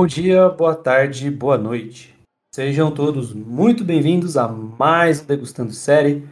Bom 0.00 0.06
dia, 0.06 0.48
boa 0.48 0.74
tarde, 0.74 1.30
boa 1.30 1.58
noite. 1.58 2.14
Sejam 2.54 2.90
todos 2.90 3.34
muito 3.34 3.84
bem-vindos 3.84 4.34
a 4.34 4.48
mais 4.48 5.20
um 5.20 5.26
Degustando 5.26 5.72
Série, 5.74 6.26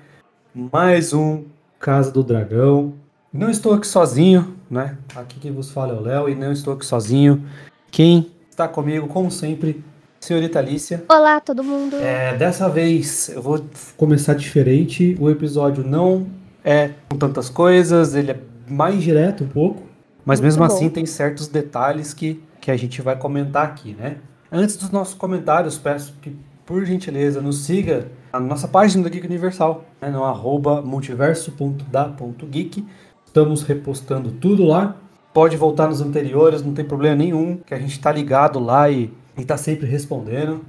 mais 0.55 1.13
um 1.13 1.45
Casa 1.79 2.11
do 2.11 2.23
Dragão. 2.23 2.95
Não 3.31 3.51
estou 3.51 3.75
aqui 3.75 3.87
sozinho, 3.87 4.57
né? 4.71 4.97
Aqui 5.15 5.39
quem 5.39 5.53
vos 5.53 5.71
fala 5.71 5.93
é 5.93 5.97
o 5.99 6.01
Léo 6.01 6.31
e 6.31 6.35
não 6.35 6.51
estou 6.51 6.73
aqui 6.73 6.87
sozinho. 6.87 7.45
Quem 7.91 8.31
está 8.49 8.67
comigo, 8.67 9.07
como 9.07 9.31
sempre, 9.31 9.85
senhorita 10.19 10.61
Alicia. 10.61 11.05
Olá, 11.07 11.39
todo 11.39 11.63
mundo. 11.63 11.97
É, 11.97 12.35
dessa 12.39 12.71
vez 12.71 13.29
eu 13.29 13.43
vou 13.43 13.63
começar 13.99 14.33
diferente. 14.33 15.15
O 15.21 15.29
episódio 15.29 15.85
não 15.85 16.27
é 16.65 16.93
com 17.11 17.19
tantas 17.19 17.51
coisas, 17.51 18.15
ele 18.15 18.31
é 18.31 18.41
mais 18.67 19.03
direto 19.03 19.45
um 19.45 19.49
pouco, 19.49 19.83
mas 20.25 20.41
Muito 20.41 20.53
mesmo 20.53 20.67
bom. 20.67 20.75
assim 20.75 20.89
tem 20.89 21.05
certos 21.05 21.49
detalhes 21.49 22.15
que, 22.15 22.43
que 22.61 22.71
a 22.71 22.77
gente 22.77 23.03
vai 23.03 23.17
comentar 23.17 23.65
aqui, 23.65 23.95
né? 23.95 24.19
Antes 24.51 24.77
dos 24.77 24.91
nossos 24.91 25.15
comentários, 25.15 25.79
peço 25.79 26.15
que, 26.23 26.35
por 26.65 26.85
gentileza, 26.85 27.41
nos 27.41 27.65
siga 27.65 28.09
na 28.33 28.41
nossa 28.41 28.67
página 28.69 29.03
do 29.03 29.11
Geek 29.11 29.27
Universal, 29.27 29.85
né, 30.01 30.11
no 30.11 30.25
arroba 30.25 30.81
multiverso.da.geek. 30.83 32.87
Estamos 33.27 33.63
repostando 33.63 34.31
tudo 34.33 34.65
lá. 34.65 34.97
Pode 35.35 35.57
voltar 35.57 35.89
nos 35.89 36.01
anteriores, 36.01 36.63
não 36.63 36.73
tem 36.73 36.85
problema 36.85 37.17
nenhum, 37.17 37.57
que 37.59 37.75
a 37.75 37.79
gente 37.79 37.93
está 37.93 38.11
ligado 38.11 38.59
lá 38.59 38.91
e, 38.91 39.13
e 39.37 39.45
tá 39.45 39.57
sempre 39.57 39.87
respondendo. 39.87 40.65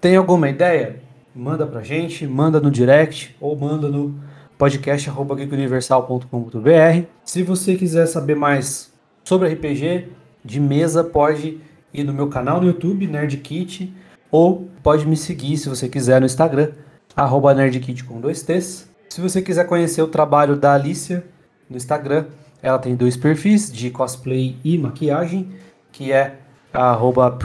Tem 0.00 0.14
alguma 0.16 0.48
ideia? 0.50 1.02
Manda 1.34 1.66
pra 1.66 1.82
gente, 1.82 2.24
manda 2.26 2.60
no 2.60 2.70
direct 2.70 3.34
ou 3.40 3.56
manda 3.56 3.88
no 3.88 4.14
podcast.geekuniversal.com.br. 4.58 7.06
Se 7.24 7.42
você 7.42 7.74
quiser 7.74 8.06
saber 8.06 8.36
mais 8.36 8.92
sobre 9.24 9.48
RPG 9.48 10.08
de 10.44 10.60
mesa, 10.60 11.02
pode 11.02 11.60
ir 11.92 12.04
no 12.04 12.12
meu 12.12 12.28
canal 12.28 12.60
no 12.60 12.66
YouTube, 12.66 13.06
NerdKit, 13.06 13.94
ou 14.30 14.68
pode 14.82 15.06
me 15.06 15.16
seguir 15.16 15.56
se 15.56 15.68
você 15.68 15.88
quiser 15.88 16.20
no 16.20 16.26
Instagram, 16.26 16.72
arroba 17.16 17.54
NerdKit 17.54 18.04
com 18.04 18.20
dois 18.20 18.42
T's. 18.42 18.88
Se 19.08 19.20
você 19.20 19.40
quiser 19.40 19.66
conhecer 19.66 20.02
o 20.02 20.08
trabalho 20.08 20.56
da 20.56 20.74
Alicia 20.74 21.24
no 21.70 21.76
Instagram, 21.76 22.26
ela 22.60 22.78
tem 22.78 22.96
dois 22.96 23.16
perfis 23.16 23.72
de 23.72 23.90
cosplay 23.90 24.56
e 24.64 24.76
maquiagem, 24.76 25.50
que 25.92 26.12
é 26.12 26.38
arroba 26.72 27.38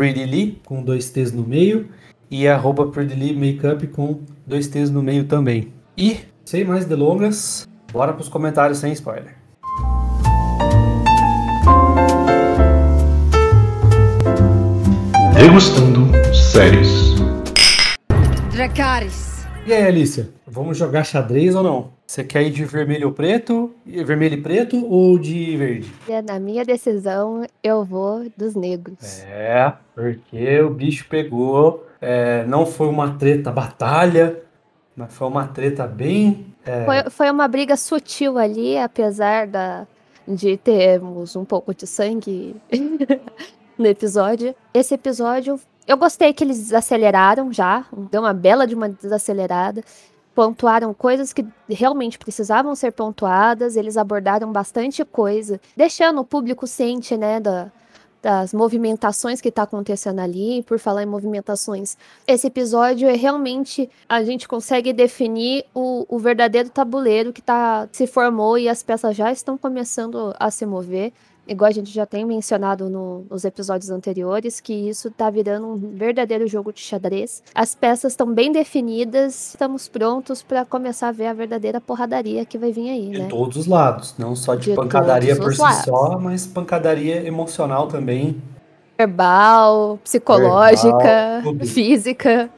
com 0.65 0.81
dois 0.81 1.09
T's 1.11 1.31
no 1.31 1.43
meio 1.43 1.89
e 2.31 2.47
a 2.47 2.55
arroba 2.55 2.87
PrettyLee 2.87 3.35
Makeup 3.35 3.85
com 3.87 4.21
dois 4.45 4.67
T's 4.67 4.89
no 4.89 5.03
meio 5.03 5.25
também. 5.25 5.73
E, 5.97 6.19
sem 6.45 6.63
mais 6.63 6.85
delongas, 6.85 7.67
bora 7.91 8.13
pros 8.13 8.29
comentários 8.29 8.79
sem 8.79 8.91
spoiler. 8.93 9.38
Degustando 15.49 16.01
séries. 16.31 17.15
Dracarys. 18.51 19.47
E 19.65 19.73
aí, 19.73 19.83
Alicia, 19.83 20.29
vamos 20.45 20.77
jogar 20.77 21.03
xadrez 21.03 21.55
ou 21.55 21.63
não? 21.63 21.89
Você 22.05 22.23
quer 22.23 22.43
ir 22.43 22.51
de 22.51 22.63
vermelho 22.65 23.07
ou 23.07 23.13
preto, 23.13 23.73
vermelho 23.83 24.35
e 24.35 24.41
preto 24.43 24.85
ou 24.85 25.17
de 25.17 25.57
verde? 25.57 25.91
Na 26.23 26.39
minha 26.39 26.63
decisão, 26.63 27.47
eu 27.63 27.83
vou 27.83 28.29
dos 28.37 28.53
negros. 28.53 29.23
É, 29.27 29.73
porque 29.95 30.61
o 30.61 30.69
bicho 30.69 31.07
pegou. 31.09 31.83
é, 31.99 32.45
não 32.45 32.63
foi 32.63 32.87
uma 32.87 33.15
treta 33.15 33.51
batalha, 33.51 34.39
mas 34.95 35.11
foi 35.11 35.27
uma 35.27 35.47
treta 35.47 35.87
bem. 35.87 36.45
é, 36.63 36.85
Foi, 36.85 37.09
foi 37.09 37.31
uma 37.31 37.47
briga 37.47 37.75
sutil 37.75 38.37
ali, 38.37 38.77
apesar 38.77 39.47
da, 39.47 39.87
de 40.27 40.57
termos 40.57 41.35
um 41.35 41.43
pouco 41.43 41.73
de 41.73 41.87
sangue 41.87 42.55
no 43.79 43.87
episódio. 43.87 44.53
Esse 44.73 44.93
episódio, 44.93 45.59
eu 45.87 45.97
gostei 45.97 46.33
que 46.33 46.43
eles 46.43 46.57
desaceleraram 46.57 47.51
já, 47.51 47.85
deu 48.11 48.21
uma 48.21 48.33
bela 48.33 48.67
de 48.67 48.75
uma 48.75 48.89
desacelerada. 48.89 49.81
Pontuaram 50.35 50.93
coisas 50.93 51.33
que 51.33 51.45
realmente 51.67 52.19
precisavam 52.19 52.75
ser 52.75 52.91
pontuadas, 52.91 53.75
eles 53.75 53.97
abordaram 53.97 54.51
bastante 54.51 55.03
coisa, 55.03 55.59
deixando 55.75 56.21
o 56.21 56.25
público 56.25 56.67
ciente, 56.67 57.17
né, 57.17 57.39
da, 57.39 57.71
das 58.21 58.53
movimentações 58.53 59.41
que 59.41 59.49
está 59.49 59.63
acontecendo 59.63 60.19
ali. 60.19 60.63
Por 60.63 60.77
falar 60.77 61.03
em 61.03 61.07
movimentações, 61.07 61.97
esse 62.27 62.47
episódio 62.47 63.07
é 63.07 63.15
realmente 63.15 63.89
a 64.07 64.23
gente 64.23 64.47
consegue 64.47 64.93
definir 64.93 65.65
o, 65.73 66.05
o 66.07 66.19
verdadeiro 66.19 66.69
tabuleiro 66.69 67.33
que 67.33 67.41
tá, 67.41 67.87
se 67.91 68.07
formou 68.07 68.57
e 68.57 68.69
as 68.69 68.83
peças 68.83 69.15
já 69.15 69.31
estão 69.31 69.57
começando 69.57 70.33
a 70.39 70.51
se 70.51 70.65
mover. 70.65 71.11
Igual 71.49 71.67
a 71.69 71.71
gente 71.73 71.91
já 71.91 72.05
tem 72.05 72.23
mencionado 72.23 72.89
no- 72.89 73.25
nos 73.29 73.43
episódios 73.43 73.89
anteriores, 73.89 74.59
que 74.59 74.71
isso 74.71 75.09
tá 75.09 75.29
virando 75.31 75.65
um 75.65 75.75
verdadeiro 75.75 76.47
jogo 76.47 76.71
de 76.71 76.79
xadrez. 76.79 77.41
As 77.55 77.73
peças 77.73 78.13
estão 78.13 78.31
bem 78.31 78.51
definidas, 78.51 79.49
estamos 79.49 79.87
prontos 79.87 80.43
para 80.43 80.63
começar 80.63 81.07
a 81.07 81.11
ver 81.11 81.25
a 81.25 81.33
verdadeira 81.33 81.81
porradaria 81.81 82.45
que 82.45 82.55
vai 82.57 82.71
vir 82.71 82.89
aí, 82.91 83.09
de 83.09 83.19
né? 83.19 83.27
todos 83.27 83.57
os 83.57 83.65
lados, 83.65 84.13
não 84.17 84.35
só 84.35 84.53
de, 84.53 84.69
De 84.69 84.75
pancadaria 84.75 85.35
por 85.35 85.51
si 85.55 85.59
lados. 85.61 85.85
só, 85.85 86.19
mas 86.19 86.45
pancadaria 86.45 87.25
emocional 87.25 87.87
também. 87.87 88.39
verbal, 88.97 89.97
psicológica, 90.03 91.41
Verbal, 91.43 91.65
física, 91.65 92.49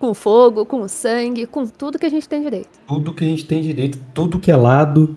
com 0.00 0.14
fogo, 0.14 0.64
com 0.66 0.88
sangue, 0.88 1.46
com 1.46 1.64
tudo 1.66 1.98
que 1.98 2.06
a 2.06 2.10
gente 2.10 2.28
tem 2.28 2.42
direito. 2.42 2.70
Tudo 2.88 3.14
que 3.14 3.24
a 3.24 3.28
gente 3.28 3.44
tem 3.46 3.62
direito, 3.62 3.98
tudo 4.12 4.40
que 4.40 4.50
é 4.50 4.56
lado. 4.56 5.16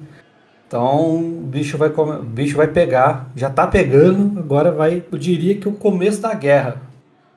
Então, 0.68 1.20
o 1.20 1.42
bicho 1.44 1.78
vai, 1.78 1.90
o 1.90 2.24
bicho 2.24 2.58
vai 2.58 2.68
pegar, 2.68 3.30
já 3.36 3.50
tá 3.50 3.68
pegando, 3.68 4.40
agora 4.40 4.72
vai, 4.72 5.03
eu 5.12 5.18
diria 5.18 5.56
que 5.56 5.68
o 5.70 5.74
começo 5.74 6.22
da 6.22 6.34
guerra, 6.34 6.81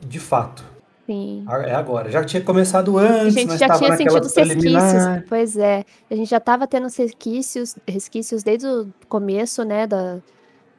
de 0.01 0.19
fato. 0.19 0.65
Sim. 1.07 1.45
É 1.65 1.75
agora. 1.75 2.11
Já 2.11 2.23
tinha 2.23 2.43
começado 2.43 2.99
A 2.99 3.03
antes, 3.03 3.35
gente 3.35 3.47
mas 3.47 3.59
já 3.59 3.71
tinha 3.79 3.97
sentido 3.97 4.21
os 4.21 4.35
resquícios. 4.35 5.05
Pois 5.27 5.57
é. 5.57 5.85
A 6.11 6.15
gente 6.15 6.29
já 6.29 6.37
estava 6.37 6.67
tendo 6.67 6.87
os 6.87 6.95
resquícios, 6.97 7.77
resquícios 7.87 8.43
desde 8.43 8.67
o 8.67 8.89
começo, 9.09 9.65
né? 9.65 9.87
Da, 9.87 10.19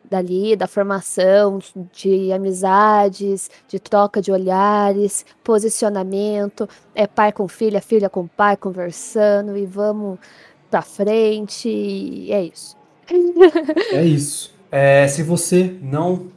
dali, 0.09 0.55
da 0.55 0.67
formação, 0.67 1.59
de 1.93 2.31
amizades, 2.31 3.49
de 3.67 3.79
troca 3.79 4.21
de 4.21 4.31
olhares, 4.31 5.25
posicionamento, 5.43 6.67
é 6.95 7.05
pai 7.05 7.31
com 7.31 7.47
filha, 7.47 7.81
filha 7.81 8.09
com 8.09 8.27
pai 8.27 8.57
conversando 8.57 9.55
e 9.55 9.65
vamos 9.65 10.17
pra 10.69 10.81
frente. 10.81 12.31
É 12.31 12.43
isso. 12.43 12.77
É 13.91 14.05
isso. 14.05 14.53
É, 14.71 15.07
se 15.07 15.23
você 15.23 15.77
não 15.81 16.27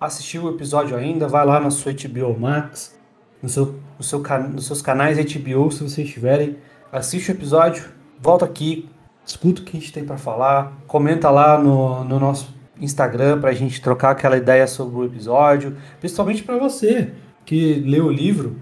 assistiu 0.00 0.44
o 0.44 0.50
episódio 0.50 0.96
ainda, 0.96 1.26
vai 1.26 1.44
lá 1.44 1.58
na 1.60 1.70
sua 1.70 1.92
HBO 1.92 2.38
Max, 2.38 2.98
no 3.42 3.48
seu, 3.48 3.80
no 3.98 4.04
seu, 4.04 4.22
nos 4.52 4.66
seus 4.66 4.82
canais 4.82 5.18
HBO, 5.18 5.70
se 5.70 5.82
vocês 5.82 6.08
tiverem, 6.08 6.56
assiste 6.92 7.30
o 7.30 7.32
episódio, 7.32 7.84
volta 8.20 8.44
aqui, 8.44 8.88
escuta 9.24 9.62
o 9.62 9.64
que 9.64 9.76
a 9.76 9.80
gente 9.80 9.92
tem 9.92 10.04
para 10.04 10.18
falar, 10.18 10.72
comenta 10.86 11.30
lá 11.30 11.58
no, 11.58 12.04
no 12.04 12.18
nosso 12.18 12.54
Instagram 12.78 13.40
pra 13.40 13.52
gente 13.52 13.80
trocar 13.80 14.10
aquela 14.10 14.36
ideia 14.36 14.66
sobre 14.66 14.96
o 14.96 15.04
episódio, 15.04 15.76
principalmente 16.00 16.42
para 16.42 16.58
você 16.58 17.12
que 17.44 17.74
leu 17.74 18.06
o 18.06 18.12
livro, 18.12 18.56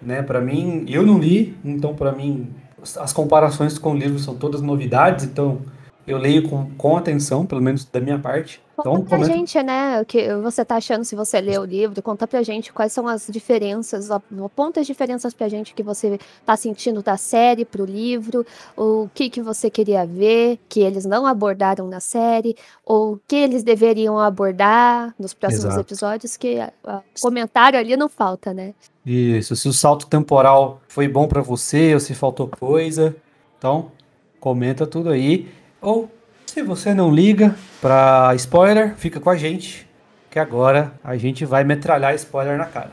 né? 0.00 0.22
Para 0.22 0.40
mim, 0.40 0.84
eu 0.88 1.04
não 1.04 1.18
li, 1.18 1.56
então 1.64 1.94
para 1.94 2.12
mim 2.12 2.50
as 2.96 3.12
comparações 3.12 3.78
com 3.78 3.92
o 3.92 3.96
livro 3.96 4.18
são 4.18 4.34
todas 4.34 4.60
novidades, 4.60 5.24
então 5.24 5.60
eu 6.06 6.18
leio 6.18 6.46
com, 6.48 6.70
com 6.76 6.96
atenção, 6.98 7.46
pelo 7.46 7.62
menos 7.62 7.84
da 7.86 7.98
minha 7.98 8.18
parte. 8.18 8.62
Então, 8.78 8.96
Conta 8.96 9.08
pra 9.08 9.18
comenta- 9.18 9.34
gente, 9.36 9.62
né, 9.62 10.00
o 10.02 10.04
que 10.04 10.34
você 10.42 10.64
tá 10.64 10.76
achando 10.76 11.04
se 11.04 11.14
você 11.14 11.40
lê 11.40 11.56
o 11.56 11.64
livro, 11.64 12.02
conta 12.02 12.26
pra 12.26 12.42
gente 12.42 12.72
quais 12.72 12.92
são 12.92 13.06
as 13.08 13.26
diferenças, 13.30 14.10
ap- 14.10 14.24
aponta 14.44 14.80
as 14.80 14.86
diferenças 14.86 15.32
pra 15.32 15.48
gente 15.48 15.72
que 15.72 15.82
você 15.82 16.18
tá 16.44 16.56
sentindo 16.56 17.00
da 17.00 17.16
série 17.16 17.64
pro 17.64 17.84
livro, 17.86 18.44
o 18.76 19.08
que 19.14 19.30
que 19.30 19.40
você 19.40 19.70
queria 19.70 20.04
ver, 20.04 20.58
que 20.68 20.80
eles 20.80 21.04
não 21.06 21.24
abordaram 21.24 21.86
na 21.86 22.00
série, 22.00 22.56
ou 22.84 23.12
o 23.14 23.20
que 23.28 23.36
eles 23.36 23.62
deveriam 23.62 24.18
abordar 24.18 25.14
nos 25.18 25.32
próximos 25.32 25.66
Exato. 25.66 25.80
episódios, 25.80 26.36
que 26.36 26.58
a- 26.58 26.72
a- 26.84 27.00
comentário 27.22 27.78
ali 27.78 27.96
não 27.96 28.08
falta, 28.08 28.52
né? 28.52 28.74
Isso, 29.06 29.54
se 29.54 29.68
o 29.68 29.72
salto 29.72 30.06
temporal 30.06 30.80
foi 30.88 31.06
bom 31.06 31.28
pra 31.28 31.42
você 31.42 31.92
ou 31.92 32.00
se 32.00 32.14
faltou 32.14 32.48
coisa, 32.48 33.14
então 33.58 33.92
comenta 34.40 34.86
tudo 34.86 35.10
aí. 35.10 35.48
Ou 35.82 36.10
se 36.46 36.62
você 36.62 36.94
não 36.94 37.10
liga 37.10 37.54
pra 37.82 38.32
spoiler, 38.36 38.94
fica 38.96 39.20
com 39.20 39.28
a 39.28 39.36
gente, 39.36 39.86
que 40.30 40.38
agora 40.38 40.94
a 41.02 41.16
gente 41.16 41.44
vai 41.44 41.64
metralhar 41.64 42.14
spoiler 42.14 42.56
na 42.56 42.64
cara. 42.64 42.92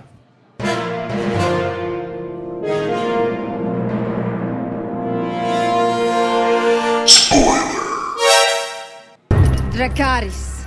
Dracarys. 9.71 10.65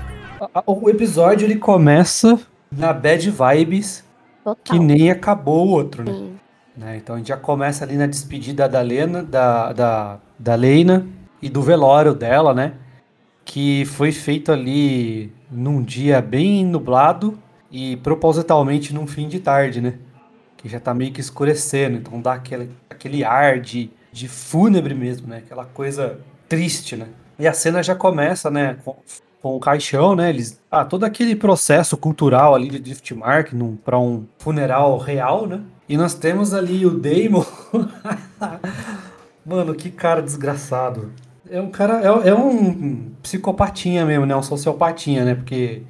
O 0.66 0.88
episódio 0.88 1.46
ele 1.46 1.56
começa 1.56 2.40
na 2.70 2.92
bad 2.92 3.30
vibes 3.30 4.03
Total. 4.44 4.56
que 4.62 4.78
nem 4.78 5.10
acabou 5.10 5.66
o 5.66 5.70
outro, 5.70 6.04
né? 6.04 6.18
Né? 6.76 6.96
Então 6.96 7.14
a 7.14 7.18
gente 7.18 7.28
já 7.28 7.36
começa 7.36 7.84
ali 7.84 7.96
na 7.96 8.06
despedida 8.06 8.68
da 8.68 8.80
Lena, 8.80 9.22
da, 9.22 9.72
da, 9.72 10.20
da 10.38 10.54
Leina 10.54 11.06
e 11.40 11.48
do 11.48 11.62
velório 11.62 12.14
dela, 12.14 12.52
né? 12.52 12.74
Que 13.44 13.84
foi 13.86 14.12
feito 14.12 14.52
ali 14.52 15.32
num 15.50 15.82
dia 15.82 16.20
bem 16.20 16.64
nublado 16.64 17.38
E 17.70 17.96
propositalmente 17.98 18.94
num 18.94 19.06
fim 19.06 19.28
de 19.28 19.40
tarde, 19.40 19.80
né? 19.80 19.98
Que 20.56 20.68
já 20.68 20.80
tá 20.80 20.94
meio 20.94 21.12
que 21.12 21.20
escurecendo, 21.20 21.98
então 21.98 22.20
dá 22.20 22.34
aquele, 22.34 22.70
aquele 22.90 23.24
ar 23.24 23.60
de, 23.60 23.90
de 24.12 24.28
fúnebre 24.28 24.94
mesmo, 24.94 25.28
né? 25.28 25.38
Aquela 25.38 25.64
coisa 25.66 26.20
triste, 26.48 26.96
né? 26.96 27.08
E 27.38 27.46
a 27.48 27.52
cena 27.52 27.82
já 27.82 27.94
começa, 27.94 28.50
né? 28.50 28.76
Com, 29.44 29.56
o 29.56 29.60
caixão, 29.60 30.16
né? 30.16 30.30
Eles, 30.30 30.58
ah, 30.70 30.86
todo 30.86 31.04
aquele 31.04 31.36
processo 31.36 31.98
cultural 31.98 32.54
ali 32.54 32.70
de 32.70 32.78
Driftmark 32.78 33.52
para 33.84 33.98
um 33.98 34.24
funeral 34.38 34.96
real, 34.96 35.46
né? 35.46 35.60
E 35.86 35.98
nós 35.98 36.14
temos 36.14 36.54
ali 36.54 36.86
o 36.86 36.90
Damon. 36.90 37.44
Mano, 39.44 39.74
que 39.74 39.90
cara 39.90 40.22
desgraçado. 40.22 41.12
É 41.50 41.60
um 41.60 41.70
cara. 41.70 42.00
É, 42.00 42.30
é, 42.30 42.34
um 42.34 43.10
psicopatinha 43.22 44.06
mesmo, 44.06 44.24
né? 44.24 44.34
Um 44.34 44.42
sociopatinha, 44.42 45.26
né? 45.26 45.34
Porque 45.34 45.82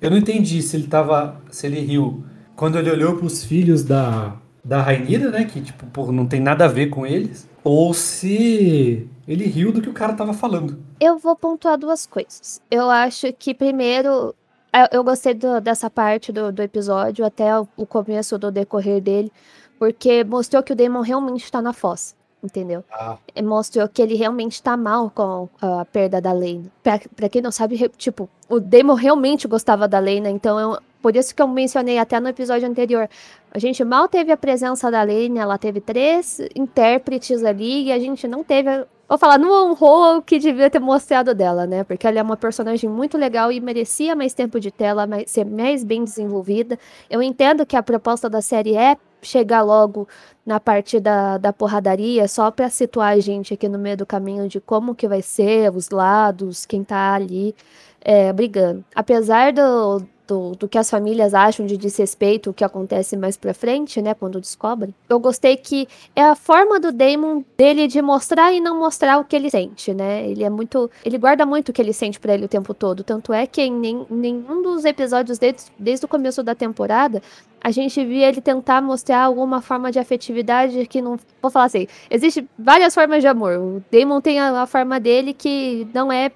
eu 0.00 0.10
não 0.10 0.18
entendi 0.18 0.60
se 0.60 0.76
ele 0.76 0.88
tava. 0.88 1.40
Se 1.48 1.66
ele 1.66 1.80
riu 1.80 2.24
quando 2.56 2.76
ele 2.76 2.90
olhou 2.90 3.16
pros 3.16 3.44
filhos 3.44 3.84
da, 3.84 4.34
da 4.64 4.82
Rainira, 4.82 5.30
né? 5.30 5.44
Que, 5.44 5.60
tipo, 5.60 5.86
por, 5.86 6.10
não 6.10 6.26
tem 6.26 6.40
nada 6.40 6.64
a 6.64 6.68
ver 6.68 6.86
com 6.88 7.06
eles. 7.06 7.48
Ou 7.62 7.94
se 7.94 9.08
ele 9.26 9.44
riu 9.44 9.72
do 9.72 9.82
que 9.82 9.88
o 9.88 9.92
cara 9.92 10.14
tava 10.14 10.32
falando. 10.32 10.78
Eu 11.00 11.18
vou 11.18 11.34
pontuar 11.36 11.78
duas 11.78 12.06
coisas. 12.06 12.60
Eu 12.70 12.90
acho 12.90 13.32
que, 13.32 13.54
primeiro, 13.54 14.34
eu 14.92 15.02
gostei 15.02 15.34
do, 15.34 15.60
dessa 15.60 15.90
parte 15.90 16.32
do, 16.32 16.52
do 16.52 16.62
episódio, 16.62 17.24
até 17.24 17.58
o, 17.58 17.68
o 17.76 17.86
começo 17.86 18.38
do 18.38 18.50
decorrer 18.50 19.00
dele, 19.00 19.32
porque 19.78 20.24
mostrou 20.24 20.62
que 20.62 20.72
o 20.72 20.76
Damon 20.76 21.00
realmente 21.00 21.50
tá 21.50 21.60
na 21.60 21.72
fossa 21.72 22.14
entendeu? 22.42 22.84
Ah. 22.92 23.18
Mostrou 23.42 23.88
que 23.88 24.00
ele 24.00 24.14
realmente 24.14 24.62
tá 24.62 24.76
mal 24.76 25.10
com 25.10 25.48
a 25.60 25.84
perda 25.84 26.20
da 26.20 26.32
Lena. 26.32 26.64
Pra, 26.82 27.00
pra 27.14 27.28
quem 27.28 27.42
não 27.42 27.50
sabe, 27.50 27.76
tipo, 27.96 28.28
o 28.48 28.60
Damon 28.60 28.94
realmente 28.94 29.48
gostava 29.48 29.88
da 29.88 29.98
Lena, 29.98 30.30
então 30.30 30.58
eu, 30.58 30.78
por 31.02 31.14
isso 31.16 31.34
que 31.34 31.42
eu 31.42 31.48
mencionei 31.48 31.98
até 31.98 32.18
no 32.20 32.28
episódio 32.28 32.68
anterior. 32.68 33.08
A 33.50 33.58
gente 33.58 33.82
mal 33.84 34.08
teve 34.08 34.32
a 34.32 34.36
presença 34.36 34.90
da 34.90 35.02
Lena, 35.02 35.40
ela 35.40 35.58
teve 35.58 35.80
três 35.80 36.40
intérpretes 36.54 37.42
ali 37.42 37.84
e 37.84 37.92
a 37.92 37.98
gente 37.98 38.26
não 38.26 38.42
teve. 38.44 38.84
Vou 39.08 39.16
falar, 39.16 39.38
não 39.38 39.70
honrou 39.70 40.16
o 40.16 40.22
que 40.22 40.38
devia 40.38 40.68
ter 40.68 40.80
mostrado 40.80 41.32
dela, 41.32 41.64
né? 41.64 41.84
Porque 41.84 42.06
ela 42.06 42.18
é 42.18 42.22
uma 42.22 42.36
personagem 42.36 42.90
muito 42.90 43.16
legal 43.16 43.52
e 43.52 43.60
merecia 43.60 44.16
mais 44.16 44.34
tempo 44.34 44.58
de 44.58 44.72
tela, 44.72 45.06
mais, 45.06 45.30
ser 45.30 45.44
mais 45.44 45.84
bem 45.84 46.02
desenvolvida. 46.02 46.76
Eu 47.08 47.22
entendo 47.22 47.64
que 47.64 47.76
a 47.76 47.82
proposta 47.82 48.28
da 48.28 48.42
série 48.42 48.76
é 48.76 48.96
chegar 49.22 49.62
logo 49.62 50.08
na 50.44 50.58
parte 50.58 50.98
da, 50.98 51.38
da 51.38 51.52
porradaria, 51.52 52.26
só 52.26 52.50
para 52.50 52.68
situar 52.68 53.12
a 53.12 53.20
gente 53.20 53.54
aqui 53.54 53.68
no 53.68 53.78
meio 53.78 53.96
do 53.96 54.06
caminho 54.06 54.48
de 54.48 54.60
como 54.60 54.94
que 54.94 55.06
vai 55.06 55.22
ser, 55.22 55.70
os 55.74 55.90
lados, 55.90 56.66
quem 56.66 56.82
tá 56.82 57.14
ali 57.14 57.54
é, 58.00 58.32
brigando. 58.32 58.84
Apesar 58.94 59.52
do, 59.52 60.02
do, 60.26 60.52
do, 60.52 60.68
que 60.68 60.78
as 60.78 60.90
famílias 60.90 61.34
acham 61.34 61.66
de 61.66 61.76
desrespeito, 61.76 62.50
o 62.50 62.54
que 62.54 62.64
acontece 62.64 63.16
mais 63.16 63.36
pra 63.36 63.54
frente, 63.54 64.00
né, 64.02 64.14
quando 64.14 64.40
descobrem. 64.40 64.94
Eu 65.08 65.18
gostei 65.18 65.56
que 65.56 65.88
é 66.14 66.22
a 66.22 66.34
forma 66.34 66.80
do 66.80 66.92
Damon 66.92 67.44
dele 67.56 67.86
de 67.86 68.00
mostrar 68.02 68.52
e 68.52 68.60
não 68.60 68.78
mostrar 68.78 69.18
o 69.18 69.24
que 69.24 69.36
ele 69.36 69.50
sente, 69.50 69.94
né? 69.94 70.28
Ele 70.28 70.44
é 70.44 70.50
muito, 70.50 70.90
ele 71.04 71.18
guarda 71.18 71.46
muito 71.46 71.68
o 71.68 71.72
que 71.72 71.80
ele 71.80 71.92
sente 71.92 72.18
para 72.18 72.34
ele 72.34 72.44
o 72.44 72.48
tempo 72.48 72.74
todo, 72.74 73.04
tanto 73.04 73.32
é 73.32 73.46
que 73.46 73.62
em 73.62 74.06
nenhum 74.10 74.62
dos 74.62 74.84
episódios 74.84 75.38
desde, 75.38 75.64
desde 75.78 76.04
o 76.04 76.08
começo 76.08 76.42
da 76.42 76.54
temporada 76.54 77.22
a 77.66 77.70
gente 77.72 78.04
via 78.04 78.28
ele 78.28 78.40
tentar 78.40 78.80
mostrar 78.80 79.24
alguma 79.24 79.60
forma 79.60 79.90
de 79.90 79.98
afetividade 79.98 80.86
que 80.86 81.02
não. 81.02 81.18
Vou 81.42 81.50
falar 81.50 81.64
assim: 81.64 81.88
existe 82.08 82.48
várias 82.56 82.94
formas 82.94 83.20
de 83.20 83.26
amor. 83.26 83.58
O 83.58 83.82
Damon 83.90 84.20
tem 84.20 84.38
a, 84.38 84.62
a 84.62 84.66
forma 84.66 85.00
dele 85.00 85.32
que 85.32 85.84
não 85.92 86.12
é 86.12 86.30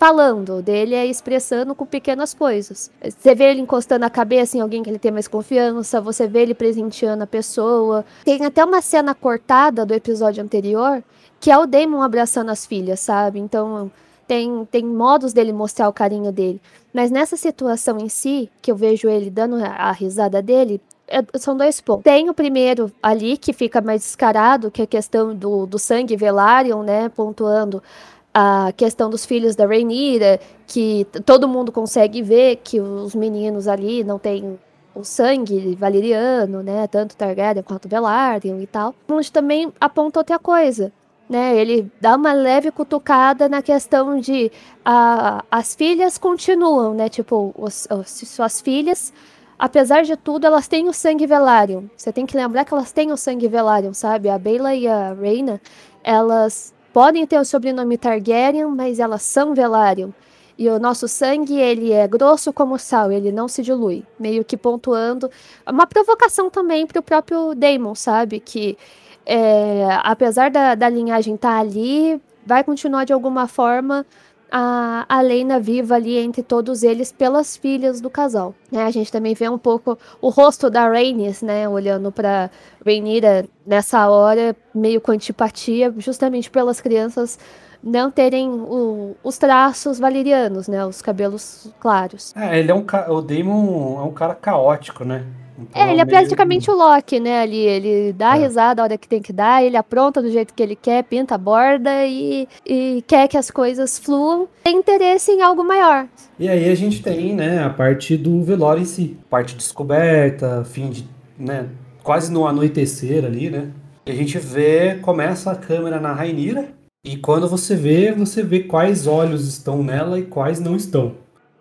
falando, 0.00 0.62
dele 0.62 0.94
é 0.94 1.04
expressando 1.04 1.74
com 1.74 1.84
pequenas 1.84 2.32
coisas. 2.32 2.90
Você 3.04 3.34
vê 3.34 3.50
ele 3.50 3.60
encostando 3.60 4.06
a 4.06 4.10
cabeça 4.10 4.56
em 4.56 4.60
alguém 4.60 4.82
que 4.82 4.88
ele 4.88 4.98
tem 4.98 5.12
mais 5.12 5.28
confiança, 5.28 6.00
você 6.00 6.26
vê 6.26 6.40
ele 6.40 6.54
presenteando 6.54 7.22
a 7.22 7.26
pessoa. 7.26 8.02
Tem 8.24 8.42
até 8.42 8.64
uma 8.64 8.80
cena 8.80 9.14
cortada 9.14 9.84
do 9.84 9.92
episódio 9.92 10.42
anterior 10.42 11.04
que 11.38 11.50
é 11.50 11.58
o 11.58 11.66
Damon 11.66 12.02
abraçando 12.02 12.50
as 12.50 12.66
filhas, 12.66 13.00
sabe? 13.00 13.38
Então 13.38 13.90
tem, 14.26 14.66
tem 14.70 14.84
modos 14.84 15.32
dele 15.32 15.52
mostrar 15.52 15.88
o 15.88 15.92
carinho 15.92 16.30
dele. 16.30 16.60
Mas 16.92 17.10
nessa 17.10 17.36
situação 17.36 17.98
em 17.98 18.08
si, 18.08 18.50
que 18.60 18.70
eu 18.70 18.76
vejo 18.76 19.08
ele 19.08 19.30
dando 19.30 19.56
a 19.62 19.92
risada 19.92 20.42
dele, 20.42 20.80
é, 21.08 21.22
são 21.38 21.56
dois 21.56 21.80
pontos. 21.80 22.04
Tem 22.04 22.28
o 22.28 22.34
primeiro 22.34 22.92
ali, 23.02 23.36
que 23.36 23.52
fica 23.52 23.80
mais 23.80 24.02
descarado, 24.02 24.70
que 24.70 24.80
é 24.80 24.84
a 24.84 24.86
questão 24.86 25.34
do, 25.34 25.66
do 25.66 25.78
sangue 25.78 26.16
Velaryon, 26.16 26.82
né? 26.82 27.08
Pontuando 27.08 27.82
a 28.32 28.72
questão 28.76 29.10
dos 29.10 29.26
filhos 29.26 29.56
da 29.56 29.66
Rhaenyra, 29.66 30.40
que 30.66 31.06
todo 31.24 31.48
mundo 31.48 31.72
consegue 31.72 32.22
ver 32.22 32.56
que 32.56 32.80
os 32.80 33.14
meninos 33.14 33.66
ali 33.66 34.04
não 34.04 34.18
têm 34.18 34.58
o 34.94 35.04
sangue 35.04 35.74
valeriano, 35.74 36.62
né, 36.62 36.86
tanto 36.86 37.16
Targaryen 37.16 37.62
quanto 37.62 37.88
Velaryon 37.88 38.60
e 38.60 38.66
tal. 38.66 38.94
Onde 39.08 39.30
também 39.30 39.72
aponta 39.80 40.20
outra 40.20 40.38
coisa, 40.38 40.92
né, 41.28 41.56
ele 41.56 41.90
dá 42.00 42.16
uma 42.16 42.32
leve 42.32 42.70
cutucada 42.70 43.48
na 43.48 43.62
questão 43.62 44.18
de 44.18 44.50
a, 44.84 45.44
as 45.50 45.74
filhas 45.74 46.18
continuam, 46.18 46.94
né, 46.94 47.08
tipo, 47.08 47.52
os, 47.56 47.86
os, 47.90 48.08
suas 48.28 48.60
filhas, 48.60 49.12
apesar 49.58 50.02
de 50.02 50.16
tudo, 50.16 50.46
elas 50.46 50.66
têm 50.68 50.88
o 50.88 50.92
sangue 50.92 51.26
Velaryon. 51.26 51.84
Você 51.96 52.12
tem 52.12 52.26
que 52.26 52.36
lembrar 52.36 52.64
que 52.64 52.74
elas 52.74 52.92
têm 52.92 53.12
o 53.12 53.16
sangue 53.16 53.48
Velaryon, 53.48 53.92
sabe? 53.92 54.28
A 54.28 54.38
Bela 54.38 54.74
e 54.74 54.88
a 54.88 55.12
Reina, 55.14 55.60
elas 56.02 56.74
podem 56.92 57.26
ter 57.26 57.38
o 57.38 57.44
sobrenome 57.44 57.96
Targaryen, 57.96 58.66
mas 58.66 58.98
elas 58.98 59.22
são 59.22 59.54
Velaryon. 59.54 60.10
E 60.58 60.68
o 60.68 60.78
nosso 60.78 61.08
sangue, 61.08 61.58
ele 61.58 61.90
é 61.90 62.06
grosso 62.06 62.52
como 62.52 62.78
sal, 62.78 63.10
ele 63.10 63.32
não 63.32 63.48
se 63.48 63.62
dilui. 63.62 64.04
Meio 64.18 64.44
que 64.44 64.58
pontuando. 64.58 65.30
Uma 65.66 65.86
provocação 65.86 66.50
também 66.50 66.86
para 66.86 67.00
o 67.00 67.02
próprio 67.02 67.54
Daemon, 67.54 67.94
sabe? 67.94 68.40
Que 68.40 68.76
é, 69.24 69.86
apesar 70.02 70.50
da, 70.50 70.74
da 70.74 70.88
linhagem 70.88 71.34
estar 71.34 71.54
tá 71.54 71.60
ali, 71.60 72.20
vai 72.44 72.62
continuar 72.62 73.04
de 73.04 73.12
alguma 73.12 73.46
forma 73.46 74.04
a, 74.50 75.04
a 75.08 75.20
Lena 75.20 75.60
viva 75.60 75.94
ali 75.94 76.16
entre 76.18 76.42
todos 76.42 76.82
eles 76.82 77.12
pelas 77.12 77.56
filhas 77.56 78.00
do 78.00 78.10
casal. 78.10 78.54
Né? 78.70 78.82
A 78.84 78.90
gente 78.90 79.10
também 79.10 79.34
vê 79.34 79.48
um 79.48 79.58
pouco 79.58 79.98
o 80.20 80.28
rosto 80.28 80.68
da 80.68 80.88
Rhaenys, 80.88 81.42
né, 81.42 81.68
olhando 81.68 82.10
para 82.10 82.50
Rhaenyra 82.84 83.46
nessa 83.66 84.08
hora, 84.08 84.56
meio 84.74 85.00
com 85.00 85.12
antipatia, 85.12 85.92
justamente 85.98 86.50
pelas 86.50 86.80
crianças 86.80 87.38
não 87.82 88.10
terem 88.10 88.48
o, 88.50 89.16
os 89.24 89.38
traços 89.38 89.98
valerianos, 89.98 90.68
né, 90.68 90.84
os 90.84 91.00
cabelos 91.00 91.72
claros. 91.80 92.34
É, 92.36 92.58
ele 92.58 92.70
é 92.70 92.74
um 92.74 92.84
o 93.08 93.22
Daemon 93.22 94.00
é 94.00 94.02
um 94.02 94.12
cara 94.12 94.34
caótico, 94.34 95.04
né? 95.04 95.24
Então, 95.60 95.82
é, 95.82 95.92
ele 95.92 96.00
é 96.00 96.04
praticamente 96.04 96.70
o 96.70 96.74
Loki, 96.74 97.20
né? 97.20 97.42
Ali, 97.42 97.58
ele 97.58 98.12
dá 98.12 98.36
é. 98.36 98.40
risada 98.40 98.80
a 98.80 98.84
hora 98.84 98.98
que 98.98 99.08
tem 99.08 99.20
que 99.20 99.32
dar, 99.32 99.62
ele 99.62 99.76
apronta 99.76 100.22
do 100.22 100.30
jeito 100.30 100.54
que 100.54 100.62
ele 100.62 100.76
quer, 100.76 101.04
pinta 101.04 101.34
a 101.34 101.38
borda 101.38 102.06
e, 102.06 102.48
e 102.66 103.04
quer 103.06 103.28
que 103.28 103.36
as 103.36 103.50
coisas 103.50 103.98
fluam. 103.98 104.48
Tem 104.62 104.76
interesse 104.76 105.30
em 105.32 105.42
algo 105.42 105.62
maior. 105.62 106.06
E 106.38 106.48
aí 106.48 106.70
a 106.70 106.74
gente 106.74 107.02
tem, 107.02 107.34
né, 107.34 107.62
a 107.62 107.70
parte 107.70 108.16
do 108.16 108.42
velório 108.42 108.82
em 108.82 108.86
si. 108.86 109.16
Parte 109.28 109.54
descoberta, 109.54 110.64
fim 110.64 110.90
de, 110.90 111.06
né, 111.38 111.68
quase 112.02 112.32
no 112.32 112.46
anoitecer 112.46 113.24
ali, 113.24 113.50
né? 113.50 113.68
E 114.06 114.10
a 114.10 114.14
gente 114.14 114.38
vê, 114.38 114.96
começa 114.96 115.50
a 115.50 115.56
câmera 115.56 116.00
na 116.00 116.12
Rainira, 116.12 116.68
e 117.04 117.16
quando 117.16 117.48
você 117.48 117.74
vê, 117.74 118.12
você 118.12 118.42
vê 118.42 118.60
quais 118.60 119.06
olhos 119.06 119.48
estão 119.48 119.82
nela 119.82 120.18
e 120.18 120.22
quais 120.22 120.60
não 120.60 120.76
estão. 120.76 121.14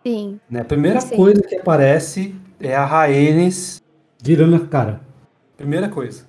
Sim. 0.05 0.39
Né? 0.49 0.61
A 0.61 0.65
primeira 0.65 0.99
Sim. 0.99 1.15
coisa 1.15 1.41
que 1.41 1.55
aparece 1.55 2.35
é 2.59 2.75
a 2.75 2.85
Rhaenys 2.85 3.81
virando 4.21 4.55
a 4.55 4.59
cara. 4.59 5.01
Primeira 5.57 5.89
coisa. 5.89 6.23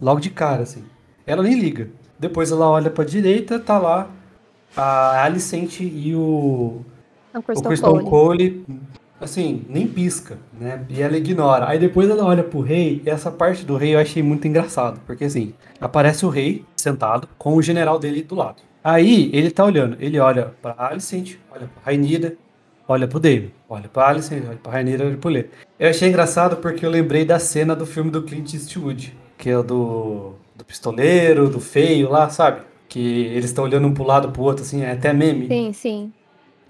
Logo 0.00 0.20
de 0.20 0.30
cara, 0.30 0.62
assim. 0.62 0.84
Ela 1.26 1.42
nem 1.42 1.58
liga. 1.58 1.88
Depois 2.18 2.50
ela 2.50 2.68
olha 2.68 2.90
pra 2.90 3.04
direita, 3.04 3.58
tá 3.58 3.78
lá 3.78 4.10
a 4.76 5.24
Alicent 5.24 5.80
e 5.80 6.14
o. 6.14 6.82
O 7.34 7.42
Crystal, 7.42 7.92
Cole. 8.00 8.04
Cole. 8.04 8.66
Assim, 9.18 9.64
nem 9.68 9.86
pisca, 9.86 10.38
né? 10.58 10.84
E 10.90 11.00
ela 11.00 11.16
ignora. 11.16 11.68
Aí 11.68 11.78
depois 11.78 12.08
ela 12.08 12.24
olha 12.24 12.44
pro 12.44 12.60
rei, 12.60 13.02
e 13.04 13.08
essa 13.08 13.30
parte 13.30 13.64
do 13.64 13.76
rei 13.76 13.94
eu 13.94 13.98
achei 13.98 14.22
muito 14.22 14.46
engraçado. 14.46 15.00
Porque 15.06 15.24
assim, 15.24 15.54
aparece 15.80 16.26
o 16.26 16.28
rei 16.28 16.64
sentado 16.76 17.26
com 17.38 17.54
o 17.54 17.62
general 17.62 17.98
dele 17.98 18.22
do 18.22 18.34
lado. 18.34 18.62
Aí 18.84 19.30
ele 19.32 19.50
tá 19.50 19.64
olhando, 19.64 19.96
ele 19.98 20.18
olha 20.18 20.54
pra 20.62 20.74
Alicent, 20.78 21.36
olha 21.50 21.66
pra 21.66 21.82
Rainida, 21.84 22.36
olha 22.88 23.06
pro 23.08 23.20
David, 23.20 23.52
olha 23.68 23.88
pra 23.88 24.08
Alice, 24.08 24.34
olha 24.34 24.58
pra 24.62 24.72
Rainira, 24.72 25.04
olha 25.04 25.16
pro 25.16 25.30
Lê. 25.30 25.46
Eu 25.78 25.90
achei 25.90 26.08
engraçado 26.08 26.56
porque 26.56 26.84
eu 26.84 26.90
lembrei 26.90 27.24
da 27.24 27.38
cena 27.38 27.74
do 27.74 27.86
filme 27.86 28.10
do 28.10 28.22
Clint 28.22 28.54
Eastwood, 28.54 29.16
que 29.36 29.50
é 29.50 29.58
o 29.58 29.62
do, 29.62 30.34
do 30.54 30.64
pistoleiro, 30.64 31.48
do 31.48 31.60
feio 31.60 32.10
lá, 32.10 32.28
sabe? 32.28 32.62
Que 32.88 33.26
eles 33.26 33.46
estão 33.46 33.64
olhando 33.64 33.86
um 33.86 33.94
pro 33.94 34.04
lado 34.04 34.30
pro 34.30 34.42
outro, 34.42 34.62
assim, 34.64 34.82
é 34.82 34.92
até 34.92 35.12
meme. 35.12 35.48
Sim, 35.48 35.72
sim. 35.72 36.12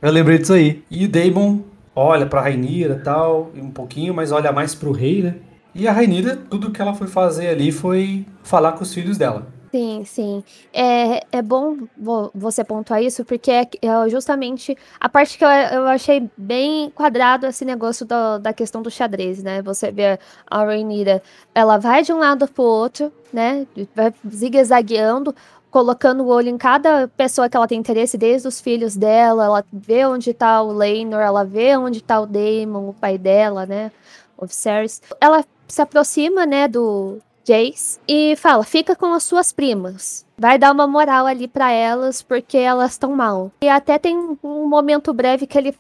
Eu 0.01 0.11
lembrei 0.11 0.39
disso 0.39 0.53
aí. 0.53 0.83
E 0.91 1.05
o 1.05 1.09
Damon 1.09 1.61
olha 1.95 2.27
pra 2.27 2.43
Rainira 2.43 2.95
e 2.95 3.05
tal, 3.05 3.51
um 3.57 3.71
pouquinho, 3.71 4.13
mas 4.13 4.33
olha 4.33 4.53
mais 4.53 4.75
pro 4.75 4.93
rei, 4.93 5.23
né? 5.23 5.37
E 5.75 5.87
a 5.87 5.93
Rainira, 5.93 6.37
tudo 6.37 6.71
que 6.71 6.81
ela 6.81 6.95
foi 6.95 7.07
fazer 7.07 7.49
ali 7.49 7.71
foi 7.71 8.25
falar 8.43 8.73
com 8.73 8.83
os 8.83 8.95
filhos 8.95 9.19
dela. 9.19 9.47
Sim, 9.75 10.05
sim. 10.05 10.45
É, 10.73 11.27
é 11.31 11.43
bom 11.43 11.77
vo- 11.97 12.31
você 12.35 12.65
pontuar 12.65 13.03
isso, 13.03 13.25
porque 13.25 13.51
é, 13.51 13.69
é 13.83 14.09
justamente 14.09 14.77
a 14.99 15.09
parte 15.09 15.37
que 15.37 15.45
eu, 15.45 15.49
achei 15.89 16.31
bem 16.37 16.89
quadrado 16.91 17.47
esse 17.47 17.65
negócio 17.65 18.07
do- 18.07 18.39
da 18.39 18.53
questão 18.53 18.81
do 18.81 18.91
xadrez, 18.91 19.43
né? 19.43 19.61
Você 19.63 19.91
vê 19.91 20.19
a 20.47 20.65
Rhaenyra, 20.65 21.21
ela 21.55 21.79
vai 21.79 22.03
de 22.03 22.13
um 22.13 22.19
lado 22.19 22.47
pro 22.49 22.63
outro, 22.63 23.13
né? 23.33 23.67
Vai 23.95 24.15
zigue-zagueando, 24.31 25.35
colocando 25.71 26.23
o 26.25 26.29
olho 26.29 26.49
em 26.49 26.57
cada 26.57 27.09
pessoa 27.09 27.49
que 27.49 27.57
ela 27.57 27.67
tem 27.69 27.79
interesse, 27.79 28.17
desde 28.17 28.49
os 28.49 28.61
filhos 28.61 28.97
dela, 28.97 29.45
ela 29.45 29.65
vê 29.73 30.07
onde 30.07 30.33
tá 30.33 30.63
o 30.63 30.73
Laenor, 30.73 31.21
ela 31.21 31.45
vê 31.45 31.77
onde 31.77 32.03
tá 32.03 32.21
o 32.21 32.27
Daemon, 32.27 32.89
o 32.91 32.95
pai 32.95 33.19
dela, 33.19 33.67
né? 33.67 33.91
O 34.39 34.47
Viserys. 34.47 35.03
Ela 35.21 35.45
se 35.69 35.83
aproxima, 35.83 36.47
né, 36.47 36.69
do 36.69 37.19
Jace 37.47 37.99
e 38.09 38.35
fala: 38.37 38.65
fica 38.65 38.97
com 38.97 39.13
as 39.15 39.23
suas 39.23 39.53
primas. 39.53 40.27
Vai 40.37 40.59
dar 40.59 40.73
uma 40.73 40.87
moral 40.87 41.27
ali 41.27 41.47
pra 41.47 41.71
elas, 41.71 42.21
porque 42.23 42.59
elas 42.59 42.93
estão 42.93 43.15
mal. 43.15 43.51
E 43.63 43.69
até 43.69 43.99
tem 43.99 44.17
um 44.43 44.67
momento 44.69 45.13
breve 45.15 45.47
que 45.47 45.57
ele 45.57 45.75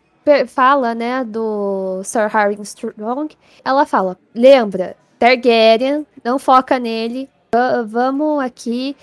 fala, 0.46 0.94
né, 0.94 1.22
do 1.24 2.00
Sir 2.04 2.28
Harry 2.28 2.56
Strong. 2.62 3.36
Ela 3.64 3.84
fala: 3.84 4.16
lembra, 4.34 4.96
Targaryen, 5.18 6.06
não 6.24 6.38
foca 6.38 6.78
nele. 6.78 7.28
va- 7.52 7.82
Vamos 7.82 8.42
aqui 8.42 8.96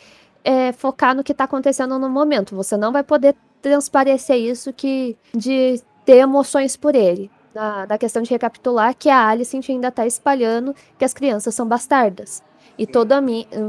é, 0.44 0.72
focar 0.72 1.16
no 1.16 1.24
que 1.24 1.34
tá 1.34 1.44
acontecendo 1.44 2.00
no 2.00 2.10
momento. 2.10 2.56
Você 2.56 2.78
não 2.78 2.92
vai 2.92 3.04
poder 3.04 3.36
transparecer 3.62 4.38
isso 4.38 4.72
que 4.74 5.16
de 5.36 5.82
ter 6.06 6.18
emoções 6.18 6.76
por 6.78 6.96
ele. 6.96 7.30
Da, 7.54 7.86
questão 8.00 8.24
de 8.24 8.32
recapitular 8.32 8.96
que 8.96 9.10
a 9.12 9.28
Alicent 9.28 9.70
ainda 9.70 9.92
tá 9.92 10.08
espalhando 10.08 10.76
que 10.98 11.06
as 11.06 11.14
crianças 11.14 11.54
são 11.54 11.68
bastardas. 11.68 12.42
E 12.78 12.88
todo, 12.88 13.14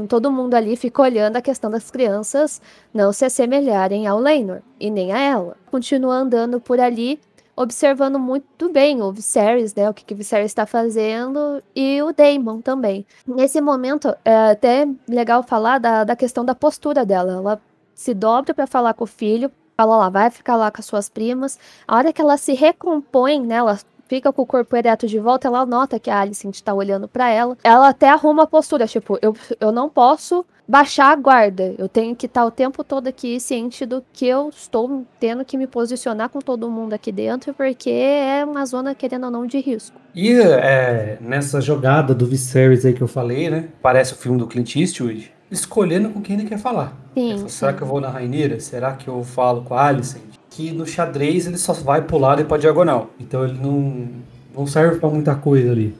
todo 0.09 0.31
mundo 0.31 0.55
ali 0.55 0.75
fica 0.75 1.01
olhando 1.01 1.35
a 1.37 1.41
questão 1.41 1.69
das 1.69 1.91
crianças 1.91 2.61
não 2.93 3.13
se 3.13 3.25
assemelharem 3.25 4.07
ao 4.07 4.19
Leinor 4.19 4.61
e 4.79 4.89
nem 4.89 5.11
a 5.11 5.19
ela. 5.19 5.57
Continua 5.69 6.15
andando 6.15 6.59
por 6.59 6.79
ali, 6.79 7.19
observando 7.55 8.17
muito 8.17 8.69
bem 8.69 9.01
o 9.01 9.11
Viserys, 9.11 9.75
né? 9.75 9.89
O 9.89 9.93
que, 9.93 10.03
que 10.03 10.13
o 10.13 10.17
Viserys 10.17 10.51
está 10.51 10.65
fazendo 10.65 11.61
e 11.75 12.01
o 12.01 12.11
Daemon 12.11 12.61
também. 12.61 13.05
Nesse 13.27 13.61
momento, 13.61 14.15
é 14.25 14.51
até 14.51 14.87
legal 15.07 15.43
falar 15.43 15.79
da, 15.79 16.03
da 16.03 16.15
questão 16.15 16.43
da 16.43 16.55
postura 16.55 17.05
dela. 17.05 17.33
Ela 17.33 17.61
se 17.93 18.13
dobra 18.13 18.53
para 18.53 18.67
falar 18.67 18.93
com 18.93 19.03
o 19.03 19.07
filho, 19.07 19.51
fala 19.77 19.97
lá, 19.97 20.09
vai 20.09 20.29
ficar 20.29 20.55
lá 20.55 20.71
com 20.71 20.79
as 20.79 20.85
suas 20.85 21.09
primas. 21.09 21.59
A 21.87 21.95
hora 21.95 22.11
que 22.11 22.21
ela 22.21 22.37
se 22.37 22.53
recompõe, 22.53 23.39
né? 23.39 23.55
Ela 23.55 23.77
fica 24.07 24.31
com 24.31 24.41
o 24.41 24.45
corpo 24.45 24.75
ereto 24.75 25.07
de 25.07 25.19
volta, 25.19 25.47
ela 25.47 25.65
nota 25.65 25.99
que 25.99 26.09
a 26.09 26.19
Alicent 26.19 26.61
tá 26.61 26.73
olhando 26.73 27.07
para 27.07 27.29
ela. 27.29 27.57
Ela 27.63 27.89
até 27.89 28.09
arruma 28.09 28.43
a 28.43 28.47
postura, 28.47 28.87
tipo, 28.87 29.17
eu, 29.21 29.35
eu 29.59 29.71
não 29.71 29.89
posso 29.89 30.45
baixar 30.67 31.11
a 31.11 31.15
guarda. 31.15 31.75
Eu 31.77 31.87
tenho 31.87 32.15
que 32.15 32.25
estar 32.25 32.45
o 32.45 32.51
tempo 32.51 32.83
todo 32.83 33.07
aqui 33.07 33.39
ciente 33.39 33.85
do 33.85 34.03
que 34.13 34.25
eu 34.25 34.49
estou 34.49 35.05
tendo 35.19 35.45
que 35.45 35.57
me 35.57 35.67
posicionar 35.67 36.29
com 36.29 36.39
todo 36.39 36.69
mundo 36.69 36.93
aqui 36.93 37.11
dentro, 37.11 37.53
porque 37.53 37.89
é 37.89 38.43
uma 38.43 38.65
zona, 38.65 38.95
querendo 38.95 39.25
ou 39.25 39.31
não, 39.31 39.45
de 39.45 39.59
risco. 39.59 39.99
E 40.13 40.31
é, 40.33 41.17
nessa 41.21 41.61
jogada 41.61 42.13
do 42.13 42.25
Viserys 42.25 42.85
aí 42.85 42.93
que 42.93 43.01
eu 43.01 43.07
falei, 43.07 43.49
né? 43.49 43.69
Parece 43.81 44.13
o 44.13 44.15
filme 44.15 44.37
do 44.37 44.47
Clint 44.47 44.75
Eastwood. 44.75 45.31
Escolhendo 45.51 46.09
com 46.09 46.21
quem 46.21 46.39
ele 46.39 46.49
quer 46.49 46.57
falar. 46.57 46.93
Sim, 47.13 47.29
Ele 47.29 47.33
falou, 47.35 47.49
Será 47.49 47.71
sim. 47.71 47.77
que 47.77 47.83
eu 47.83 47.87
vou 47.87 48.01
na 48.01 48.09
Rainira? 48.09 48.59
Será 48.59 48.93
que 48.93 49.07
eu 49.07 49.23
falo 49.23 49.61
com 49.63 49.75
a 49.75 49.85
Alicent? 49.85 50.34
Que 50.55 50.71
no 50.71 50.85
xadrez 50.85 51.47
ele 51.47 51.57
só 51.57 51.73
vai 51.73 52.01
pro 52.01 52.17
lado 52.17 52.41
e 52.41 52.45
pra 52.45 52.57
diagonal. 52.57 53.09
Então 53.19 53.43
ele 53.43 53.59
não, 53.59 54.07
não 54.55 54.65
serve 54.65 54.99
pra 54.99 55.09
muita 55.09 55.35
coisa 55.35 55.69
ali. 55.69 55.93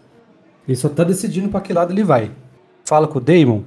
Ele 0.66 0.78
só 0.78 0.88
tá 0.88 1.04
decidindo 1.04 1.50
pra 1.50 1.60
que 1.60 1.74
lado 1.74 1.92
ele 1.92 2.06
vai. 2.06 2.32
Fala 2.86 3.06
com 3.06 3.18
o 3.18 3.22
Daemon? 3.22 3.62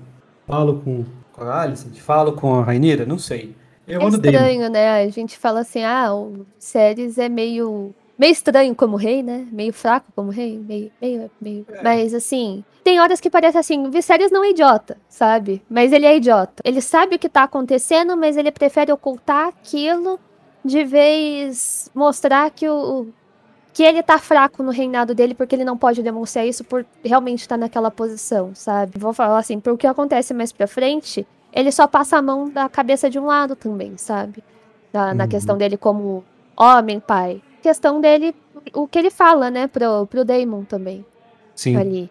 Falo 0.47 0.81
com, 0.83 1.05
com 1.33 1.45
a 1.45 1.61
Alicent? 1.61 1.95
Falo 1.99 2.33
com 2.33 2.55
a 2.55 2.65
Rainira? 2.65 3.05
Não 3.05 3.19
sei. 3.19 3.55
Eu 3.87 4.01
É 4.01 4.09
estranho, 4.09 4.71
né? 4.71 5.03
A 5.03 5.09
gente 5.11 5.37
fala 5.37 5.61
assim, 5.61 5.85
ah, 5.85 6.15
o 6.15 6.47
Ceres 6.59 7.19
é 7.19 7.29
meio 7.29 7.95
meio 8.19 8.33
estranho 8.33 8.75
como 8.75 8.97
rei, 8.97 9.23
né? 9.23 9.47
Meio 9.53 9.73
fraco 9.73 10.07
como 10.17 10.31
rei, 10.31 10.59
meio 10.59 10.91
meio, 11.01 11.31
meio. 11.41 11.67
Mas 11.85 12.15
assim, 12.15 12.65
tem 12.83 12.99
horas 12.99 13.21
que 13.21 13.29
parece 13.29 13.59
assim, 13.59 13.87
o 13.87 13.91
Viserys 13.91 14.31
não 14.31 14.43
é 14.43 14.51
idiota, 14.51 14.97
sabe? 15.07 15.63
Mas 15.69 15.93
ele 15.93 16.07
é 16.07 16.17
idiota. 16.17 16.63
Ele 16.65 16.81
sabe 16.81 17.17
o 17.17 17.19
que 17.19 17.29
tá 17.29 17.43
acontecendo, 17.43 18.17
mas 18.17 18.39
ele 18.39 18.51
prefere 18.51 18.91
ocultar 18.91 19.49
aquilo 19.49 20.19
de 20.69 20.85
vez 20.85 21.91
mostrar 21.95 22.51
que 22.51 22.69
o 22.69 23.09
que 23.73 23.83
ele 23.83 24.03
tá 24.03 24.19
fraco 24.19 24.63
no 24.63 24.71
reinado 24.71 25.15
dele 25.15 25.35
porque 25.35 25.55
ele 25.55 25.65
não 25.65 25.77
pode 25.77 26.03
demonstrar 26.03 26.47
isso 26.47 26.65
por 26.65 26.85
realmente 27.05 27.41
estar 27.41 27.57
naquela 27.57 27.91
posição, 27.91 28.53
sabe? 28.55 28.99
Vou 28.99 29.13
falar 29.13 29.39
assim, 29.39 29.61
porque 29.61 29.87
acontece 29.87 30.35
mais 30.35 30.53
pra 30.53 30.67
frente, 30.67 31.27
ele 31.53 31.71
só 31.71 31.87
passa 31.87 32.17
a 32.19 32.23
mão 32.23 32.51
da 32.51 32.69
cabeça 32.69 33.09
de 33.09 33.19
um 33.19 33.27
lado 33.27 33.55
também, 33.57 33.97
sabe? 33.97 34.43
Na, 34.93 35.15
na 35.15 35.25
Uhum. 35.25 35.31
questão 35.31 35.57
dele 35.57 35.77
como 35.77 36.25
homem, 36.57 36.99
pai. 36.99 37.41
Questão 37.63 38.01
dele, 38.01 38.35
o 38.75 38.87
que 38.89 38.99
ele 38.99 39.11
fala, 39.11 39.51
né, 39.51 39.67
pro, 39.69 40.07
pro 40.07 40.25
Daemon 40.25 40.65
também, 40.65 41.05
Sim. 41.55 41.77
ali. 41.77 42.11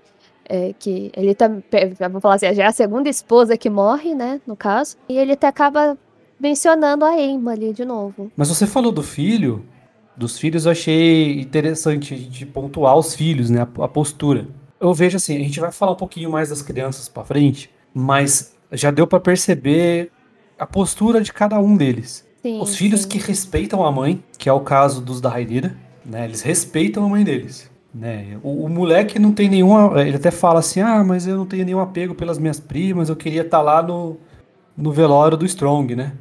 É, 0.50 0.74
que 0.80 1.12
ele 1.18 1.36
também, 1.36 1.62
vamos 2.00 2.22
falar 2.22 2.36
assim, 2.36 2.54
já 2.54 2.64
é 2.64 2.68
a 2.68 2.72
segunda 2.72 3.10
esposa 3.10 3.58
que 3.58 3.70
morre, 3.70 4.16
né, 4.16 4.40
no 4.48 4.56
caso. 4.56 4.96
E 5.10 5.18
ele 5.18 5.34
até 5.34 5.48
acaba 5.48 5.98
mencionando 6.40 7.06
a 7.06 7.20
Emma 7.20 7.52
ali 7.52 7.74
de 7.74 7.86
novo. 7.86 8.32
Mas 8.36 8.50
você 8.50 8.66
falou 8.68 8.92
do 8.92 9.04
filho. 9.04 9.66
Dos 10.16 10.40
filhos 10.40 10.66
eu 10.66 10.72
achei 10.72 11.40
interessante 11.40 12.14
a 12.14 12.18
gente 12.18 12.46
pontuar 12.46 12.98
os 12.98 13.14
filhos, 13.14 13.50
né? 13.50 13.62
A, 13.62 13.84
a 13.86 13.88
postura. 13.88 14.48
Eu 14.80 14.94
vejo 14.94 15.18
assim, 15.18 15.36
a 15.36 15.40
gente 15.40 15.60
vai 15.60 15.72
falar 15.72 15.92
um 15.92 15.96
pouquinho 15.96 16.32
mais 16.32 16.50
das 16.50 16.62
crianças 16.62 17.08
pra 17.08 17.24
frente, 17.24 17.70
mas 17.94 18.56
já 18.72 18.92
deu 18.92 19.06
pra 19.08 19.20
perceber 19.20 20.12
a 20.58 20.66
postura 20.66 21.22
de 21.22 21.32
cada 21.32 21.60
um 21.60 21.76
deles. 21.78 22.26
Sim, 22.42 22.62
Os 22.62 22.76
filhos 22.76 23.02
sim. 23.02 23.10
que 23.10 23.18
respeitam 23.18 23.86
a 23.86 23.92
mãe, 23.92 24.24
que 24.38 24.50
é 24.50 24.54
o 24.54 24.60
caso 24.60 25.02
dos 25.02 25.20
da 25.22 25.30
Rainira, 25.30 25.76
né? 26.06 26.26
Eles 26.26 26.42
respeitam 26.42 27.06
a 27.06 27.10
mãe 27.10 27.24
deles. 27.24 27.70
Né? 27.94 28.38
O, 28.44 28.66
o 28.66 28.70
moleque 28.70 29.18
não 29.18 29.32
tem 29.32 29.50
nenhuma. 29.50 30.02
Ele 30.02 30.18
até 30.18 30.30
fala 30.30 30.60
assim: 30.60 30.80
ah, 30.82 31.04
mas 31.04 31.28
eu 31.28 31.36
não 31.36 31.46
tenho 31.46 31.66
nenhum 31.66 31.80
apego 31.80 32.14
pelas 32.14 32.38
minhas 32.38 32.60
primas, 32.60 33.10
eu 33.10 33.16
queria 33.16 33.42
estar 33.42 33.62
lá 33.62 33.82
no, 33.82 34.18
no 34.76 34.92
velório 34.92 35.38
do 35.38 35.46
Strong, 35.46 35.96
né? 35.96 36.14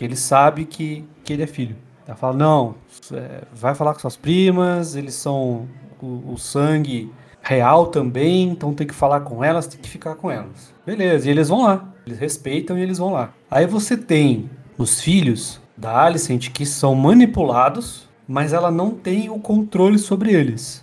Porque 0.00 0.06
ele 0.06 0.16
sabe 0.16 0.64
que, 0.64 1.04
que 1.22 1.30
ele 1.30 1.42
é 1.42 1.46
filho. 1.46 1.76
Ela 2.06 2.16
fala: 2.16 2.34
não, 2.34 2.74
é, 3.12 3.42
vai 3.52 3.74
falar 3.74 3.92
com 3.92 4.00
suas 4.00 4.16
primas, 4.16 4.96
eles 4.96 5.12
são 5.12 5.68
o, 6.00 6.32
o 6.32 6.38
sangue 6.38 7.12
real 7.42 7.88
também, 7.88 8.48
então 8.48 8.72
tem 8.72 8.86
que 8.86 8.94
falar 8.94 9.20
com 9.20 9.44
elas, 9.44 9.66
tem 9.66 9.78
que 9.78 9.90
ficar 9.90 10.14
com 10.14 10.30
elas. 10.30 10.72
Beleza, 10.86 11.28
e 11.28 11.30
eles 11.30 11.50
vão 11.50 11.64
lá. 11.64 11.92
Eles 12.06 12.18
respeitam 12.18 12.78
e 12.78 12.80
eles 12.80 12.96
vão 12.96 13.12
lá. 13.12 13.34
Aí 13.50 13.66
você 13.66 13.94
tem 13.94 14.48
os 14.78 15.02
filhos 15.02 15.60
da 15.76 16.04
Alicent 16.04 16.48
que 16.48 16.64
são 16.64 16.94
manipulados, 16.94 18.08
mas 18.26 18.54
ela 18.54 18.70
não 18.70 18.92
tem 18.92 19.28
o 19.28 19.38
controle 19.38 19.98
sobre 19.98 20.32
eles. 20.32 20.82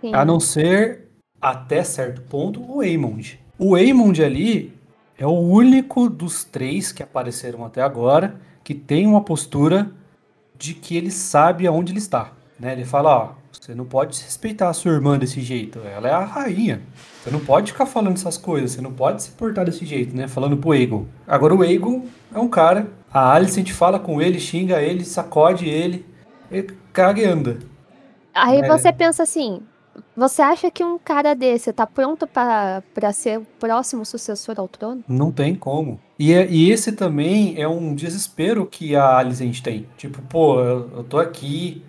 Sim. 0.00 0.12
A 0.12 0.24
não 0.24 0.40
ser, 0.40 1.06
até 1.40 1.84
certo 1.84 2.20
ponto, 2.22 2.60
o 2.68 2.80
Aemond. 2.80 3.38
O 3.60 3.76
Aemond 3.76 4.24
ali 4.24 4.74
é 5.16 5.24
o 5.24 5.38
único 5.38 6.10
dos 6.10 6.42
três 6.42 6.90
que 6.90 7.00
apareceram 7.00 7.64
até 7.64 7.80
agora 7.80 8.40
que 8.66 8.74
tem 8.74 9.06
uma 9.06 9.20
postura 9.20 9.92
de 10.58 10.74
que 10.74 10.96
ele 10.96 11.12
sabe 11.12 11.68
aonde 11.68 11.92
ele 11.92 12.00
está. 12.00 12.32
Né? 12.58 12.72
Ele 12.72 12.84
fala, 12.84 13.16
ó, 13.16 13.28
você 13.52 13.76
não 13.76 13.84
pode 13.84 14.20
respeitar 14.20 14.68
a 14.68 14.72
sua 14.72 14.90
irmã 14.90 15.16
desse 15.16 15.40
jeito. 15.40 15.78
Ela 15.84 16.08
é 16.08 16.12
a 16.12 16.24
rainha. 16.24 16.82
Você 17.22 17.30
não 17.30 17.38
pode 17.38 17.70
ficar 17.70 17.86
falando 17.86 18.14
essas 18.14 18.36
coisas. 18.36 18.72
Você 18.72 18.80
não 18.80 18.92
pode 18.92 19.22
se 19.22 19.30
portar 19.30 19.64
desse 19.64 19.86
jeito, 19.86 20.16
né? 20.16 20.26
Falando 20.26 20.56
pro 20.56 20.72
Aegon. 20.72 21.06
Agora 21.28 21.54
o 21.54 21.62
Aegon 21.62 22.06
é 22.34 22.40
um 22.40 22.48
cara. 22.48 22.88
A 23.14 23.32
Alicent 23.34 23.70
fala 23.70 24.00
com 24.00 24.20
ele, 24.20 24.40
xinga 24.40 24.82
ele, 24.82 25.04
sacode 25.04 25.68
ele. 25.68 26.04
Ele 26.50 26.76
caga 26.92 27.22
e 27.22 27.24
anda. 27.24 27.60
Aí 28.34 28.62
É. 28.62 28.66
você 28.66 28.92
pensa 28.92 29.22
assim, 29.22 29.62
você 30.16 30.42
acha 30.42 30.70
que 30.70 30.82
um 30.84 30.98
cara 30.98 31.34
desse 31.34 31.72
tá 31.72 31.86
pronto 31.86 32.26
pra 32.26 32.82
ser 33.12 33.38
o 33.38 33.46
próximo 33.58 34.04
sucessor 34.04 34.54
ao 34.58 34.68
trono? 34.68 35.02
Não 35.08 35.30
tem 35.30 35.54
como. 35.54 36.00
E, 36.18 36.32
é- 36.32 36.46
e 36.50 36.70
esse 36.70 36.92
também 36.92 37.54
é 37.60 37.68
um 37.68 37.94
desespero 37.94 38.66
que 38.66 38.94
a 38.96 39.18
Alicent 39.18 39.60
tem. 39.60 39.86
Tipo, 39.96 40.20
pô, 40.22 40.60
eu, 40.60 40.90
eu 40.98 41.04
tô 41.04 41.18
aqui 41.18 41.82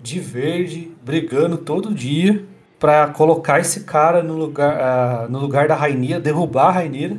de 0.00 0.18
verde, 0.20 0.92
brigando 1.04 1.56
todo 1.58 1.94
dia 1.94 2.44
pra 2.78 3.08
colocar 3.08 3.58
esse 3.60 3.80
cara 3.80 4.22
no 4.22 4.34
lugar, 4.36 4.78
ah, 4.80 5.26
no 5.28 5.38
lugar 5.40 5.66
da 5.68 5.74
Rainira, 5.74 6.20
derrubar 6.20 6.68
a 6.68 6.72
Rainira, 6.72 7.18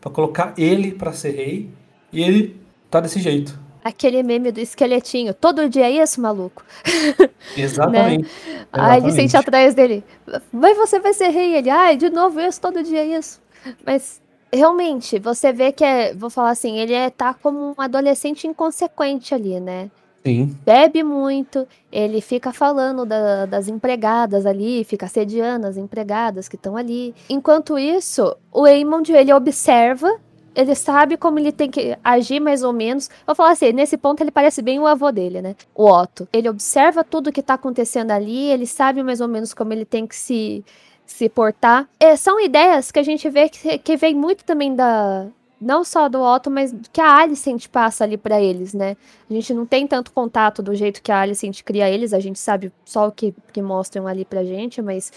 pra 0.00 0.10
colocar 0.10 0.54
ele 0.56 0.92
pra 0.92 1.12
ser 1.12 1.32
rei. 1.32 1.70
E 2.12 2.22
ele 2.22 2.60
tá 2.90 3.00
desse 3.00 3.20
jeito. 3.20 3.58
Aquele 3.84 4.22
meme 4.22 4.50
do 4.50 4.60
esqueletinho, 4.60 5.34
todo 5.34 5.68
dia 5.68 5.84
é 5.86 6.02
isso, 6.02 6.18
maluco? 6.18 6.64
Exatamente. 7.54 8.26
Aí 8.72 8.98
ele 9.02 9.12
sente 9.12 9.36
atrás 9.36 9.74
dele, 9.74 10.02
mas 10.50 10.76
você 10.76 10.98
vai 10.98 11.12
ser 11.12 11.28
rei. 11.28 11.54
Ele, 11.56 11.68
ai, 11.68 11.96
de 11.96 12.08
novo 12.08 12.40
isso, 12.40 12.58
todo 12.60 12.82
dia 12.82 13.00
é 13.00 13.18
isso. 13.18 13.42
Mas 13.84 14.22
realmente, 14.52 15.18
você 15.18 15.52
vê 15.52 15.70
que 15.70 15.84
é, 15.84 16.14
vou 16.14 16.30
falar 16.30 16.50
assim, 16.50 16.78
ele 16.78 16.94
é, 16.94 17.10
tá 17.10 17.34
como 17.34 17.74
um 17.76 17.80
adolescente 17.80 18.46
inconsequente 18.46 19.34
ali, 19.34 19.60
né? 19.60 19.90
Sim. 20.26 20.56
Bebe 20.64 21.02
muito, 21.02 21.68
ele 21.92 22.22
fica 22.22 22.50
falando 22.50 23.04
da- 23.04 23.44
das 23.44 23.68
empregadas 23.68 24.46
ali, 24.46 24.82
fica 24.84 25.04
assediando 25.04 25.66
as 25.66 25.76
empregadas 25.76 26.48
que 26.48 26.56
estão 26.56 26.78
ali. 26.78 27.14
Enquanto 27.28 27.78
isso, 27.78 28.34
o 28.50 28.64
Aemond, 28.64 29.12
ele 29.12 29.30
observa 29.34 30.10
ele 30.54 30.74
sabe 30.74 31.16
como 31.16 31.38
ele 31.38 31.52
tem 31.52 31.70
que 31.70 31.96
agir 32.02 32.40
mais 32.40 32.62
ou 32.62 32.72
menos. 32.72 33.08
Eu 33.08 33.26
vou 33.28 33.34
falar 33.34 33.52
assim, 33.52 33.72
nesse 33.72 33.96
ponto 33.96 34.22
ele 34.22 34.30
parece 34.30 34.62
bem 34.62 34.78
o 34.78 34.86
avô 34.86 35.10
dele, 35.10 35.42
né? 35.42 35.56
O 35.74 35.90
Otto. 35.90 36.28
Ele 36.32 36.48
observa 36.48 37.02
tudo 37.04 37.32
que 37.32 37.42
tá 37.42 37.54
acontecendo 37.54 38.10
ali, 38.10 38.50
ele 38.50 38.66
sabe 38.66 39.02
mais 39.02 39.20
ou 39.20 39.28
menos 39.28 39.52
como 39.52 39.72
ele 39.72 39.84
tem 39.84 40.06
que 40.06 40.16
se, 40.16 40.64
se 41.06 41.28
portar. 41.28 41.88
É, 41.98 42.16
são 42.16 42.40
ideias 42.40 42.90
que 42.90 42.98
a 42.98 43.02
gente 43.02 43.28
vê 43.28 43.48
que, 43.48 43.78
que 43.78 43.96
vem 43.96 44.14
muito 44.14 44.44
também 44.44 44.74
da, 44.74 45.26
não 45.60 45.82
só 45.82 46.08
do 46.08 46.20
Otto, 46.20 46.50
mas 46.50 46.74
que 46.92 47.00
a 47.00 47.16
Alicent 47.16 47.68
passa 47.68 48.04
ali 48.04 48.16
para 48.16 48.40
eles, 48.40 48.74
né? 48.74 48.96
A 49.28 49.32
gente 49.32 49.54
não 49.54 49.64
tem 49.64 49.86
tanto 49.86 50.12
contato 50.12 50.62
do 50.62 50.74
jeito 50.74 51.02
que 51.02 51.10
a 51.10 51.20
Alicent 51.20 51.62
cria 51.62 51.88
eles, 51.88 52.12
a 52.12 52.20
gente 52.20 52.38
sabe 52.38 52.70
só 52.84 53.08
o 53.08 53.12
que, 53.12 53.34
que 53.52 53.62
mostram 53.62 54.06
ali 54.06 54.24
pra 54.24 54.44
gente, 54.44 54.82
mas 54.82 55.10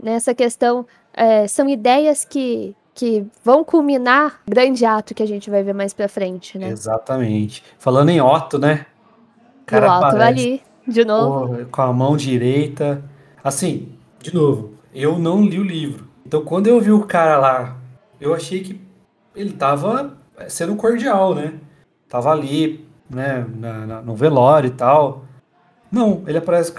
nessa 0.00 0.34
questão 0.34 0.86
é, 1.12 1.46
são 1.48 1.68
ideias 1.68 2.24
que, 2.24 2.76
que 2.94 3.26
vão 3.44 3.64
culminar 3.64 4.40
grande 4.46 4.84
ato 4.84 5.14
que 5.14 5.22
a 5.22 5.26
gente 5.26 5.50
vai 5.50 5.62
ver 5.62 5.72
mais 5.72 5.92
pra 5.92 6.08
frente, 6.08 6.58
né? 6.58 6.68
Exatamente. 6.68 7.62
Falando 7.78 8.10
em 8.10 8.20
Otto, 8.20 8.58
né? 8.58 8.86
O 9.70 9.76
Otto 9.76 10.16
ali, 10.16 10.62
de 10.86 11.04
novo. 11.04 11.66
com 11.66 11.82
a 11.82 11.92
mão 11.92 12.16
direita. 12.16 13.02
Assim, 13.42 13.92
de 14.20 14.34
novo, 14.34 14.74
eu 14.94 15.18
não 15.18 15.42
li 15.42 15.58
o 15.58 15.64
livro. 15.64 16.06
Então 16.26 16.44
quando 16.44 16.66
eu 16.66 16.80
vi 16.80 16.92
o 16.92 17.04
cara 17.04 17.38
lá, 17.38 17.76
eu 18.20 18.34
achei 18.34 18.60
que 18.62 18.80
ele 19.34 19.52
tava 19.52 20.16
sendo 20.48 20.76
cordial, 20.76 21.34
né? 21.34 21.54
Tava 22.08 22.30
ali, 22.30 22.86
né, 23.08 23.46
na, 23.56 23.86
na, 23.86 24.02
no 24.02 24.14
velório 24.14 24.68
e 24.68 24.72
tal. 24.72 25.24
Não, 25.90 26.22
ele 26.26 26.38
aparece 26.38 26.74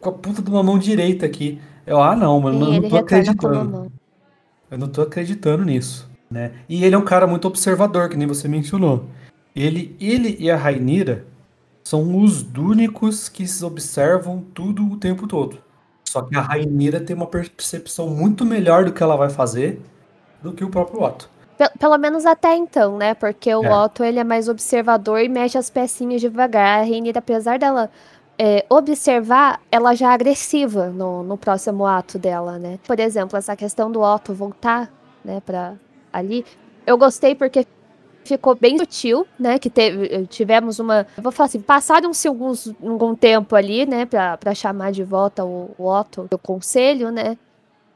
com 0.00 0.10
a 0.10 0.12
puta 0.12 0.42
de 0.42 0.50
uma 0.50 0.62
mão 0.62 0.78
direita 0.78 1.24
aqui. 1.24 1.60
Eu, 1.86 2.02
ah, 2.02 2.16
não, 2.16 2.40
mano, 2.40 2.66
Sim, 2.66 2.80
não 2.80 2.88
tô 2.88 2.96
acreditando. 2.96 3.92
Eu 4.70 4.78
não 4.78 4.88
tô 4.88 5.02
acreditando 5.02 5.64
nisso, 5.64 6.10
né? 6.30 6.52
E 6.68 6.84
ele 6.84 6.94
é 6.94 6.98
um 6.98 7.04
cara 7.04 7.26
muito 7.26 7.46
observador, 7.46 8.08
que 8.08 8.16
nem 8.16 8.26
você 8.26 8.48
mencionou. 8.48 9.06
Ele, 9.54 9.96
ele 10.00 10.36
e 10.38 10.50
a 10.50 10.56
Rainira 10.56 11.24
são 11.84 12.20
os 12.20 12.42
únicos 12.42 13.28
que 13.28 13.44
observam 13.64 14.44
tudo 14.52 14.84
o 14.84 14.96
tempo 14.96 15.26
todo. 15.26 15.58
Só 16.04 16.22
que 16.22 16.36
a 16.36 16.40
Rainira 16.40 17.00
tem 17.00 17.14
uma 17.14 17.26
percepção 17.26 18.08
muito 18.08 18.44
melhor 18.44 18.84
do 18.84 18.92
que 18.92 19.02
ela 19.02 19.16
vai 19.16 19.30
fazer 19.30 19.80
do 20.42 20.52
que 20.52 20.64
o 20.64 20.70
próprio 20.70 21.02
Otto. 21.02 21.28
Pelo 21.78 21.96
menos 21.96 22.26
até 22.26 22.54
então, 22.54 22.98
né? 22.98 23.14
Porque 23.14 23.54
o 23.54 23.64
é. 23.64 23.72
Otto 23.72 24.04
ele 24.04 24.18
é 24.18 24.24
mais 24.24 24.48
observador 24.48 25.20
e 25.20 25.28
mexe 25.28 25.56
as 25.56 25.70
pecinhas 25.70 26.20
devagar. 26.20 26.80
A 26.80 26.82
Rainira, 26.82 27.18
apesar 27.18 27.58
dela 27.58 27.90
é, 28.38 28.64
observar, 28.68 29.60
ela 29.70 29.94
já 29.94 30.10
é 30.10 30.14
agressiva 30.14 30.88
no, 30.88 31.22
no 31.22 31.36
próximo 31.36 31.86
ato 31.86 32.18
dela, 32.18 32.58
né? 32.58 32.78
Por 32.86 33.00
exemplo, 33.00 33.38
essa 33.38 33.56
questão 33.56 33.90
do 33.90 34.02
Otto 34.02 34.34
voltar, 34.34 34.92
né, 35.24 35.40
pra 35.44 35.74
ali. 36.12 36.44
Eu 36.86 36.98
gostei 36.98 37.34
porque 37.34 37.66
ficou 38.24 38.54
bem 38.54 38.78
sutil, 38.78 39.26
né? 39.38 39.58
Que 39.58 39.70
teve, 39.70 40.26
tivemos 40.26 40.78
uma. 40.78 41.06
Vou 41.16 41.32
falar 41.32 41.46
assim, 41.46 41.60
passaram-se 41.60 42.28
alguns 42.28 42.68
algum 42.82 43.14
tempo 43.14 43.56
ali, 43.56 43.86
né? 43.86 44.06
Pra, 44.06 44.54
chamar 44.54 44.92
de 44.92 45.02
volta 45.02 45.44
o, 45.44 45.70
o 45.78 45.88
Otto 45.88 46.26
do 46.30 46.38
conselho, 46.38 47.10
né? 47.10 47.38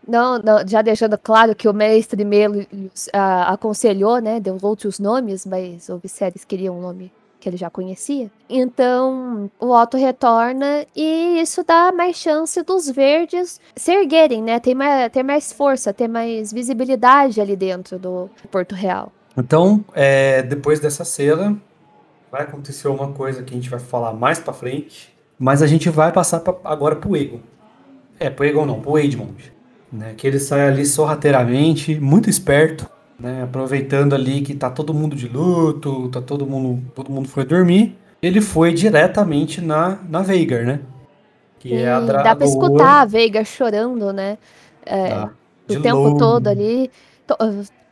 Não, 0.08 0.38
não, 0.38 0.66
já 0.66 0.80
deixando 0.82 1.18
claro 1.18 1.54
que 1.54 1.68
o 1.68 1.74
mestre 1.74 2.24
Melo 2.24 2.66
aconselhou, 3.12 4.18
né? 4.18 4.40
Deu 4.40 4.56
outros 4.62 4.98
nomes, 4.98 5.44
mas 5.44 5.88
o 5.88 5.98
Viserys 5.98 6.44
queria 6.44 6.72
um 6.72 6.80
nome 6.80 7.12
que 7.40 7.48
ele 7.48 7.56
já 7.56 7.70
conhecia. 7.70 8.30
Então, 8.48 9.50
o 9.58 9.70
Otto 9.70 9.96
retorna 9.96 10.86
e 10.94 11.40
isso 11.40 11.64
dá 11.64 11.90
mais 11.90 12.16
chance 12.16 12.62
dos 12.62 12.88
verdes 12.88 13.60
se 13.74 13.92
erguerem, 13.92 14.42
né? 14.42 14.60
Ter 14.60 14.74
mais, 14.74 15.10
ter 15.10 15.22
mais 15.22 15.52
força, 15.52 15.92
ter 15.92 16.06
mais 16.06 16.52
visibilidade 16.52 17.40
ali 17.40 17.56
dentro 17.56 17.98
do 17.98 18.30
Porto 18.50 18.74
Real. 18.74 19.10
Então, 19.36 19.84
é, 19.94 20.42
depois 20.42 20.78
dessa 20.78 21.04
cena, 21.04 21.56
vai 22.30 22.42
acontecer 22.42 22.88
uma 22.88 23.12
coisa 23.12 23.42
que 23.42 23.52
a 23.52 23.56
gente 23.56 23.70
vai 23.70 23.80
falar 23.80 24.12
mais 24.12 24.38
pra 24.38 24.52
frente, 24.52 25.12
mas 25.38 25.62
a 25.62 25.66
gente 25.66 25.88
vai 25.88 26.12
passar 26.12 26.40
pra, 26.40 26.54
agora 26.64 26.96
pro 26.96 27.16
Egon. 27.16 27.40
É, 28.18 28.28
pro 28.28 28.44
Egon 28.44 28.66
não, 28.66 28.80
pro 28.80 28.98
Edmond 28.98 29.60
né? 29.92 30.14
Que 30.16 30.26
ele 30.26 30.38
sai 30.38 30.68
ali 30.68 30.86
sorrateiramente, 30.86 31.98
muito 31.98 32.30
esperto, 32.30 32.88
né? 33.20 33.42
Aproveitando 33.42 34.14
ali 34.14 34.40
que 34.40 34.54
tá 34.54 34.70
todo 34.70 34.94
mundo 34.94 35.14
de 35.14 35.28
luto, 35.28 36.08
tá 36.08 36.20
todo 36.20 36.46
mundo, 36.46 36.82
todo 36.94 37.10
mundo 37.10 37.28
foi 37.28 37.44
dormir. 37.44 37.96
Ele 38.22 38.40
foi 38.40 38.72
diretamente 38.72 39.60
na, 39.60 39.98
na 40.08 40.22
Veigar, 40.22 40.64
né? 40.64 40.80
Que 41.58 41.70
Sim, 41.70 41.76
é 41.76 41.92
a 41.92 42.00
Dá 42.00 42.34
pra 42.34 42.46
escutar 42.46 43.02
a 43.02 43.04
Veigar 43.04 43.44
chorando, 43.44 44.12
né? 44.12 44.38
É, 44.84 45.28
o 45.68 45.80
tempo 45.80 45.96
longe. 45.96 46.18
todo 46.18 46.48
ali 46.48 46.90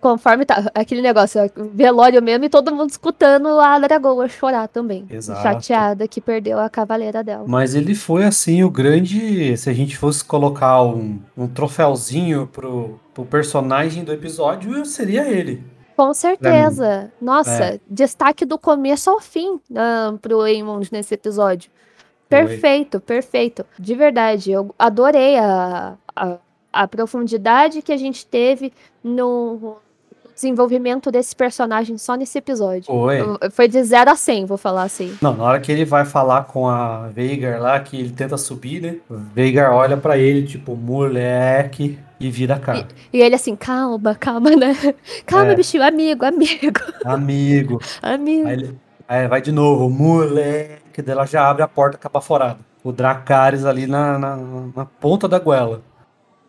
conforme 0.00 0.44
tá 0.44 0.70
aquele 0.74 1.02
negócio, 1.02 1.40
velório 1.74 2.22
mesmo, 2.22 2.44
e 2.44 2.48
todo 2.48 2.74
mundo 2.74 2.90
escutando 2.90 3.48
a 3.60 3.78
Dragoa 3.78 4.28
chorar 4.28 4.68
também. 4.68 5.06
Exato. 5.10 5.42
Chateada 5.42 6.08
que 6.08 6.20
perdeu 6.20 6.58
a 6.58 6.68
cavaleira 6.68 7.22
dela. 7.22 7.44
Mas 7.46 7.74
ele 7.74 7.94
foi 7.94 8.24
assim 8.24 8.62
o 8.62 8.70
grande. 8.70 9.56
Se 9.56 9.68
a 9.68 9.72
gente 9.72 9.96
fosse 9.96 10.24
colocar 10.24 10.82
um, 10.82 11.18
um 11.36 11.46
troféuzinho 11.46 12.46
pro, 12.46 12.98
pro 13.18 13.26
personagem 13.26 14.04
do 14.04 14.12
episódio, 14.12 14.84
seria 14.84 15.28
ele. 15.28 15.64
Com 15.96 16.14
certeza. 16.14 17.12
Nossa, 17.20 17.64
é. 17.64 17.80
destaque 17.90 18.44
do 18.44 18.56
começo 18.56 19.10
ao 19.10 19.20
fim 19.20 19.54
uh, 19.54 20.16
pro 20.20 20.46
Eamon 20.46 20.80
nesse 20.92 21.14
episódio. 21.14 21.68
Perfeito, 22.28 23.00
perfeito. 23.00 23.66
De 23.76 23.94
verdade, 23.96 24.52
eu 24.52 24.72
adorei 24.78 25.36
a, 25.36 25.96
a, 26.14 26.38
a 26.72 26.86
profundidade 26.86 27.82
que 27.82 27.90
a 27.90 27.96
gente 27.96 28.24
teve 28.24 28.72
no, 29.02 29.78
desenvolvimento 30.38 31.10
desse 31.10 31.34
personagem 31.34 31.98
só 31.98 32.14
nesse 32.14 32.38
episódio. 32.38 32.84
Foi. 32.84 33.18
Foi 33.50 33.66
de 33.66 33.82
0 33.82 34.10
a 34.10 34.14
100, 34.14 34.46
vou 34.46 34.56
falar 34.56 34.84
assim. 34.84 35.16
Não, 35.20 35.36
na 35.36 35.42
hora 35.42 35.60
que 35.60 35.72
ele 35.72 35.84
vai 35.84 36.04
falar 36.04 36.44
com 36.44 36.68
a 36.68 37.08
Veigar 37.08 37.60
lá, 37.60 37.80
que 37.80 37.98
ele 37.98 38.10
tenta 38.10 38.36
subir, 38.36 38.80
né? 38.80 38.96
Veigar 39.34 39.72
olha 39.72 39.96
para 39.96 40.16
ele, 40.16 40.46
tipo, 40.46 40.76
moleque, 40.76 41.98
e 42.20 42.30
vira 42.30 42.54
a 42.54 42.58
cara. 42.58 42.86
E, 43.12 43.18
e 43.18 43.22
ele 43.22 43.34
assim, 43.34 43.56
calma, 43.56 44.14
calma, 44.14 44.50
né? 44.50 44.74
Calma, 45.26 45.52
é. 45.52 45.54
bichinho, 45.56 45.82
amigo, 45.82 46.24
amigo. 46.24 46.80
Amigo. 47.04 47.80
amigo. 48.00 48.48
Aí, 48.48 48.54
ele, 48.54 48.78
aí 49.08 49.28
vai 49.28 49.40
de 49.40 49.52
novo, 49.52 49.88
moleque, 49.90 51.02
dela 51.02 51.26
já 51.26 51.48
abre 51.48 51.62
a 51.62 51.68
porta 51.68 51.98
capaforada. 51.98 52.58
O 52.82 52.92
Dracarys 52.92 53.64
ali 53.64 53.86
na, 53.86 54.18
na, 54.18 54.36
na 54.74 54.84
ponta 54.84 55.28
da 55.28 55.38
goela. 55.38 55.82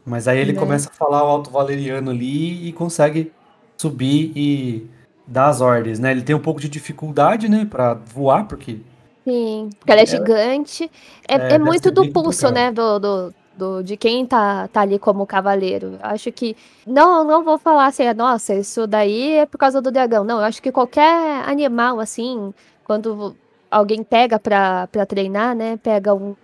Mas 0.06 0.28
aí 0.28 0.40
ele 0.40 0.54
né? 0.54 0.60
começa 0.60 0.90
a 0.90 0.94
falar 0.94 1.24
o 1.24 1.28
alto 1.28 1.52
valeriano 1.52 2.12
ali 2.12 2.68
e 2.68 2.72
consegue 2.72 3.32
subir 3.80 4.34
e 4.36 4.90
dar 5.26 5.48
as 5.48 5.62
ordens, 5.62 6.00
né? 6.00 6.12
Ele 6.12 6.22
tem 6.22 6.36
um 6.36 6.42
pouco 6.42 6.60
de 6.60 6.68
dificuldade, 6.68 7.48
né, 7.48 7.66
para 7.66 7.94
voar, 7.94 8.46
porque. 8.46 8.80
Sim, 9.24 9.70
porque 9.80 9.92
ela 9.92 10.02
é 10.02 10.06
gigante. 10.06 10.92
É, 11.28 11.36
é, 11.36 11.54
é 11.54 11.58
muito 11.58 11.90
do 11.90 12.12
pulso, 12.12 12.52
né, 12.52 12.72
do, 12.74 13.00
do, 13.00 13.34
do, 13.56 13.82
de 13.82 13.96
quem 13.96 14.26
tá, 14.26 14.68
tá 14.68 14.82
ali 14.82 15.00
como 15.00 15.26
cavaleiro. 15.26 15.98
Acho 16.02 16.30
que. 16.30 16.58
Não, 16.86 17.24
não 17.24 17.44
vou 17.44 17.58
falar 17.58 17.86
assim, 17.86 18.12
nossa, 18.14 18.54
isso 18.54 18.86
daí 18.86 19.38
é 19.38 19.46
por 19.46 19.58
causa 19.58 19.82
do 19.82 19.92
dragão. 19.92 20.26
Não, 20.26 20.40
eu 20.40 20.44
acho 20.44 20.62
que 20.62 20.74
qualquer 20.74 21.48
animal, 21.48 22.02
assim, 22.02 22.54
quando 22.84 23.34
alguém 23.72 24.04
pega 24.04 24.38
pra, 24.38 24.88
pra 24.88 25.06
treinar, 25.06 25.56
né, 25.56 25.78
pega 25.78 26.14
um 26.14 26.36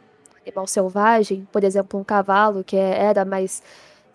animal 0.42 0.68
selvagem, 0.68 1.46
por 1.52 1.66
exemplo, 1.66 2.00
um 2.00 2.04
cavalo, 2.04 2.64
que 2.64 2.78
é, 2.78 3.04
era 3.04 3.26
mais 3.26 3.62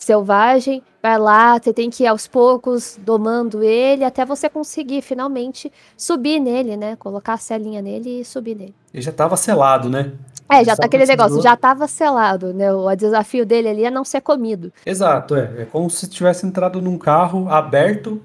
selvagem, 0.04 0.82
vai 1.02 1.18
lá, 1.18 1.58
você 1.58 1.72
tem 1.72 1.90
que 1.90 2.04
ir 2.04 2.06
aos 2.06 2.26
poucos 2.26 2.98
domando 3.00 3.62
ele 3.62 4.04
até 4.04 4.24
você 4.24 4.48
conseguir 4.48 5.02
finalmente 5.02 5.70
subir 5.96 6.40
nele, 6.40 6.76
né? 6.76 6.96
Colocar 6.96 7.34
a 7.34 7.38
selinha 7.38 7.82
nele 7.82 8.20
e 8.20 8.24
subir 8.24 8.56
nele. 8.56 8.74
Ele 8.92 9.02
já 9.02 9.10
estava 9.10 9.36
selado, 9.36 9.88
né? 9.88 10.12
É, 10.48 10.64
já 10.64 10.74
tá 10.74 10.86
aquele 10.86 11.06
negócio, 11.06 11.40
já 11.40 11.54
estava 11.54 11.86
selado, 11.86 12.52
né? 12.52 12.72
O 12.72 12.92
desafio 12.96 13.46
dele 13.46 13.68
ali 13.68 13.84
é 13.84 13.90
não 13.90 14.04
ser 14.04 14.20
comido. 14.20 14.72
Exato, 14.84 15.36
é. 15.36 15.62
É 15.62 15.64
como 15.64 15.88
se 15.88 16.08
tivesse 16.08 16.44
entrado 16.44 16.82
num 16.82 16.98
carro 16.98 17.48
aberto 17.48 18.20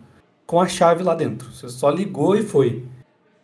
com 0.48 0.60
a 0.60 0.68
chave 0.68 1.04
lá 1.04 1.14
dentro. 1.14 1.52
Você 1.52 1.70
só 1.70 1.90
ligou 1.90 2.36
e 2.36 2.42
foi. 2.42 2.84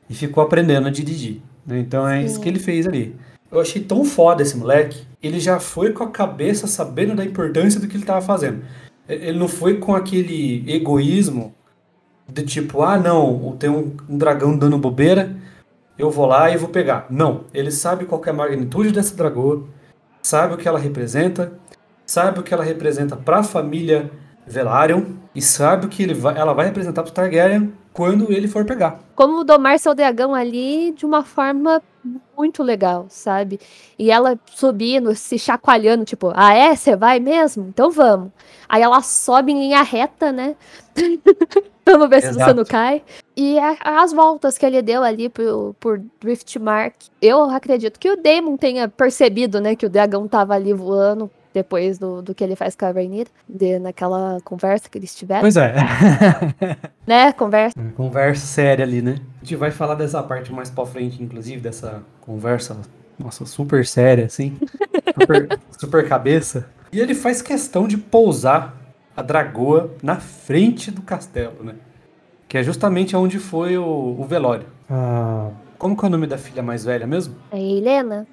E 0.10 0.16
ficou 0.16 0.42
aprendendo 0.42 0.88
a 0.88 0.92
dirigir. 0.92 1.42
Né? 1.66 1.80
Então 1.80 2.08
é 2.08 2.20
Sim. 2.20 2.26
isso 2.26 2.42
que 2.42 2.50
ele 2.50 2.60
fez 2.60 2.88
ali. 2.88 3.16
Eu 3.52 3.60
achei 3.60 3.82
tão 3.82 4.06
foda 4.06 4.42
esse 4.42 4.56
moleque. 4.56 5.06
Ele 5.22 5.40
já 5.40 5.60
foi 5.60 5.92
com 5.92 6.04
a 6.04 6.10
cabeça 6.10 6.68
sabendo 6.68 7.16
da 7.16 7.26
importância 7.26 7.80
do 7.80 7.88
que 7.88 7.96
ele 7.96 8.04
estava 8.04 8.22
fazendo. 8.22 8.64
Ele 9.08 9.38
não 9.38 9.48
foi 9.48 9.78
com 9.78 9.94
aquele 9.94 10.64
egoísmo 10.72 11.54
de 12.32 12.44
tipo, 12.44 12.82
ah, 12.82 12.98
não, 12.98 13.56
tem 13.60 13.70
um, 13.70 13.94
dragão 14.08 14.58
dando 14.58 14.78
bobeira, 14.78 15.36
eu 15.98 16.10
vou 16.10 16.26
lá 16.26 16.50
e 16.50 16.58
vou 16.58 16.70
pegar. 16.70 17.08
Não, 17.10 17.42
ele 17.54 17.72
sabe 17.72 18.06
qual 18.06 18.22
é 18.26 18.30
a 18.30 18.34
magnitude 18.34 18.92
dessa 18.92 19.16
dragoa, 19.16 19.66
sabe 20.22 20.54
o 20.54 20.58
que 20.58 20.68
ela 20.68 20.80
representa, 20.80 21.52
sabe 22.06 22.40
o 22.40 22.44
que 22.44 22.54
ela 22.54 22.64
representa 22.64 23.18
para 23.18 23.40
a 23.40 23.44
família 23.44 24.10
Velaryon 24.48 25.04
e 25.36 25.42
sabe 25.42 25.86
o 25.86 25.90
que 25.90 26.04
ele 26.04 26.14
vai, 26.14 26.38
ela 26.38 26.54
vai 26.54 26.66
representar 26.68 27.04
para 27.04 27.12
Targaryen 27.12 27.74
quando 27.94 28.32
ele 28.32 28.48
for 28.48 28.66
pegar. 28.66 29.00
Como 29.16 29.44
domar 29.44 29.78
seu 29.78 29.94
dragão 29.94 30.34
ali 30.34 30.94
de 30.94 31.06
uma 31.06 31.24
forma 31.24 31.82
muito 32.38 32.64
legal, 32.64 33.06
sabe? 33.10 33.60
E 33.98 34.10
ela 34.12 34.38
subindo, 34.48 35.16
se 35.16 35.38
chacoalhando, 35.38 36.04
tipo, 36.06 36.32
ah 36.36 36.54
é? 36.54 36.76
Você 36.76 36.96
vai 36.96 37.20
mesmo? 37.20 37.68
Então 37.70 37.92
vamos. 37.92 38.32
Aí 38.68 38.82
ela 38.82 39.02
sobe 39.02 39.52
em 39.52 39.60
linha 39.60 39.82
reta, 39.84 40.32
né? 40.32 40.56
Vamos 41.86 42.10
ver 42.10 42.22
se 42.22 42.28
você 42.28 42.36
Exato. 42.36 42.54
não 42.56 42.64
cai. 42.64 43.02
E 43.36 43.58
a- 43.60 43.76
as 44.04 44.14
voltas 44.14 44.58
que 44.58 44.66
ele 44.66 44.82
deu 44.82 45.04
ali 45.04 45.28
por, 45.28 45.76
por 45.80 46.02
Driftmark. 46.22 46.94
Eu 47.22 47.42
acredito 47.50 48.00
que 48.00 48.10
o 48.10 48.16
Damon 48.16 48.56
tenha 48.56 48.88
percebido, 48.88 49.60
né, 49.60 49.76
que 49.76 49.86
o 49.86 49.90
dragão 49.90 50.28
tava 50.28 50.54
ali 50.54 50.74
voando 50.74 51.30
depois 51.54 51.98
do, 51.98 52.22
do 52.22 52.34
que 52.36 52.44
ele 52.44 52.56
faz 52.56 52.76
com 52.76 52.86
a 52.86 52.92
Rhaenyra, 52.92 53.30
de- 53.50 53.80
naquela 53.80 54.38
conversa 54.46 54.88
que 54.90 54.98
eles 54.98 55.14
tiveram, 55.14 55.42
Pois 55.42 55.58
é. 55.58 55.74
né? 57.06 57.34
Conversa. 57.34 57.76
Conversa 57.98 58.46
séria 58.46 58.86
ali, 58.86 59.02
né? 59.02 59.18
A 59.42 59.46
gente 59.46 59.56
vai 59.56 59.72
falar 59.72 59.96
dessa 59.96 60.22
parte 60.22 60.54
mais 60.54 60.70
pra 60.70 60.86
frente, 60.86 61.22
inclusive, 61.22 61.60
dessa 61.60 62.04
conversa, 62.22 62.78
nossa, 63.18 63.46
super 63.46 63.86
séria, 63.86 64.26
assim. 64.26 64.58
Super, 65.20 65.60
super 65.78 66.08
cabeça. 66.08 66.70
E 66.92 67.00
ele 67.00 67.14
faz 67.14 67.42
questão 67.42 67.86
de 67.86 67.98
pousar 67.98 68.78
a 69.16 69.22
dragoa 69.22 69.92
na 70.02 70.16
frente 70.16 70.90
do 70.90 71.02
castelo, 71.02 71.64
né? 71.64 71.76
Que 72.48 72.58
é 72.58 72.64
justamente 72.64 73.16
onde 73.16 73.38
foi 73.38 73.78
o, 73.78 74.16
o 74.18 74.26
velório. 74.26 74.66
Ah, 74.90 75.50
como 75.78 75.98
que 75.98 76.06
é 76.06 76.08
o 76.08 76.12
nome 76.12 76.28
da 76.28 76.38
filha 76.38 76.64
mais 76.64 76.86
velha 76.86 77.06
mesmo? 77.06 77.36
A 77.52 77.58
Helena. 77.58 78.26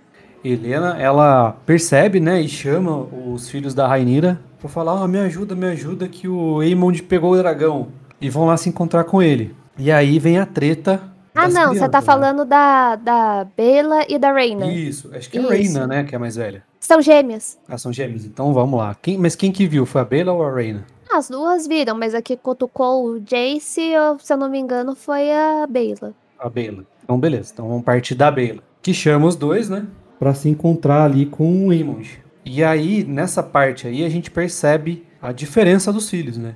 Helena, 0.45 0.97
ela 0.99 1.57
percebe, 1.67 2.21
né, 2.21 2.41
e 2.41 2.49
chama 2.49 2.97
os 2.97 3.49
filhos 3.49 3.75
da 3.75 3.89
Rainira 3.89 4.41
pra 4.61 4.69
falar, 4.69 5.03
ah, 5.03 5.09
me 5.09 5.19
ajuda, 5.19 5.55
me 5.55 5.67
ajuda 5.67 6.09
que 6.09 6.29
o 6.29 6.61
Aemond 6.61 7.03
pegou 7.03 7.33
o 7.33 7.37
dragão. 7.37 7.89
E 8.21 8.31
vão 8.31 8.47
lá 8.47 8.57
se 8.57 8.69
encontrar 8.69 9.05
com 9.05 9.21
ele. 9.21 9.55
E 9.79 9.91
aí 9.93 10.19
vem 10.19 10.39
a 10.39 10.45
treta 10.47 11.01
Ah, 11.35 11.49
não, 11.49 11.69
você 11.73 11.79
tá 11.81 11.89
crianças, 11.89 11.93
né? 11.93 12.01
falando 12.03 12.45
da, 12.45 12.97
da 12.97 13.47
Bela 13.57 14.05
e 14.09 14.19
da 14.19 14.33
Reina. 14.33 14.67
Isso, 14.73 15.11
acho 15.15 15.31
que 15.31 15.39
é 15.39 15.41
a. 15.41 15.49
Reina, 15.49 15.87
né, 15.87 16.05
que 16.05 16.15
é 16.15 16.17
a 16.17 16.21
mais 16.21 16.37
velha. 16.37 16.65
São 16.81 17.01
gêmeas. 17.01 17.59
Ah, 17.69 17.79
são 17.79 17.93
gêmeos, 17.93 18.25
então 18.25 18.53
vamos 18.53 18.79
lá. 18.79 18.95
Quem, 19.01 19.17
mas 19.19 19.37
quem 19.37 19.53
que 19.53 19.67
viu, 19.67 19.87
foi 19.87 20.01
a 20.01 20.05
Bela 20.05 20.33
ou 20.33 20.43
a 20.45 20.53
Reina? 20.55 20.85
As 21.11 21.29
duas 21.29 21.67
viram, 21.67 21.97
mas 21.97 22.15
a 22.15 22.21
que 22.21 22.37
cutucou 22.37 23.05
o 23.07 23.21
Jace, 23.21 23.81
eu- 23.81 24.19
se 24.19 24.33
eu 24.33 24.37
não 24.37 24.51
me 24.51 24.59
engano, 24.59 24.95
foi 24.95 25.31
a 25.33 25.67
Bela. 25.69 26.13
A 26.39 26.49
Bela. 26.49 26.85
Então 27.05 27.19
beleza, 27.19 27.51
então 27.55 27.69
vamos 27.69 27.85
partir 27.85 28.15
da 28.15 28.31
Bela. 28.31 28.59
Que 28.83 28.93
chama 28.93 29.27
os 29.27 29.37
dois, 29.37 29.69
né, 29.69 29.87
pra 30.19 30.35
se 30.35 30.49
encontrar 30.49 31.05
ali 31.05 31.25
com 31.27 31.67
o 31.67 31.71
Aemond. 31.71 32.21
E 32.45 32.65
aí, 32.65 33.05
nessa 33.05 33.43
parte 33.43 33.87
aí, 33.87 34.05
a 34.05 34.09
gente 34.09 34.31
percebe 34.31 35.07
a 35.21 35.33
diferença 35.33 35.93
dos 35.93 36.09
filhos, 36.09 36.37
né? 36.39 36.55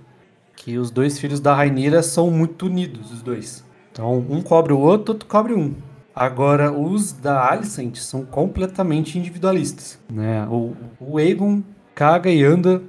Que 0.65 0.79
os 0.79 0.93
dois 0.93 1.19
filhos 1.19 1.41
da 1.41 1.53
Rainira 1.53 2.05
são 2.05 2.31
muito 2.31 2.67
unidos, 2.67 3.11
os 3.11 3.21
dois. 3.21 3.65
Então, 3.91 4.25
um 4.31 4.41
cobre 4.41 4.73
o 4.73 4.79
outro, 4.79 5.13
outro 5.13 5.29
cobre 5.29 5.55
um. 5.55 5.75
Agora, 6.15 6.71
os 6.71 7.13
da 7.13 7.51
Alicent 7.51 7.97
são 7.97 8.25
completamente 8.25 9.19
individualistas, 9.19 9.99
né? 10.09 10.47
O, 10.49 10.75
o 11.01 11.19
Aegon 11.19 11.63
caga 11.97 12.31
e 12.31 12.45
anda 12.45 12.81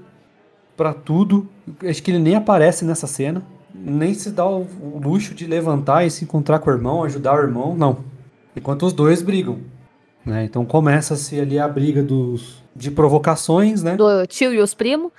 pra 0.77 0.93
tudo. 0.93 1.49
Acho 1.83 2.03
que 2.03 2.11
ele 2.11 2.19
nem 2.19 2.35
aparece 2.35 2.85
nessa 2.85 3.07
cena. 3.07 3.41
Nem 3.73 4.13
se 4.13 4.29
dá 4.29 4.45
o, 4.45 4.67
o 4.79 5.01
luxo 5.03 5.33
de 5.33 5.47
levantar 5.47 6.05
e 6.05 6.11
se 6.11 6.23
encontrar 6.23 6.59
com 6.59 6.69
o 6.69 6.73
irmão, 6.73 7.03
ajudar 7.03 7.33
o 7.33 7.41
irmão, 7.41 7.75
não. 7.75 7.99
Enquanto 8.55 8.85
os 8.85 8.93
dois 8.93 9.23
brigam. 9.23 9.57
Né? 10.23 10.43
Então 10.45 10.63
começa-se 10.63 11.39
ali 11.39 11.57
a 11.57 11.67
briga 11.67 12.03
dos, 12.03 12.63
de 12.75 12.91
provocações, 12.91 13.81
né? 13.81 13.95
Do 13.95 14.27
tio 14.27 14.53
e 14.53 14.59
os 14.59 14.75
primos. 14.75 15.11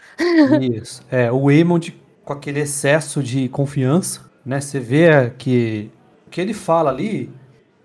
Isso. 0.61 1.03
É, 1.11 1.33
o 1.33 1.49
Aemond 1.49 2.04
com 2.25 2.33
aquele 2.33 2.61
excesso 2.61 3.23
de 3.23 3.49
confiança, 3.49 4.23
né? 4.45 4.61
Você 4.61 4.81
vê 4.81 5.31
que 5.37 5.91
o 6.27 6.31
que 6.31 6.41
ele 6.41 6.55
fala 6.55 6.91
ali, 6.91 7.31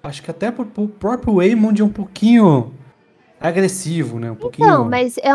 acho 0.01 0.23
que 0.23 0.31
até 0.31 0.51
pro, 0.51 0.65
pro 0.65 0.87
próprio 0.87 1.39
Aemond 1.39 1.81
é 1.81 1.85
um 1.85 1.89
pouquinho 1.89 2.73
agressivo, 3.39 4.19
né? 4.19 4.31
Um 4.31 4.35
pouquinho. 4.35 4.67
Não, 4.67 4.85
mas 4.85 5.17
é, 5.17 5.29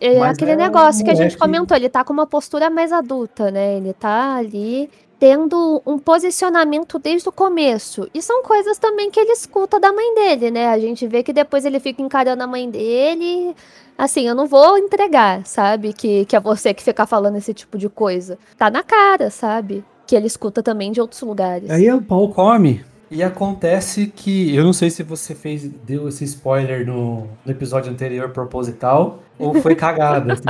é 0.00 0.18
Mas 0.18 0.36
aquele 0.36 0.52
é 0.52 0.54
um 0.54 0.58
negócio 0.58 1.04
que 1.04 1.10
a 1.10 1.14
gente 1.14 1.36
comentou, 1.36 1.76
ele 1.76 1.88
tá 1.88 2.02
com 2.04 2.12
uma 2.12 2.26
postura 2.26 2.68
mais 2.68 2.92
adulta, 2.92 3.50
né? 3.50 3.76
Ele 3.76 3.92
tá 3.92 4.36
ali 4.36 4.90
tendo 5.18 5.82
um 5.86 5.98
posicionamento 5.98 6.98
desde 6.98 7.28
o 7.28 7.32
começo. 7.32 8.08
E 8.12 8.20
são 8.20 8.42
coisas 8.42 8.78
também 8.78 9.10
que 9.10 9.20
ele 9.20 9.32
escuta 9.32 9.78
da 9.80 9.92
mãe 9.92 10.14
dele, 10.14 10.50
né? 10.50 10.68
A 10.68 10.78
gente 10.78 11.06
vê 11.06 11.22
que 11.22 11.32
depois 11.32 11.64
ele 11.64 11.80
fica 11.80 12.02
encarando 12.02 12.42
a 12.42 12.46
mãe 12.46 12.68
dele. 12.68 13.54
Assim, 13.96 14.26
eu 14.26 14.34
não 14.34 14.46
vou 14.46 14.76
entregar, 14.76 15.46
sabe? 15.46 15.92
Que, 15.92 16.24
que 16.24 16.34
é 16.34 16.40
você 16.40 16.74
que 16.74 16.82
fica 16.82 17.06
falando 17.06 17.36
esse 17.36 17.54
tipo 17.54 17.78
de 17.78 17.88
coisa. 17.88 18.38
Tá 18.56 18.70
na 18.70 18.82
cara, 18.82 19.30
sabe? 19.30 19.84
Que 20.06 20.16
ele 20.16 20.26
escuta 20.26 20.62
também 20.62 20.92
de 20.92 21.00
outros 21.00 21.22
lugares. 21.22 21.70
Aí 21.70 21.90
o 21.92 22.02
pau 22.02 22.28
come. 22.28 22.84
E 23.10 23.22
acontece 23.22 24.08
que. 24.08 24.54
Eu 24.54 24.64
não 24.64 24.72
sei 24.72 24.90
se 24.90 25.02
você 25.02 25.34
fez, 25.34 25.62
deu 25.68 26.08
esse 26.08 26.24
spoiler 26.24 26.84
no, 26.86 27.28
no 27.44 27.52
episódio 27.52 27.92
anterior 27.92 28.30
proposital 28.30 29.20
ou 29.38 29.54
foi 29.54 29.76
cagada, 29.76 30.32
assim. 30.32 30.44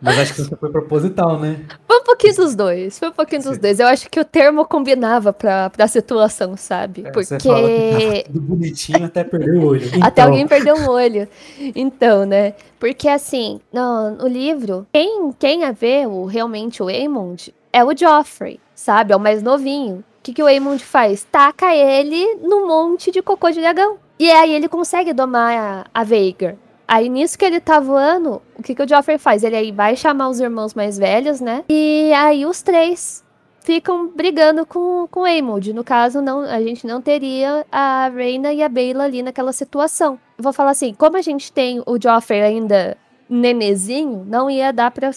Mas 0.00 0.18
acho 0.18 0.34
que 0.34 0.42
você 0.42 0.56
foi 0.56 0.70
proposital, 0.70 1.38
né? 1.38 1.64
Foi 1.86 1.98
um 1.98 2.04
pouquinho 2.04 2.36
dos 2.36 2.54
dois, 2.54 2.98
foi 2.98 3.08
um 3.08 3.12
pouquinho 3.12 3.42
dos 3.42 3.54
Sim. 3.54 3.60
dois. 3.60 3.80
Eu 3.80 3.86
acho 3.86 4.10
que 4.10 4.20
o 4.20 4.24
termo 4.24 4.64
combinava 4.66 5.32
pra, 5.32 5.70
pra 5.70 5.88
situação, 5.88 6.56
sabe? 6.56 7.02
É, 7.06 7.10
Porque. 7.10 7.26
Você 7.26 7.40
fala 7.40 7.68
que 7.68 8.22
tá 8.22 8.32
tudo 8.32 8.40
bonitinho 8.40 9.04
até 9.04 9.24
perder 9.24 9.54
o 9.56 9.66
olho. 9.66 9.86
Até 10.02 10.22
Então, 10.22 10.26
alguém 10.26 10.46
perdeu 10.46 10.76
um 10.76 10.88
olho. 10.90 11.28
Então, 11.74 12.26
né? 12.26 12.54
Porque 12.78 13.08
assim, 13.08 13.60
no, 13.72 14.10
no 14.10 14.28
livro, 14.28 14.86
quem, 14.92 15.32
quem 15.38 15.64
a 15.64 15.72
vê 15.72 16.06
o, 16.06 16.24
realmente 16.26 16.82
o 16.82 16.88
Aemond 16.88 17.54
é 17.72 17.84
o 17.84 17.96
Joffrey, 17.96 18.60
sabe? 18.74 19.12
É 19.12 19.16
o 19.16 19.20
mais 19.20 19.42
novinho. 19.42 19.98
O 19.98 20.22
que, 20.22 20.34
que 20.34 20.42
o 20.42 20.46
Aemond 20.46 20.82
faz? 20.84 21.26
Taca 21.30 21.74
ele 21.74 22.36
num 22.36 22.66
monte 22.66 23.10
de 23.10 23.22
cocô 23.22 23.50
de 23.50 23.60
dragão. 23.60 23.96
E 24.18 24.30
aí 24.30 24.54
ele 24.54 24.68
consegue 24.68 25.12
domar 25.12 25.56
a, 25.56 26.00
a 26.00 26.04
Veigar. 26.04 26.56
Aí 26.88 27.08
nisso 27.08 27.38
que 27.38 27.44
ele 27.44 27.60
tá 27.60 27.80
voando, 27.80 28.40
o 28.56 28.62
que, 28.62 28.74
que 28.74 28.82
o 28.82 28.88
Joffrey 28.88 29.18
faz? 29.18 29.42
Ele 29.42 29.56
aí 29.56 29.72
vai 29.72 29.96
chamar 29.96 30.28
os 30.28 30.38
irmãos 30.40 30.74
mais 30.74 30.96
velhos, 30.96 31.40
né? 31.40 31.64
E 31.68 32.12
aí 32.14 32.46
os 32.46 32.62
três 32.62 33.24
ficam 33.60 34.06
brigando 34.06 34.64
com, 34.64 35.08
com 35.10 35.20
o 35.20 35.24
Aemond. 35.24 35.72
No 35.72 35.82
caso, 35.82 36.22
não, 36.22 36.42
a 36.42 36.62
gente 36.62 36.86
não 36.86 37.02
teria 37.02 37.66
a 37.72 38.08
Reina 38.14 38.52
e 38.52 38.62
a 38.62 38.68
Bela 38.68 39.04
ali 39.04 39.22
naquela 39.22 39.52
situação. 39.52 40.18
Vou 40.38 40.52
falar 40.52 40.70
assim, 40.70 40.94
como 40.94 41.16
a 41.16 41.22
gente 41.22 41.52
tem 41.52 41.82
o 41.84 42.00
Joffrey 42.00 42.42
ainda 42.42 42.96
nenezinho, 43.28 44.24
não 44.24 44.48
ia 44.48 44.72
dar 44.72 44.92
pra... 44.92 45.10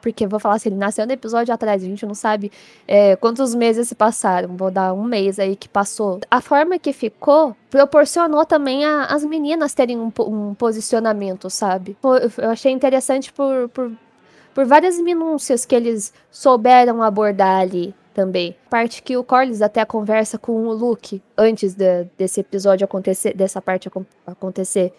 Porque 0.00 0.26
vou 0.26 0.40
falar 0.40 0.56
assim, 0.56 0.68
ele 0.70 0.76
nasceu 0.76 1.06
no 1.06 1.12
episódio 1.12 1.52
atrás, 1.52 1.82
a 1.82 1.86
gente 1.86 2.04
não 2.06 2.14
sabe 2.14 2.50
é, 2.88 3.16
quantos 3.16 3.54
meses 3.54 3.88
se 3.88 3.94
passaram. 3.94 4.56
Vou 4.56 4.70
dar 4.70 4.92
um 4.92 5.04
mês 5.04 5.38
aí 5.38 5.56
que 5.56 5.68
passou. 5.68 6.20
A 6.30 6.40
forma 6.40 6.78
que 6.78 6.92
ficou 6.92 7.56
proporcionou 7.68 8.44
também 8.44 8.84
a- 8.84 9.06
as 9.06 9.24
meninas 9.24 9.74
terem 9.74 9.98
um, 9.98 10.12
um 10.20 10.54
posicionamento, 10.54 11.48
sabe? 11.50 11.96
Eu 12.38 12.50
achei 12.50 12.72
interessante 12.72 13.32
por, 13.32 13.68
por 13.68 13.92
por 14.52 14.66
várias 14.66 14.98
minúcias 14.98 15.64
que 15.64 15.76
eles 15.76 16.12
souberam 16.28 17.00
abordar 17.04 17.60
ali 17.60 17.94
também. 18.12 18.56
Parte 18.68 19.00
que 19.00 19.16
o 19.16 19.22
Corlys 19.22 19.62
até 19.62 19.84
conversa 19.84 20.36
com 20.38 20.66
o 20.66 20.72
Luke 20.72 21.22
antes 21.38 21.72
de- 21.72 22.04
desse 22.18 22.40
episódio 22.40 22.84
acontecer, 22.84 23.32
dessa 23.32 23.62
parte 23.62 23.86
acon- 23.86 24.04
acontecer, 24.26 24.92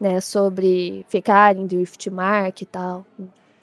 né, 0.00 0.22
sobre 0.22 1.04
ficar 1.10 1.54
em 1.54 1.66
Driftmark 1.66 2.62
e 2.62 2.66
tal, 2.66 3.04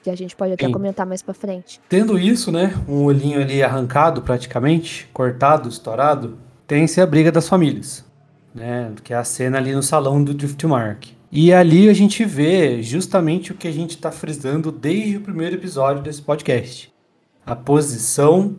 que 0.02 0.10
a 0.10 0.16
gente 0.16 0.34
pode 0.36 0.52
até 0.52 0.66
Sim. 0.66 0.72
comentar 0.72 1.06
mais 1.06 1.22
pra 1.22 1.32
frente. 1.32 1.80
Tendo 1.88 2.18
isso, 2.18 2.50
né? 2.50 2.74
Um 2.88 3.04
olhinho 3.04 3.40
ali 3.40 3.62
arrancado 3.62 4.22
praticamente, 4.22 5.08
cortado, 5.12 5.68
estourado, 5.68 6.38
tem-se 6.66 7.00
a 7.00 7.06
briga 7.06 7.30
das 7.30 7.48
famílias. 7.48 8.04
Né, 8.54 8.92
que 9.02 9.14
é 9.14 9.16
a 9.16 9.24
cena 9.24 9.56
ali 9.56 9.72
no 9.72 9.82
salão 9.82 10.22
do 10.22 10.34
Driftmark. 10.34 11.06
E 11.30 11.54
ali 11.54 11.88
a 11.88 11.94
gente 11.94 12.22
vê 12.22 12.82
justamente 12.82 13.50
o 13.50 13.54
que 13.54 13.66
a 13.66 13.72
gente 13.72 13.92
está 13.92 14.12
frisando 14.12 14.70
desde 14.70 15.16
o 15.16 15.22
primeiro 15.22 15.56
episódio 15.56 16.02
desse 16.02 16.20
podcast. 16.20 16.92
A 17.46 17.56
posição 17.56 18.56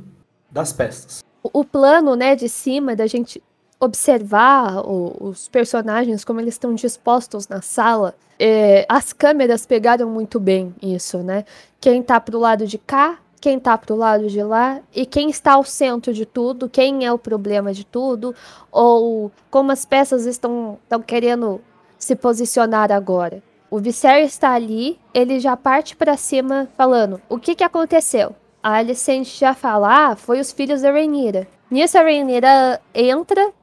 das 0.49 0.73
peças. 0.73 1.23
O, 1.43 1.63
plano, 1.63 2.15
né, 2.15 2.35
de 2.35 2.49
cima 2.49 2.95
da 2.95 3.05
gente 3.05 3.43
observar 3.79 4.81
os 4.87 5.47
personagens 5.49 6.25
como 6.25 6.39
eles 6.39 6.55
estão 6.55 6.73
dispostos 6.73 7.47
na 7.47 7.61
sala, 7.61 8.15
é, 8.45 8.85
as 8.89 9.13
câmeras 9.13 9.65
pegaram 9.65 10.09
muito 10.09 10.37
bem 10.37 10.75
isso, 10.81 11.19
né? 11.19 11.45
Quem 11.79 12.03
tá 12.03 12.19
pro 12.19 12.37
lado 12.37 12.67
de 12.67 12.77
cá, 12.77 13.17
quem 13.39 13.57
tá 13.57 13.77
pro 13.77 13.95
lado 13.95 14.27
de 14.27 14.43
lá 14.43 14.81
e 14.93 15.05
quem 15.05 15.29
está 15.29 15.53
ao 15.53 15.63
centro 15.63 16.13
de 16.13 16.25
tudo, 16.25 16.67
quem 16.67 17.05
é 17.05 17.13
o 17.13 17.17
problema 17.17 17.73
de 17.73 17.85
tudo, 17.85 18.35
ou 18.69 19.31
como 19.49 19.71
as 19.71 19.85
peças 19.85 20.25
estão, 20.25 20.77
querendo 21.07 21.61
se 21.97 22.17
posicionar 22.17 22.91
agora. 22.91 23.41
O 23.71 23.79
Viserys 23.79 24.33
está 24.33 24.51
ali, 24.51 24.99
ele 25.13 25.39
já 25.39 25.55
parte 25.55 25.95
pra 25.95 26.17
cima 26.17 26.67
falando: 26.75 27.21
o 27.29 27.39
que 27.39 27.55
que 27.55 27.63
aconteceu? 27.63 28.35
A 28.61 28.73
Alicent 28.73 29.25
já 29.25 29.53
fala: 29.53 30.09
ah, 30.09 30.15
foi 30.17 30.41
os 30.41 30.51
filhos 30.51 30.81
da 30.81 30.91
Rhaenyra. 30.91 31.47
Nisso 31.71 31.97
a 31.97 32.01
Rhaenyra 32.01 32.81
entra, 32.93 33.53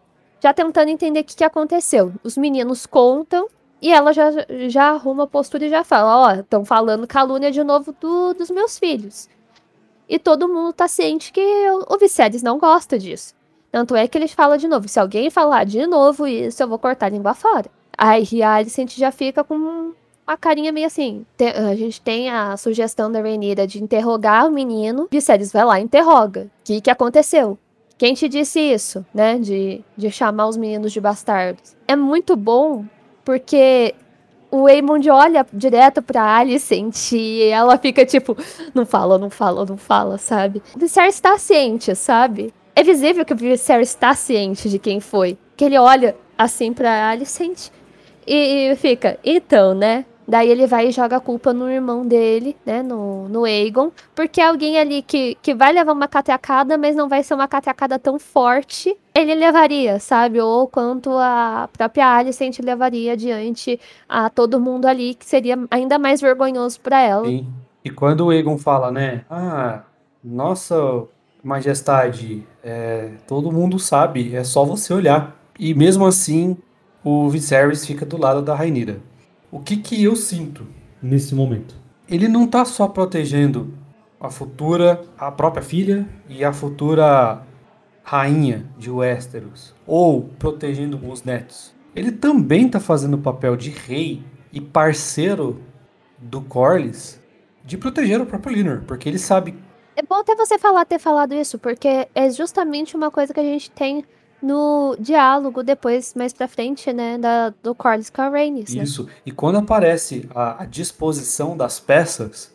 já 0.42 0.54
tentando 0.54 0.88
entender 0.88 1.20
o 1.20 1.24
que, 1.24 1.36
que 1.36 1.44
aconteceu. 1.44 2.14
Os 2.24 2.38
meninos 2.38 2.86
contam 2.86 3.46
e 3.82 3.92
ela 3.92 4.12
já, 4.12 4.30
já 4.68 4.90
arruma 4.90 5.24
a 5.24 5.26
postura 5.26 5.66
e 5.66 5.70
já 5.70 5.82
fala: 5.84 6.16
ó, 6.16 6.34
estão 6.40 6.64
falando 6.64 7.06
calúnia 7.06 7.50
de 7.50 7.62
novo 7.64 7.94
do- 8.00 8.34
dos 8.34 8.50
meus 8.50 8.78
filhos. 8.78 9.28
E 10.08 10.18
todo 10.18 10.48
mundo 10.48 10.72
tá 10.72 10.88
ciente 10.88 11.32
que 11.32 11.40
o, 11.88 11.96
Viserys 11.98 12.42
não 12.42 12.58
gosta 12.58 12.98
disso. 12.98 13.34
Tanto 13.70 13.94
é 13.94 14.08
que 14.08 14.18
ele 14.18 14.28
fala 14.28 14.58
de 14.58 14.66
novo: 14.68 14.88
se 14.88 14.98
alguém 14.98 15.30
falar 15.30 15.64
de 15.64 15.86
novo 15.86 16.26
isso, 16.26 16.62
eu 16.62 16.68
vou 16.68 16.78
cortar 16.78 17.06
a 17.06 17.10
língua 17.10 17.34
fora. 17.34 17.70
Aí 17.96 18.42
a 18.42 18.54
Alicent 18.54 18.96
já 18.96 19.12
fica 19.12 19.44
com. 19.44 19.92
uma 20.26 20.36
carinha 20.36 20.72
meio 20.72 20.86
assim. 20.86 21.24
A 21.70 21.74
gente 21.76 22.00
tem 22.00 22.28
a 22.30 22.56
sugestão 22.56 23.10
da 23.10 23.20
Rhaenyra 23.20 23.66
de 23.66 23.82
interrogar 23.82 24.46
o 24.46 24.50
menino. 24.50 25.06
Viserys 25.10 25.52
vai 25.52 25.64
lá 25.64 25.80
e 25.80 25.84
interroga. 25.84 26.50
O 26.60 26.64
que, 26.64 26.80
que 26.80 26.90
aconteceu? 26.90 27.58
Quem 27.96 28.14
te 28.14 28.28
disse 28.28 28.58
isso, 28.58 29.04
né? 29.14 29.38
De, 29.38 29.84
de 29.96 30.10
chamar 30.10 30.48
os 30.48 30.56
meninos 30.56 30.90
de 30.92 31.00
bastardos. 31.00 31.76
É 31.86 31.94
muito 31.94 32.34
bom 32.34 32.84
porque 33.24 33.94
o 34.50 34.66
Aemond 34.66 35.08
olha 35.08 35.46
direto 35.52 36.02
pra 36.02 36.38
Alicent 36.38 37.12
e 37.12 37.42
ela 37.44 37.78
fica 37.78 38.04
tipo, 38.04 38.36
não 38.74 38.84
fala, 38.84 39.18
não 39.18 39.30
fala, 39.30 39.64
não 39.64 39.76
fala, 39.76 40.18
sabe? 40.18 40.62
O 40.74 40.78
Viserys 40.78 41.20
tá 41.20 41.38
ciente, 41.38 41.94
sabe? 41.94 42.52
É 42.74 42.82
visível 42.82 43.24
que 43.24 43.32
o 43.32 43.36
Viserys 43.36 43.94
tá 43.94 44.14
ciente 44.14 44.68
de 44.68 44.78
quem 44.78 45.00
foi. 45.00 45.38
Que 45.56 45.64
ele 45.64 45.78
olha 45.78 46.16
assim 46.36 46.72
pra 46.72 47.10
Alicent 47.10 47.68
e, 48.26 48.70
e 48.70 48.76
fica, 48.76 49.18
então, 49.24 49.74
né? 49.74 50.04
Daí 50.30 50.48
ele 50.48 50.64
vai 50.64 50.86
e 50.86 50.92
joga 50.92 51.16
a 51.16 51.20
culpa 51.20 51.52
no 51.52 51.68
irmão 51.68 52.06
dele, 52.06 52.56
né? 52.64 52.84
No, 52.84 53.28
no 53.28 53.44
Aegon. 53.44 53.90
Porque 54.14 54.40
é 54.40 54.46
alguém 54.46 54.78
ali 54.78 55.02
que, 55.02 55.36
que 55.42 55.52
vai 55.52 55.72
levar 55.72 55.92
uma 55.92 56.06
catecada, 56.06 56.78
mas 56.78 56.94
não 56.94 57.08
vai 57.08 57.24
ser 57.24 57.34
uma 57.34 57.48
catecada 57.48 57.98
tão 57.98 58.16
forte. 58.16 58.96
Ele 59.12 59.34
levaria, 59.34 59.98
sabe? 59.98 60.40
Ou 60.40 60.68
quanto 60.68 61.10
a 61.10 61.68
própria 61.76 62.06
Alicent 62.06 62.60
levaria 62.60 63.14
adiante 63.14 63.80
a 64.08 64.30
todo 64.30 64.60
mundo 64.60 64.86
ali, 64.86 65.14
que 65.16 65.26
seria 65.26 65.58
ainda 65.68 65.98
mais 65.98 66.20
vergonhoso 66.20 66.80
pra 66.80 67.00
ela. 67.00 67.26
Sim. 67.26 67.48
E 67.84 67.90
quando 67.90 68.26
o 68.26 68.32
Egon 68.32 68.56
fala, 68.56 68.92
né? 68.92 69.24
Ah, 69.28 69.80
nossa 70.22 70.76
majestade, 71.42 72.46
é, 72.62 73.10
todo 73.26 73.50
mundo 73.50 73.80
sabe, 73.80 74.36
é 74.36 74.44
só 74.44 74.64
você 74.64 74.94
olhar. 74.94 75.36
E 75.58 75.74
mesmo 75.74 76.06
assim, 76.06 76.56
o 77.02 77.28
Viserys 77.28 77.84
fica 77.84 78.06
do 78.06 78.16
lado 78.16 78.42
da 78.42 78.54
Rainira. 78.54 79.09
O 79.52 79.58
que 79.58 79.76
que 79.76 80.02
eu 80.02 80.14
sinto 80.14 80.64
nesse 81.02 81.34
momento? 81.34 81.74
Ele 82.08 82.28
não 82.28 82.46
tá 82.46 82.64
só 82.64 82.86
protegendo 82.86 83.74
a 84.20 84.30
futura, 84.30 85.02
a 85.18 85.32
própria 85.32 85.62
filha 85.62 86.08
e 86.28 86.44
a 86.44 86.52
futura 86.52 87.42
rainha 88.04 88.66
de 88.78 88.90
Westeros, 88.90 89.74
ou 89.84 90.22
protegendo 90.38 91.00
os 91.08 91.24
netos. 91.24 91.74
Ele 91.96 92.12
também 92.12 92.68
tá 92.68 92.78
fazendo 92.78 93.14
o 93.14 93.20
papel 93.20 93.56
de 93.56 93.70
rei 93.70 94.22
e 94.52 94.60
parceiro 94.60 95.60
do 96.16 96.40
Corlys 96.40 97.20
de 97.64 97.76
proteger 97.76 98.20
o 98.20 98.26
próprio 98.26 98.54
Linor, 98.54 98.82
porque 98.86 99.08
ele 99.08 99.18
sabe 99.18 99.54
É 99.96 100.02
bom 100.02 100.14
até 100.16 100.36
você 100.36 100.58
falar, 100.58 100.84
ter 100.84 100.98
falado 100.98 101.34
isso, 101.34 101.58
porque 101.58 102.08
é 102.14 102.30
justamente 102.30 102.96
uma 102.96 103.10
coisa 103.10 103.34
que 103.34 103.40
a 103.40 103.44
gente 103.44 103.70
tem 103.70 104.04
no 104.42 104.96
diálogo 104.98 105.62
depois, 105.62 106.14
mais 106.14 106.32
pra 106.32 106.48
frente, 106.48 106.92
né? 106.92 107.18
Da, 107.18 107.52
do 107.62 107.74
Corlys 107.74 108.10
com 108.10 108.22
a 108.22 108.28
Rhaenys, 108.28 108.74
né? 108.74 108.82
isso. 108.82 109.08
E 109.24 109.30
quando 109.30 109.58
aparece 109.58 110.28
a, 110.34 110.62
a 110.62 110.66
disposição 110.66 111.56
das 111.56 111.78
peças, 111.78 112.54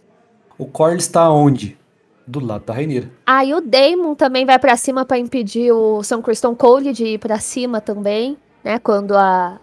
o 0.57 0.65
Corlys 0.65 1.03
está 1.03 1.29
onde? 1.29 1.77
Do 2.27 2.43
lado 2.43 2.65
da 2.65 2.73
Rainira. 2.73 3.11
Aí 3.23 3.53
o 3.53 3.61
Daemon 3.61 4.15
também 4.15 4.47
vai 4.47 4.57
pra 4.57 4.75
cima 4.75 5.05
pra 5.05 5.19
impedir 5.19 5.71
o 5.71 6.01
São 6.01 6.23
Criston 6.23 6.55
Cole 6.55 6.91
de 6.91 7.05
ir 7.05 7.19
pra 7.19 7.37
cima 7.37 7.79
também, 7.79 8.35
né? 8.63 8.79
Quando 8.79 9.15
a, 9.15 9.59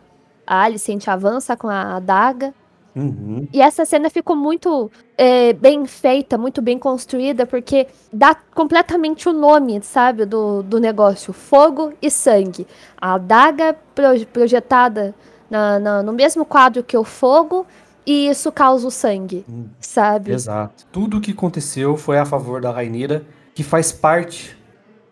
a 0.46 0.62
Alicent 0.62 1.08
avança 1.08 1.56
com 1.56 1.68
a 1.68 1.96
adaga. 1.96 2.54
Uhum. 2.94 3.48
E 3.52 3.60
essa 3.62 3.84
cena 3.84 4.10
ficou 4.10 4.36
muito 4.36 4.90
é, 5.16 5.52
bem 5.54 5.86
feita, 5.86 6.36
muito 6.36 6.60
bem 6.60 6.78
construída, 6.78 7.46
porque 7.46 7.86
dá 8.12 8.34
completamente 8.34 9.28
o 9.28 9.32
nome, 9.32 9.80
sabe, 9.82 10.24
do, 10.26 10.62
do 10.62 10.78
negócio: 10.78 11.32
fogo 11.32 11.92
e 12.02 12.10
sangue. 12.10 12.66
A 13.00 13.14
adaga 13.14 13.74
pro- 13.94 14.26
projetada 14.32 15.14
na- 15.50 15.78
na- 15.78 16.02
no 16.02 16.12
mesmo 16.12 16.44
quadro 16.44 16.82
que 16.82 16.96
o 16.96 17.04
fogo, 17.04 17.66
e 18.04 18.28
isso 18.28 18.50
causa 18.52 18.86
o 18.86 18.90
sangue, 18.90 19.44
Hum. 19.48 19.66
sabe? 19.80 20.32
Exato. 20.32 20.84
Tudo 20.92 21.16
o 21.16 21.20
que 21.20 21.30
aconteceu 21.30 21.96
foi 21.96 22.18
a 22.18 22.26
favor 22.26 22.60
da 22.60 22.70
Rainira, 22.70 23.24
que 23.54 23.62
faz 23.62 23.90
parte 23.92 24.56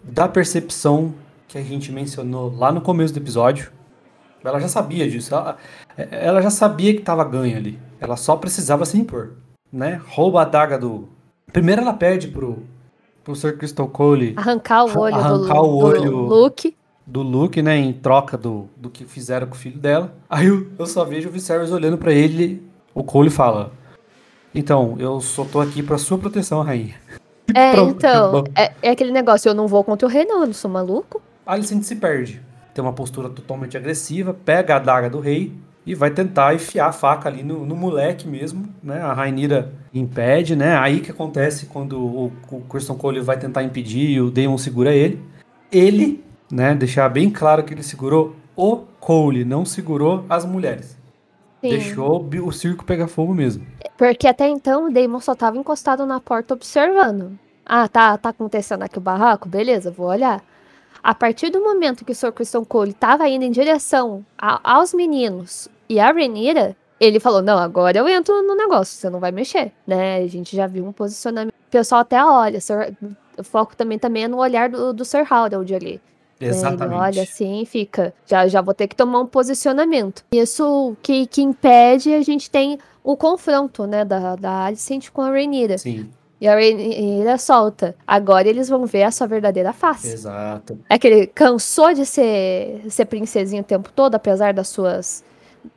da 0.03 0.27
percepção 0.29 1.15
que 1.47 1.57
a 1.59 1.63
gente 1.63 1.91
mencionou 1.93 2.53
lá 2.57 2.71
no 2.73 2.81
começo 2.81 3.13
do 3.15 3.21
episódio. 3.21 3.71
Ela 4.45 4.61
já 4.61 4.69
sabia 4.69 5.09
disso. 5.09 5.35
Ela, 5.35 5.57
ela 5.97 6.43
já 6.43 6.51
sabia 6.51 6.93
que 6.95 7.01
estava 7.01 7.25
ganha 7.25 7.57
ali. 7.57 7.79
Ela 8.01 8.17
só 8.17 8.37
precisava 8.37 8.85
se 8.85 8.99
impor, 8.99 9.33
né? 9.73 10.01
Rouba 10.09 10.43
a 10.43 10.45
daga 10.45 10.79
do. 10.79 11.09
Primeiro 11.53 11.83
ela 11.83 11.93
pede 11.93 12.29
pro, 12.29 12.63
pro 13.25 13.35
Sir 13.35 13.59
Crystal 13.59 13.89
Cole 13.89 14.35
Arrancar 14.37 14.85
o 14.85 14.99
olho, 14.99 15.15
Arrancar 15.17 15.55
do, 15.55 15.61
o 15.61 15.79
do 15.81 15.87
olho. 15.87 16.17
Luke. 16.17 16.77
do 17.05 17.23
Luke, 17.23 17.61
né, 17.61 17.77
em 17.77 17.93
troca 17.93 18.39
do, 18.39 18.69
do 18.77 18.89
que 18.89 19.05
fizeram 19.05 19.49
com 19.49 19.55
o 19.55 19.59
filho 19.59 19.79
dela. 19.79 20.15
Aí 20.29 20.47
eu, 20.47 20.69
eu 20.79 20.87
só 20.87 21.05
vejo 21.05 21.29
o 21.29 21.33
Viserys 21.33 21.73
olhando 21.73 21.99
pra 21.99 22.13
ele, 22.13 22.63
o 22.95 23.03
Cole 23.03 23.31
fala: 23.31 23.73
"Então, 24.55 24.95
eu 24.99 25.21
só 25.21 25.45
tô 25.45 25.61
aqui 25.61 25.83
pra 25.83 25.99
sua 25.99 26.19
proteção, 26.19 26.63
rainha." 26.63 26.95
É, 27.53 27.73
Pronto, 27.75 27.97
então, 27.97 28.45
é, 28.57 28.73
é 28.81 28.91
aquele 28.91 29.11
negócio, 29.11 29.49
eu 29.49 29.55
não 29.55 29.67
vou 29.67 29.83
contra 29.83 30.07
o 30.07 30.11
rei, 30.11 30.25
não, 30.25 30.43
eu 30.43 30.47
não 30.47 30.55
sou 30.55 30.71
maluco. 30.71 31.21
Alicent 31.45 31.83
se 31.83 31.97
perde. 31.97 32.41
Tem 32.75 32.83
uma 32.83 32.93
postura 32.93 33.29
totalmente 33.29 33.77
agressiva, 33.77 34.33
pega 34.33 34.77
a 34.77 34.79
daga 34.79 35.11
do 35.11 35.21
rei 35.21 35.53
e 35.85 35.95
vai 35.95 36.11
tentar 36.11 36.55
enfiar 36.55 36.89
a 36.89 36.93
faca 36.93 37.29
ali 37.29 37.43
no, 37.43 37.65
no 37.65 37.75
moleque 37.75 38.29
mesmo, 38.29 38.69
né? 38.83 39.01
A 39.01 39.13
Rainira 39.13 39.73
impede, 39.93 40.55
né? 40.55 40.77
Aí 40.77 41.01
que 41.01 41.11
acontece 41.11 41.67
quando 41.67 41.99
o, 41.99 42.33
o 42.51 42.61
Christian 42.63 42.97
Cole 42.97 43.21
vai 43.21 43.39
tentar 43.39 43.63
impedir 43.63 44.11
e 44.11 44.21
o 44.21 44.31
Daemon 44.31 44.59
segura 44.59 44.95
ele. 44.95 45.21
Ele, 45.73 46.23
né? 46.51 46.75
Deixar 46.75 47.09
bem 47.09 47.31
claro 47.31 47.65
que 47.65 47.75
ele 47.75 47.83
segurou 47.83 48.37
o 48.55 48.77
Cole, 49.01 49.45
não 49.45 49.65
segurou 49.65 50.25
as 50.29 50.45
mulheres. 50.45 50.99
Sim. 51.61 51.69
Deixou 51.69 52.29
o 52.43 52.53
circo 52.53 52.85
pegar 52.85 53.07
fogo 53.07 53.35
mesmo. 53.35 53.67
Porque 53.97 54.27
até 54.27 54.49
então 54.49 54.87
o 54.87 54.93
Damon 54.93 55.21
só 55.21 55.35
tava 55.35 55.59
encostado 55.59 56.07
na 56.07 56.21
porta 56.21 56.55
observando. 56.55 57.39
Ah, 57.65 57.87
tá, 57.87 58.17
tá 58.17 58.31
acontecendo 58.31 58.83
aqui 58.83 58.97
o 58.97 59.01
barraco? 59.01 59.49
Beleza, 59.49 59.91
vou 59.91 60.07
olhar. 60.07 60.43
A 61.03 61.15
partir 61.15 61.51
do 61.51 61.61
momento 61.61 62.05
que 62.05 62.13
o 62.13 62.15
Sr. 62.15 62.33
Christian 62.33 62.65
Cole 62.65 62.93
tava 62.93 63.29
indo 63.29 63.45
em 63.45 63.51
direção 63.51 64.25
a- 64.39 64.61
aos 64.77 64.93
meninos 64.95 65.69
e 65.89 65.99
a 65.99 66.13
Renira, 66.13 66.77
ele 66.99 67.19
falou: 67.19 67.41
Não, 67.43 67.59
agora 67.59 67.99
eu 67.99 68.09
entro 68.09 68.43
no 68.43 68.55
negócio, 68.55 68.95
você 68.99 69.09
não 69.09 69.19
vai 69.21 69.33
mexer, 69.33 69.73
né? 69.87 70.17
A 70.23 70.27
gente 70.27 70.55
já 70.55 70.67
viu 70.67 70.85
um 70.87 70.93
posicionamento. 70.93 71.55
O 71.55 71.71
pessoal 71.71 72.01
até 72.03 72.23
olha, 72.25 72.61
Sir- 72.61 72.95
o 73.39 73.43
foco 73.45 73.75
também, 73.75 73.99
também 73.99 74.25
é 74.25 74.29
no 74.29 74.39
olhar 74.39 74.69
do, 74.69 74.93
do 74.93 75.05
Sir 75.05 75.27
Harold 75.33 75.75
ali. 75.75 76.01
né? 76.41 76.57
Ele 76.87 76.95
olha 77.03 77.23
assim 77.23 77.61
e 77.63 77.67
fica, 77.67 78.13
já, 78.27 78.47
já 78.49 78.61
vou 78.61 78.73
ter 78.75 78.89
que 78.89 78.97
tomar 78.97 79.21
um 79.21 79.27
posicionamento. 79.27 80.25
Isso 80.33 80.97
que, 81.03 81.27
que 81.27 81.43
impede 81.43 82.13
a 82.15 82.23
gente 82.23 82.51
tem 82.51 82.79
o 83.05 83.17
confronto, 83.17 83.87
né, 83.87 84.05
da, 84.05 84.37
da 84.37 84.65
Alicent 84.67 85.11
com 85.11 85.23
a 85.23 85.31
Rhaenyra. 85.31 85.79
Sim, 85.79 86.11
E 86.41 86.49
a 86.49 86.55
Rhaenyra 86.55 87.37
solta. 87.39 87.95
Agora 88.07 88.49
eles 88.49 88.69
vão 88.69 88.87
ver 88.87 89.03
a 89.03 89.11
sua 89.11 89.27
verdadeira 89.27 89.73
face. 89.73 90.09
exato. 90.09 90.79
É 90.89 90.99
que 90.99 91.07
ele 91.07 91.27
cansou 91.27 91.93
de 91.93 92.07
ser, 92.07 92.83
ser 92.89 93.05
princesinha 93.05 93.61
o 93.61 93.65
tempo 93.65 93.91
todo, 93.93 94.15
apesar 94.15 94.55
das 94.55 94.69
suas... 94.69 95.23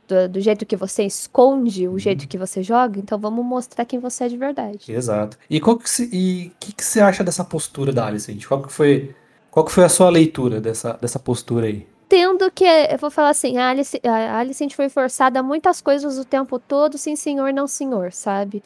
Do, 0.08 0.30
do 0.30 0.40
jeito 0.40 0.66
que 0.66 0.78
você 0.78 1.04
esconde, 1.04 1.90
o 1.90 2.00
jeito 2.00 2.26
que 2.26 2.38
você 2.38 2.64
joga. 2.64 2.98
Então 3.00 3.20
vamos 3.20 3.44
mostrar 3.46 3.84
quem 3.84 4.00
você 4.00 4.24
é 4.24 4.28
de 4.30 4.38
verdade. 4.38 4.90
Exato. 4.90 5.38
E 5.50 5.60
qual 5.60 5.78
que 5.78 5.90
se- 5.90 6.10
e 6.14 6.52
que 6.58 6.72
que 6.74 6.84
você 6.86 7.02
acha 7.02 7.22
dessa 7.22 7.44
postura 7.44 7.92
da 7.92 8.06
Alicent? 8.08 8.46
Qual 8.46 8.62
que 8.62 8.72
foi, 8.72 9.14
qual 9.52 9.66
que 9.66 9.72
foi 9.74 9.84
a 9.84 9.90
sua 9.90 10.10
leitura 10.10 10.62
dessa, 10.62 10.94
dessa 11.02 11.20
postura 11.20 11.68
aí? 11.68 11.86
Tendo 12.08 12.50
que, 12.52 12.64
eu 12.64 12.98
vou 12.98 13.12
falar 13.12 13.30
assim, 13.32 13.58
a 13.58 13.70
Alice, 13.72 14.00
a 14.06 14.38
Alicent 14.40 14.74
foi 14.74 14.88
forçada 14.88 15.40
a 15.40 15.44
muitas 15.44 15.82
coisas 15.82 16.18
o 16.18 16.24
tempo 16.24 16.60
todo, 16.60 16.98
sim 16.98 17.16
senhor, 17.18 17.52
não 17.52 17.68
senhor, 17.68 18.14
sabe? 18.14 18.64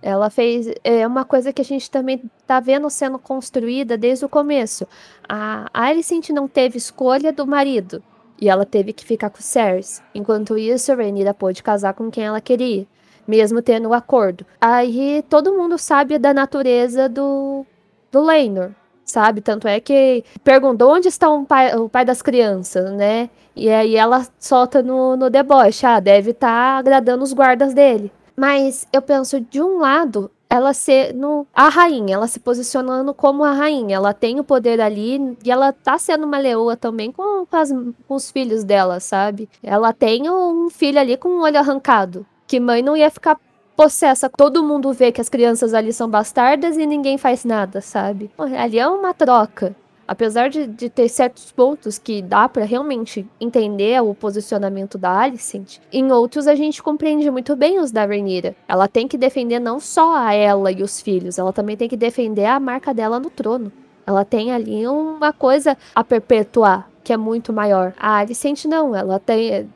Ela 0.00 0.30
fez 0.30 0.72
é 0.82 1.06
uma 1.06 1.24
coisa 1.24 1.52
que 1.52 1.62
a 1.62 1.64
gente 1.64 1.90
também 1.90 2.22
tá 2.46 2.60
vendo 2.60 2.88
sendo 2.88 3.18
construída 3.18 3.96
desde 3.96 4.24
o 4.24 4.28
começo. 4.28 4.86
A 5.28 5.66
Alicent 5.72 6.30
não 6.30 6.48
teve 6.48 6.78
escolha 6.78 7.32
do 7.32 7.46
marido 7.46 8.02
e 8.40 8.48
ela 8.48 8.64
teve 8.64 8.92
que 8.92 9.04
ficar 9.04 9.30
com 9.30 9.38
o 9.38 9.42
Cersei. 9.42 10.02
Enquanto 10.14 10.56
isso, 10.56 10.92
a 10.92 10.94
Rhaenyra 10.94 11.34
pôde 11.34 11.62
casar 11.62 11.94
com 11.94 12.10
quem 12.10 12.24
ela 12.24 12.40
queria, 12.40 12.86
mesmo 13.26 13.60
tendo 13.60 13.88
o 13.88 13.94
acordo. 13.94 14.46
Aí 14.60 15.24
todo 15.28 15.52
mundo 15.56 15.76
sabe 15.76 16.18
da 16.18 16.32
natureza 16.32 17.08
do 17.08 17.66
do 18.10 18.22
Laenor, 18.22 18.70
sabe? 19.04 19.40
Tanto 19.40 19.68
é 19.68 19.80
que 19.80 20.24
perguntou 20.42 20.94
onde 20.94 21.08
está 21.08 21.28
o 21.28 21.44
pai, 21.44 21.76
o 21.76 21.88
pai 21.88 22.04
das 22.04 22.22
crianças, 22.22 22.90
né? 22.92 23.28
E 23.54 23.68
aí 23.68 23.96
ela 23.96 24.26
solta 24.38 24.82
no, 24.82 25.16
no 25.16 25.28
deboche, 25.28 25.84
ah, 25.84 26.00
deve 26.00 26.30
estar 26.30 26.78
agradando 26.78 27.24
os 27.24 27.32
guardas 27.32 27.74
dele. 27.74 28.10
Mas 28.38 28.86
eu 28.92 29.02
penso, 29.02 29.40
de 29.40 29.60
um 29.60 29.78
lado, 29.80 30.30
ela 30.48 30.72
ser 30.72 31.12
no, 31.12 31.44
a 31.52 31.68
rainha, 31.68 32.14
ela 32.14 32.28
se 32.28 32.38
posicionando 32.38 33.12
como 33.12 33.42
a 33.42 33.50
rainha. 33.52 33.96
Ela 33.96 34.14
tem 34.14 34.38
o 34.38 34.44
poder 34.44 34.80
ali 34.80 35.36
e 35.44 35.50
ela 35.50 35.72
tá 35.72 35.98
sendo 35.98 36.24
uma 36.24 36.38
leoa 36.38 36.76
também 36.76 37.10
com, 37.10 37.44
com, 37.44 37.56
as- 37.56 37.72
com 37.72 38.14
os 38.14 38.30
filhos 38.30 38.62
dela, 38.62 39.00
sabe? 39.00 39.48
Ela 39.60 39.92
tem 39.92 40.30
um 40.30 40.70
filho 40.70 41.00
ali 41.00 41.16
com 41.16 41.28
o 41.30 41.42
olho 41.42 41.58
arrancado. 41.58 42.24
Que 42.46 42.60
mãe 42.60 42.80
não 42.80 42.96
ia 42.96 43.10
ficar 43.10 43.36
possessa. 43.76 44.30
Todo 44.30 44.62
mundo 44.62 44.92
vê 44.92 45.10
que 45.10 45.20
as 45.20 45.28
crianças 45.28 45.74
ali 45.74 45.92
são 45.92 46.08
bastardas 46.08 46.76
e 46.76 46.86
ninguém 46.86 47.18
faz 47.18 47.44
nada, 47.44 47.80
sabe? 47.80 48.30
Ali 48.38 48.78
é 48.78 48.86
uma 48.86 49.12
troca. 49.12 49.74
Apesar 50.08 50.48
de, 50.48 50.66
de 50.66 50.88
ter 50.88 51.06
certos 51.10 51.52
pontos 51.52 51.98
que 51.98 52.22
dá 52.22 52.48
para 52.48 52.64
realmente 52.64 53.28
entender 53.38 54.02
o 54.02 54.14
posicionamento 54.14 54.96
da 54.96 55.20
Alicent, 55.20 55.76
em 55.92 56.10
outros 56.10 56.46
a 56.46 56.54
gente 56.54 56.82
compreende 56.82 57.30
muito 57.30 57.54
bem 57.54 57.78
os 57.78 57.92
da 57.92 58.06
Rhaenyra. 58.06 58.56
Ela 58.66 58.88
tem 58.88 59.06
que 59.06 59.18
defender 59.18 59.60
não 59.60 59.78
só 59.78 60.16
a 60.16 60.32
ela 60.32 60.72
e 60.72 60.82
os 60.82 61.02
filhos, 61.02 61.38
ela 61.38 61.52
também 61.52 61.76
tem 61.76 61.90
que 61.90 61.96
defender 61.96 62.46
a 62.46 62.58
marca 62.58 62.94
dela 62.94 63.20
no 63.20 63.28
trono. 63.28 63.70
Ela 64.06 64.24
tem 64.24 64.50
ali 64.50 64.86
uma 64.86 65.34
coisa 65.34 65.76
a 65.94 66.02
perpetuar 66.02 66.88
que 67.04 67.12
é 67.12 67.16
muito 67.16 67.54
maior. 67.54 67.94
A 67.98 68.16
Alicent 68.16 68.66
não, 68.66 68.94
ela 68.94 69.18
tem 69.18 69.66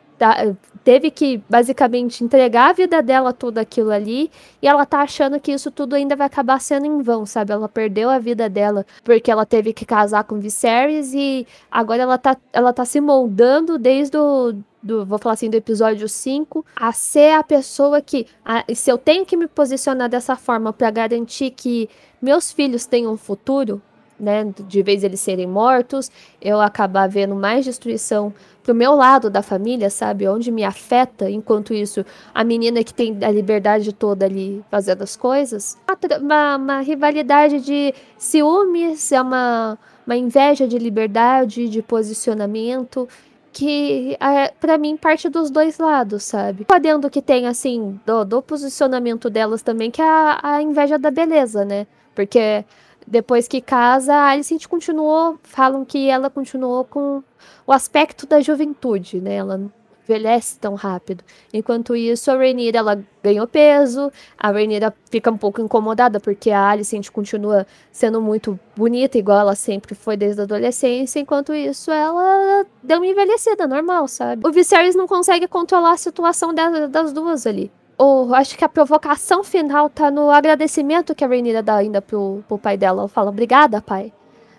teve 0.85 1.11
que 1.11 1.43
basicamente 1.49 2.23
entregar 2.23 2.71
a 2.71 2.73
vida 2.73 3.03
dela 3.03 3.33
tudo 3.33 3.59
aquilo 3.59 3.91
ali 3.91 4.31
e 4.61 4.69
ela 4.69 4.87
tá 4.87 5.01
achando 5.01 5.41
que 5.41 5.53
isso 5.53 5.71
tudo 5.71 5.95
ainda 5.95 6.15
vai 6.15 6.27
acabar 6.27 6.61
sendo 6.61 6.87
em 6.87 7.03
vão, 7.03 7.27
sabe? 7.27 7.53
Ela 7.53 7.69
perdeu 7.69 8.09
a 8.09 8.19
vida 8.19 8.49
dela 8.49 8.87
porque 9.05 9.31
ela 9.31 9.47
teve 9.47 9.73
que 9.73 9.85
casar 9.85 10.25
com 10.25 10.39
Viserys 10.39 11.13
e 11.15 11.47
agora 11.71 12.03
ela 12.03 12.19
tá, 12.19 12.37
ela 12.53 12.73
tá 12.73 12.85
se 12.85 13.01
moldando 13.01 13.79
desde 13.79 14.17
o 14.17 14.55
do, 14.83 15.07
vou 15.07 15.19
falar 15.19 15.35
assim, 15.35 15.49
do 15.49 15.55
episódio 15.55 16.09
5, 16.09 16.67
a 16.75 16.93
ser 16.93 17.35
a 17.35 17.43
pessoa 17.45 18.03
que, 18.03 18.27
a, 18.45 18.65
se 18.75 18.91
eu 18.91 18.99
tenho 18.99 19.25
que 19.25 19.37
me 19.37 19.47
posicionar 19.47 20.09
dessa 20.09 20.35
forma 20.35 20.73
para 20.73 20.91
garantir 20.91 21.51
que 21.51 21.89
meus 22.21 22.51
filhos 22.51 22.85
tenham 22.85 23.13
um 23.13 23.17
futuro, 23.17 23.81
né, 24.19 24.53
de 24.67 24.83
vez 24.83 25.05
eles 25.05 25.21
serem 25.21 25.47
mortos, 25.47 26.11
eu 26.41 26.61
acabar 26.61 27.09
vendo 27.09 27.35
mais 27.35 27.65
destruição 27.65 28.33
pro 28.63 28.75
meu 28.75 28.95
lado 28.95 29.29
da 29.29 29.43
família, 29.43 29.91
sabe? 29.91 30.29
Onde 30.29 30.51
me 30.51 30.65
afeta, 30.65 31.29
enquanto 31.29 31.75
isso, 31.75 32.05
a 32.35 32.45
menina 32.45 32.83
que 32.85 32.95
tem 32.95 33.19
a 33.23 33.31
liberdade 33.31 33.93
toda 33.93 34.25
ali 34.25 34.65
fazendo 34.71 35.03
as 35.03 35.17
coisas. 35.17 35.77
Uma, 36.21 36.57
uma 36.57 36.81
rivalidade 36.81 37.61
de 37.61 37.95
ciúmes, 38.17 39.11
é 39.13 39.21
uma, 39.21 39.79
uma 40.07 40.17
inveja 40.17 40.67
de 40.67 40.79
liberdade, 40.79 41.69
de 41.69 41.83
posicionamento 41.83 43.09
que 43.53 44.17
é, 44.19 44.49
para 44.49 44.79
mim 44.79 44.97
parte 44.97 45.29
dos 45.29 45.51
dois 45.51 45.79
lados, 45.79 46.25
sabe? 46.25 46.65
Podendo 46.65 47.11
que 47.11 47.21
tem 47.21 47.47
assim 47.47 48.01
do, 48.07 48.25
do 48.25 48.41
posicionamento 48.41 49.29
delas 49.29 49.61
também 49.61 49.91
que 49.91 50.01
é 50.01 50.05
a, 50.05 50.41
a 50.43 50.63
inveja 50.63 50.99
da 50.99 51.11
beleza, 51.11 51.65
né? 51.65 51.87
Porque 52.15 52.65
depois 53.07 53.49
que 53.49 53.61
casa, 53.61 54.15
a 54.15 54.31
Alicent 54.31 54.67
continuou, 54.67 55.39
falam 55.43 55.85
que 55.85 56.09
ela 56.09 56.31
continuou 56.31 56.85
com 56.85 57.23
o 57.67 57.73
aspecto 57.73 58.27
da 58.27 58.41
juventude, 58.41 59.21
né? 59.21 59.35
Ela 59.35 59.57
não 59.59 59.73
envelhece 60.05 60.59
tão 60.59 60.75
rápido. 60.75 61.23
Enquanto 61.53 61.95
isso, 61.95 62.31
a 62.31 62.37
Rhaenyra, 62.37 62.79
ela 62.79 63.05
ganhou 63.23 63.47
peso, 63.47 64.11
a 64.37 64.51
Rhaenyra 64.51 64.93
fica 65.11 65.31
um 65.31 65.37
pouco 65.37 65.61
incomodada 65.61 66.19
porque 66.19 66.51
a 66.51 66.71
Alicent 66.71 67.11
continua 67.11 67.67
sendo 67.91 68.21
muito 68.21 68.59
bonita, 68.77 69.17
igual 69.17 69.41
ela 69.41 69.55
sempre 69.55 69.95
foi 69.95 70.17
desde 70.17 70.41
a 70.41 70.45
adolescência, 70.45 71.21
enquanto 71.21 71.55
isso, 71.55 71.91
ela 71.91 72.67
deu 72.83 72.99
uma 72.99 73.07
envelhecida, 73.07 73.67
normal, 73.67 74.09
sabe? 74.09 74.47
O 74.47 74.53
Viserys 74.53 74.97
não 74.97 75.07
consegue 75.07 75.47
controlar 75.47 75.93
a 75.93 75.97
situação 75.97 76.53
das 76.53 77.13
duas 77.13 77.47
ali 77.47 77.71
ou 77.97 78.35
acho 78.35 78.57
que 78.57 78.65
a 78.65 78.69
provocação 78.69 79.45
final 79.45 79.89
tá 79.89 80.11
no 80.11 80.31
agradecimento 80.31 81.15
que 81.15 81.25
a 81.25 81.27
Rhaenyra 81.27 81.63
dá 81.63 81.77
ainda 81.77 82.01
pro, 82.03 82.43
pro 82.49 82.59
pai 82.59 82.77
dela. 82.77 83.03
Ela 83.03 83.09
fala, 83.09 83.31
obrigada, 83.31 83.81
pai. 83.81 84.13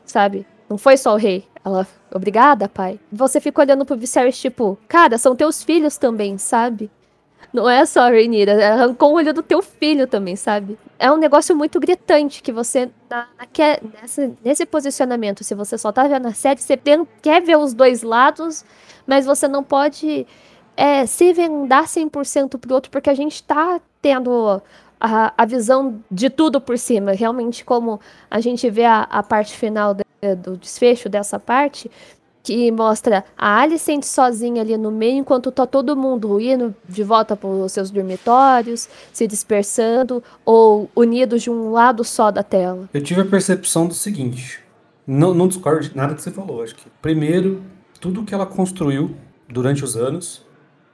Sabe? 0.05 0.45
Não 0.69 0.77
foi 0.77 0.97
só 0.97 1.13
o 1.13 1.17
rei. 1.17 1.45
Ela, 1.63 1.87
obrigada, 2.13 2.67
pai. 2.67 2.99
Você 3.11 3.39
fica 3.39 3.61
olhando 3.61 3.85
pro 3.85 3.97
Viserys, 3.97 4.39
tipo, 4.39 4.77
cara, 4.87 5.17
são 5.17 5.35
teus 5.35 5.63
filhos 5.63 5.97
também, 5.97 6.37
sabe? 6.37 6.91
Não 7.53 7.69
é 7.69 7.85
só 7.85 8.01
a 8.01 8.09
Rhaenyra, 8.09 8.73
arrancou 8.73 9.11
o 9.11 9.15
olho 9.15 9.33
do 9.33 9.43
teu 9.43 9.61
filho 9.61 10.07
também, 10.07 10.35
sabe? 10.35 10.77
É 10.97 11.11
um 11.11 11.17
negócio 11.17 11.55
muito 11.55 11.79
gritante 11.79 12.41
que 12.41 12.51
você, 12.51 12.89
na, 13.07 13.27
na, 13.37 13.45
quer, 13.45 13.79
nesse, 14.01 14.33
nesse 14.43 14.65
posicionamento, 14.65 15.43
se 15.43 15.53
você 15.53 15.77
só 15.77 15.91
tá 15.91 16.07
vendo 16.07 16.27
a 16.27 16.33
série, 16.33 16.59
você 16.59 16.75
tem, 16.75 17.07
quer 17.21 17.41
ver 17.43 17.57
os 17.57 17.73
dois 17.73 18.01
lados, 18.01 18.65
mas 19.05 19.25
você 19.25 19.47
não 19.47 19.63
pode 19.63 20.25
é, 20.75 21.05
se 21.05 21.33
vendar 21.33 21.85
100% 21.85 22.57
pro 22.57 22.73
outro, 22.73 22.91
porque 22.91 23.09
a 23.09 23.13
gente 23.13 23.43
tá 23.43 23.79
tendo 24.01 24.61
a, 24.99 25.33
a 25.37 25.45
visão 25.45 26.01
de 26.09 26.29
tudo 26.29 26.61
por 26.61 26.77
cima. 26.77 27.11
Realmente, 27.11 27.65
como 27.65 27.99
a 28.29 28.39
gente 28.39 28.69
vê 28.69 28.85
a, 28.85 29.01
a 29.01 29.21
parte 29.21 29.55
final 29.55 29.93
de, 29.93 30.03
do 30.35 30.57
desfecho 30.57 31.09
dessa 31.09 31.39
parte, 31.39 31.91
que 32.43 32.69
mostra 32.71 33.23
a 33.37 33.61
Alicent 33.61 34.03
sozinha 34.03 34.61
ali 34.61 34.75
no 34.77 34.91
meio, 34.91 35.17
enquanto 35.17 35.49
tá 35.49 35.65
todo 35.65 35.95
mundo 35.95 36.39
indo 36.39 36.75
de 36.87 37.03
volta 37.03 37.37
para 37.37 37.49
os 37.49 37.71
seus 37.71 37.89
dormitórios, 37.89 38.89
se 39.13 39.25
dispersando, 39.25 40.21
ou 40.45 40.89
unidos 40.93 41.43
de 41.43 41.49
um 41.49 41.71
lado 41.71 42.03
só 42.03 42.29
da 42.29 42.43
tela. 42.43 42.89
Eu 42.93 43.01
tive 43.01 43.21
a 43.21 43.25
percepção 43.25 43.87
do 43.87 43.93
seguinte, 43.93 44.59
não, 45.07 45.33
não 45.33 45.47
discordo 45.47 45.87
de 45.87 45.95
nada 45.95 46.13
que 46.13 46.21
você 46.21 46.31
falou, 46.31 46.61
acho 46.61 46.75
que 46.75 46.89
primeiro, 47.01 47.63
tudo 48.01 48.23
que 48.23 48.33
ela 48.33 48.45
construiu 48.45 49.15
durante 49.47 49.83
os 49.83 49.95
anos, 49.95 50.45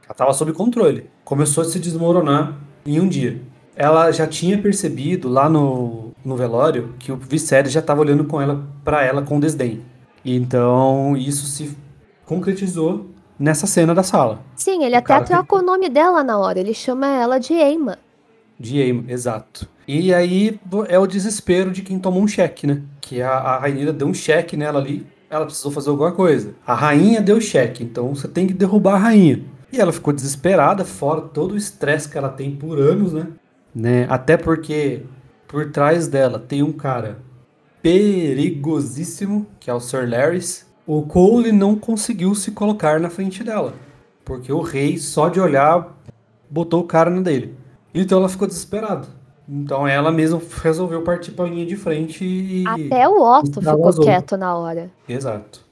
ela 0.10 0.14
estava 0.14 0.34
sob 0.34 0.52
controle. 0.54 1.08
Começou 1.24 1.62
a 1.62 1.66
se 1.66 1.80
desmoronar 1.80 2.58
em 2.84 3.00
um 3.00 3.08
dia. 3.08 3.40
Ela 3.76 4.12
já 4.12 4.26
tinha 4.26 4.58
percebido 4.58 5.30
lá 5.30 5.48
no, 5.48 6.12
no 6.26 6.36
velório 6.36 6.96
que 6.98 7.12
o 7.12 7.16
Viserys 7.16 7.72
já 7.72 7.80
estava 7.80 8.02
olhando 8.02 8.26
com 8.26 8.42
ela 8.42 8.68
para 8.84 9.06
ela 9.06 9.22
com 9.22 9.40
desdém. 9.40 9.84
Então 10.26 11.16
isso 11.16 11.46
se 11.46 11.78
concretizou 12.26 13.08
nessa 13.38 13.68
cena 13.68 13.94
da 13.94 14.02
sala. 14.02 14.40
Sim, 14.56 14.84
ele 14.84 14.96
o 14.96 14.98
até 14.98 15.22
trocou 15.22 15.60
o 15.60 15.64
nome 15.64 15.88
dela 15.88 16.24
na 16.24 16.40
hora. 16.40 16.60
Ele 16.60 16.74
chama 16.74 17.08
ela 17.08 17.38
de 17.38 17.54
Eima. 17.54 18.00
De 18.60 18.80
Eima, 18.80 19.04
exato. 19.08 19.70
E 19.88 20.12
aí 20.12 20.60
é 20.88 20.98
o 20.98 21.08
desespero 21.08 21.72
de 21.72 21.84
quem 21.84 22.00
tomou 22.00 22.24
um 22.24 22.28
cheque, 22.28 22.66
né? 22.66 22.82
Que 23.00 23.22
a, 23.22 23.32
a 23.32 23.60
Rainha 23.60 23.94
deu 23.94 24.08
um 24.08 24.14
cheque 24.14 24.58
nela 24.58 24.80
ali. 24.80 25.06
Ela 25.30 25.46
precisou 25.46 25.72
fazer 25.72 25.92
alguma 25.92 26.12
coisa. 26.12 26.56
A 26.66 26.74
rainha 26.74 27.22
deu 27.22 27.40
cheque, 27.40 27.84
então 27.84 28.16
você 28.16 28.28
tem 28.28 28.48
que 28.48 28.54
derrubar 28.54 28.96
a 28.96 28.98
rainha. 28.98 29.44
E 29.72 29.80
ela 29.80 29.94
ficou 29.94 30.12
desesperada, 30.12 30.84
fora 30.84 31.22
todo 31.22 31.54
o 31.54 31.58
estresse 31.58 32.10
que 32.10 32.18
ela 32.18 32.30
tem 32.30 32.56
por 32.56 32.80
anos, 32.80 33.14
né? 33.14 33.28
né? 33.74 34.08
Até 34.10 34.36
porque 34.36 35.04
por 35.48 35.72
trás 35.72 36.08
dela 36.08 36.40
tem 36.40 36.64
um 36.64 36.72
cara 36.72 37.20
perigosíssimo, 37.82 39.46
que 39.60 39.70
é 39.70 39.74
o 39.74 39.80
Sir 39.80 40.10
Larrys. 40.10 40.66
O 40.88 41.04
Cole 41.04 41.52
não 41.52 41.76
conseguiu 41.76 42.34
se 42.34 42.52
colocar 42.52 43.00
na 43.00 43.10
frente 43.10 43.44
dela, 43.44 43.74
porque 44.26 44.52
o 44.52 44.62
rei, 44.62 44.98
só 44.98 45.30
de 45.30 45.40
olhar, 45.40 45.96
botou 46.50 46.82
o 46.82 46.88
cara 46.88 47.12
na 47.12 47.22
dele. 47.22 47.56
Então 47.94 48.18
ela 48.18 48.30
ficou 48.30 48.48
desesperada. 48.48 49.08
Então 49.48 49.88
ela 49.88 50.12
mesma 50.12 50.42
resolveu 50.62 51.04
partir 51.04 51.32
pra 51.32 51.46
linha 51.46 51.66
de 51.66 51.76
frente 51.76 52.24
e. 52.24 52.64
Até 52.68 53.08
o 53.08 53.22
Otto 53.22 53.62
ficou 53.62 53.94
quieto 54.02 54.36
na 54.38 54.56
hora. 54.56 54.92
Exato. 55.08 55.66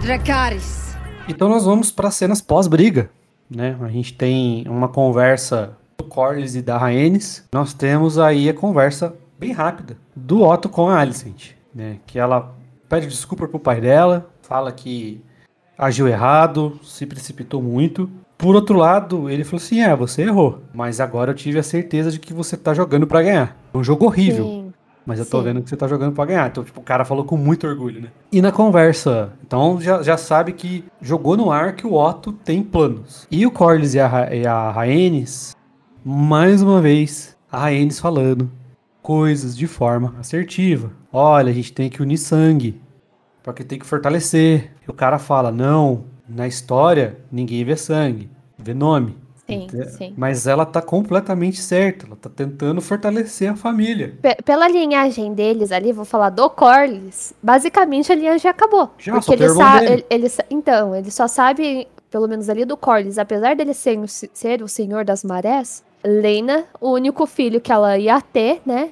Dracarys. 0.00 0.96
Então 1.28 1.48
nós 1.48 1.64
vamos 1.64 1.90
para 1.90 2.10
cenas 2.10 2.40
pós-briga 2.40 3.10
né? 3.50 3.76
A 3.80 3.88
gente 3.88 4.14
tem 4.14 4.64
uma 4.68 4.88
conversa 4.88 5.76
do 5.98 6.04
Corlys 6.04 6.54
e 6.54 6.62
da 6.62 6.78
Rhaenys. 6.78 7.44
Nós 7.52 7.74
temos 7.74 8.18
aí 8.18 8.48
a 8.48 8.54
conversa 8.54 9.14
bem 9.38 9.52
rápida 9.52 9.96
do 10.14 10.42
Otto 10.42 10.68
com 10.68 10.88
a 10.88 11.00
Alicent, 11.00 11.52
né? 11.74 11.98
Que 12.06 12.18
ela 12.18 12.54
pede 12.88 13.06
desculpa 13.06 13.48
pro 13.48 13.58
pai 13.58 13.80
dela, 13.80 14.30
fala 14.42 14.70
que 14.70 15.22
agiu 15.76 16.06
errado, 16.06 16.78
se 16.82 17.06
precipitou 17.06 17.62
muito. 17.62 18.08
Por 18.36 18.54
outro 18.54 18.76
lado, 18.78 19.28
ele 19.28 19.44
falou 19.44 19.62
assim: 19.62 19.80
é, 19.80 19.94
você 19.94 20.22
errou, 20.22 20.62
mas 20.72 21.00
agora 21.00 21.30
eu 21.30 21.34
tive 21.34 21.58
a 21.58 21.62
certeza 21.62 22.10
de 22.10 22.18
que 22.18 22.32
você 22.32 22.56
tá 22.56 22.72
jogando 22.72 23.06
para 23.06 23.22
ganhar. 23.22 23.56
É 23.72 23.76
um 23.76 23.84
jogo 23.84 24.06
horrível. 24.06 24.44
Sim. 24.44 24.69
Mas 25.04 25.18
eu 25.18 25.26
tô 25.26 25.38
Sim. 25.38 25.44
vendo 25.44 25.62
que 25.62 25.68
você 25.68 25.76
tá 25.76 25.88
jogando 25.88 26.14
pra 26.14 26.24
ganhar. 26.24 26.48
Então, 26.48 26.62
tipo, 26.62 26.80
o 26.80 26.84
cara 26.84 27.04
falou 27.04 27.24
com 27.24 27.36
muito 27.36 27.66
orgulho, 27.66 28.02
né? 28.02 28.08
E 28.30 28.40
na 28.40 28.52
conversa, 28.52 29.32
então 29.44 29.80
já, 29.80 30.02
já 30.02 30.16
sabe 30.16 30.52
que 30.52 30.84
jogou 31.00 31.36
no 31.36 31.50
ar 31.50 31.74
que 31.74 31.86
o 31.86 31.94
Otto 31.94 32.32
tem 32.32 32.62
planos. 32.62 33.26
E 33.30 33.46
o 33.46 33.50
Corlys 33.50 33.94
e 33.94 34.00
a, 34.00 34.34
e 34.34 34.46
a 34.46 34.70
Rhaenys, 34.70 35.56
mais 36.04 36.62
uma 36.62 36.80
vez, 36.80 37.36
a 37.50 37.64
Rhaenys 37.64 37.98
falando 37.98 38.50
coisas 39.02 39.56
de 39.56 39.66
forma 39.66 40.14
assertiva. 40.18 40.92
Olha, 41.12 41.50
a 41.50 41.54
gente 41.54 41.72
tem 41.72 41.90
que 41.90 42.02
unir 42.02 42.18
sangue, 42.18 42.80
porque 43.42 43.64
tem 43.64 43.78
que 43.78 43.86
fortalecer. 43.86 44.72
E 44.86 44.90
o 44.90 44.94
cara 44.94 45.18
fala, 45.18 45.50
não, 45.50 46.04
na 46.28 46.46
história 46.46 47.18
ninguém 47.32 47.64
vê 47.64 47.76
sangue, 47.76 48.30
vê 48.56 48.74
nome. 48.74 49.16
Sim, 49.50 49.68
sim. 49.96 50.14
Mas 50.16 50.46
ela 50.46 50.64
tá 50.64 50.80
completamente 50.80 51.60
certa. 51.60 52.06
Ela 52.06 52.16
tá 52.16 52.30
tentando 52.30 52.80
fortalecer 52.80 53.50
a 53.50 53.56
família. 53.56 54.14
P 54.22 54.36
pela 54.44 54.68
linhagem 54.68 55.34
deles 55.34 55.72
ali, 55.72 55.92
vou 55.92 56.04
falar 56.04 56.30
do 56.30 56.48
Corlys, 56.48 57.34
basicamente 57.42 58.12
a 58.12 58.14
linhagem 58.14 58.50
acabou. 58.50 58.90
Já, 58.98 59.12
porque 59.14 59.32
ele 59.32 59.48
sabe. 59.50 59.86
Ele, 59.86 60.04
ele, 60.10 60.32
então, 60.50 60.94
ele 60.94 61.10
só 61.10 61.26
sabe, 61.28 61.88
pelo 62.10 62.28
menos 62.28 62.48
ali 62.48 62.64
do 62.64 62.76
Corlys, 62.76 63.18
apesar 63.18 63.54
dele 63.56 63.74
ser, 63.74 63.98
ser 64.06 64.62
o 64.62 64.68
senhor 64.68 65.04
das 65.04 65.24
marés, 65.24 65.84
Lena, 66.04 66.64
o 66.80 66.92
único 66.92 67.26
filho 67.26 67.60
que 67.60 67.70
ela 67.70 67.98
ia 67.98 68.20
ter, 68.20 68.62
né? 68.64 68.90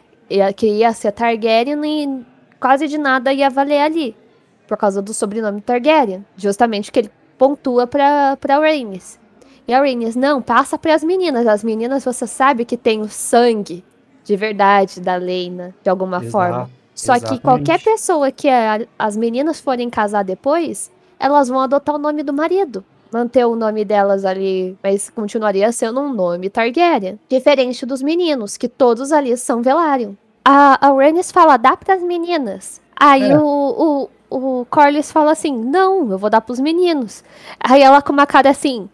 Que 0.56 0.66
ia 0.66 0.92
ser 0.92 1.12
Targaryen 1.12 1.80
e 1.84 2.26
quase 2.60 2.86
de 2.86 2.98
nada 2.98 3.32
ia 3.32 3.48
valer 3.48 3.80
ali. 3.80 4.16
Por 4.66 4.76
causa 4.76 5.00
do 5.00 5.14
sobrenome 5.14 5.62
Targaryen. 5.62 6.24
Justamente 6.36 6.92
que 6.92 6.98
ele 6.98 7.10
pontua 7.38 7.86
pra, 7.86 8.36
pra 8.36 8.58
Rhaenys. 8.58 9.18
E 9.68 9.74
a 9.74 9.80
Rhaenys, 9.80 10.16
não, 10.16 10.40
passa 10.40 10.78
para 10.78 10.94
as 10.94 11.04
meninas. 11.04 11.46
As 11.46 11.62
meninas, 11.62 12.02
você 12.04 12.26
sabe 12.26 12.64
que 12.64 12.76
tem 12.76 13.02
o 13.02 13.08
sangue 13.08 13.84
de 14.24 14.34
verdade 14.34 14.98
da 15.00 15.16
Lena, 15.16 15.74
de 15.82 15.90
alguma 15.90 16.16
Exato. 16.16 16.30
forma. 16.32 16.70
Só 16.94 17.12
que 17.12 17.18
Exatamente. 17.18 17.42
qualquer 17.42 17.82
pessoa 17.82 18.32
que 18.32 18.48
a- 18.48 18.80
as 18.98 19.16
meninas 19.16 19.60
forem 19.60 19.88
casar 19.90 20.24
depois, 20.24 20.90
elas 21.20 21.48
vão 21.48 21.60
adotar 21.60 21.94
o 21.94 21.98
nome 21.98 22.22
do 22.22 22.32
marido. 22.32 22.82
Manter 23.12 23.44
o 23.46 23.54
nome 23.56 23.84
delas 23.84 24.24
ali, 24.24 24.76
mas 24.82 25.08
continuaria 25.10 25.70
sendo 25.72 26.00
um 26.00 26.12
nome 26.12 26.50
Targaryen. 26.50 27.18
Diferente 27.28 27.86
dos 27.86 28.02
meninos, 28.02 28.56
que 28.56 28.68
todos 28.68 29.12
ali 29.12 29.36
são 29.36 29.62
Velaryon. 29.62 30.12
A, 30.44 30.86
a 30.88 30.92
Rhaenys 30.92 31.30
fala, 31.30 31.56
dá 31.56 31.76
pras 31.76 32.02
meninas. 32.02 32.80
Aí 32.98 33.30
É. 33.30 33.38
o, 33.38 34.08
o, 34.30 34.60
o 34.60 34.66
Corlys 34.66 35.12
fala 35.12 35.32
assim, 35.32 35.56
não, 35.56 36.10
eu 36.10 36.18
vou 36.18 36.28
dar 36.30 36.40
pros 36.40 36.58
meninos. 36.60 37.22
Aí 37.60 37.80
ela 37.82 38.02
com 38.02 38.12
uma 38.12 38.26
cara 38.26 38.50
assim, 38.50 38.88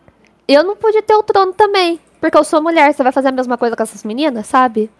eu 0.52 0.62
não 0.62 0.76
pude 0.76 1.00
ter 1.02 1.14
o 1.14 1.22
trono 1.22 1.52
também, 1.54 1.98
porque 2.20 2.36
eu 2.36 2.44
sou 2.44 2.62
mulher, 2.62 2.92
você 2.92 3.02
vai 3.02 3.12
fazer 3.12 3.28
a 3.28 3.32
mesma 3.32 3.56
coisa 3.56 3.76
com 3.76 3.82
essas 3.82 4.04
meninas, 4.04 4.46
sabe? 4.46 4.90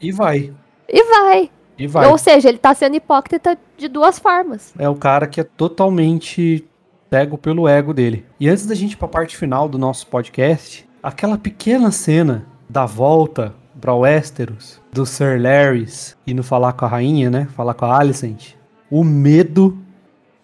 E 0.00 0.12
vai. 0.12 0.52
E 0.88 1.02
vai. 1.04 1.50
E 1.78 1.86
vai. 1.86 2.06
Ou 2.08 2.18
seja, 2.18 2.48
ele 2.48 2.58
tá 2.58 2.74
sendo 2.74 2.96
hipócrita 2.96 3.58
de 3.76 3.88
duas 3.88 4.18
formas. 4.18 4.72
É 4.78 4.88
o 4.88 4.94
cara 4.94 5.26
que 5.26 5.40
é 5.40 5.44
totalmente 5.44 6.66
cego 7.10 7.38
pelo 7.38 7.68
ego 7.68 7.94
dele. 7.94 8.26
E 8.38 8.48
antes 8.48 8.66
da 8.66 8.74
gente 8.74 8.92
ir 8.92 8.96
pra 8.96 9.08
parte 9.08 9.36
final 9.36 9.68
do 9.68 9.78
nosso 9.78 10.06
podcast, 10.06 10.88
aquela 11.02 11.38
pequena 11.38 11.90
cena 11.90 12.46
da 12.68 12.84
volta 12.84 13.54
pra 13.80 13.94
Westeros, 13.94 14.80
do 14.92 15.06
Sir 15.06 15.40
Larrys 15.40 16.16
indo 16.26 16.42
falar 16.42 16.72
com 16.72 16.84
a 16.84 16.88
rainha, 16.88 17.30
né? 17.30 17.48
Falar 17.54 17.74
com 17.74 17.84
a 17.84 17.98
Alicent. 17.98 18.54
O 18.90 19.04
medo 19.04 19.78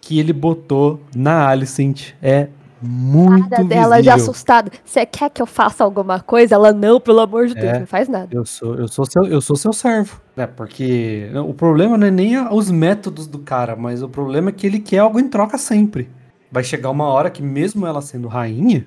que 0.01 0.19
ele 0.19 0.33
botou 0.33 1.01
na 1.15 1.49
Alicent 1.49 2.13
é 2.23 2.49
muito 2.85 3.49
Cara 3.51 3.64
dela 3.64 3.97
de 3.97 4.09
visível. 4.09 4.14
assustada. 4.14 4.70
Você 4.85 5.05
quer 5.07 5.30
que 5.30 5.41
eu 5.43 5.47
faça 5.47 5.82
alguma 5.82 6.20
coisa? 6.20 6.55
Ela, 6.55 6.72
não, 6.72 7.01
pelo 7.01 7.20
amor 7.20 7.47
de 7.47 7.55
Deus, 7.55 7.64
É. 7.66 7.78
não 7.80 7.87
faz 7.87 8.09
nada. 8.09 8.28
Eu 8.30 8.45
sou, 8.45 8.74
eu 8.76 8.87
sou 8.89 9.05
seu, 9.07 9.24
eu 9.24 9.41
sou 9.41 9.57
seu 9.57 9.72
servo, 9.72 10.20
né? 10.37 10.47
Porque 10.47 11.30
o 11.47 11.55
problema 11.55 11.97
não 11.97 12.07
é 12.07 12.11
nem 12.11 12.39
os 12.53 12.70
métodos 12.70 13.26
do 13.26 13.39
cara, 13.39 13.74
mas 13.74 14.03
o 14.03 14.09
problema 14.09 14.51
é 14.51 14.53
que 14.53 14.66
ele 14.66 14.78
quer 14.80 14.99
algo 14.99 15.18
em 15.18 15.28
troca 15.28 15.57
sempre. 15.59 16.09
Vai 16.51 16.62
chegar 16.62 16.91
uma 16.91 17.07
hora 17.07 17.30
que 17.30 17.43
mesmo 17.43 17.87
ela 17.87 18.01
sendo 18.01 18.28
rainha, 18.28 18.87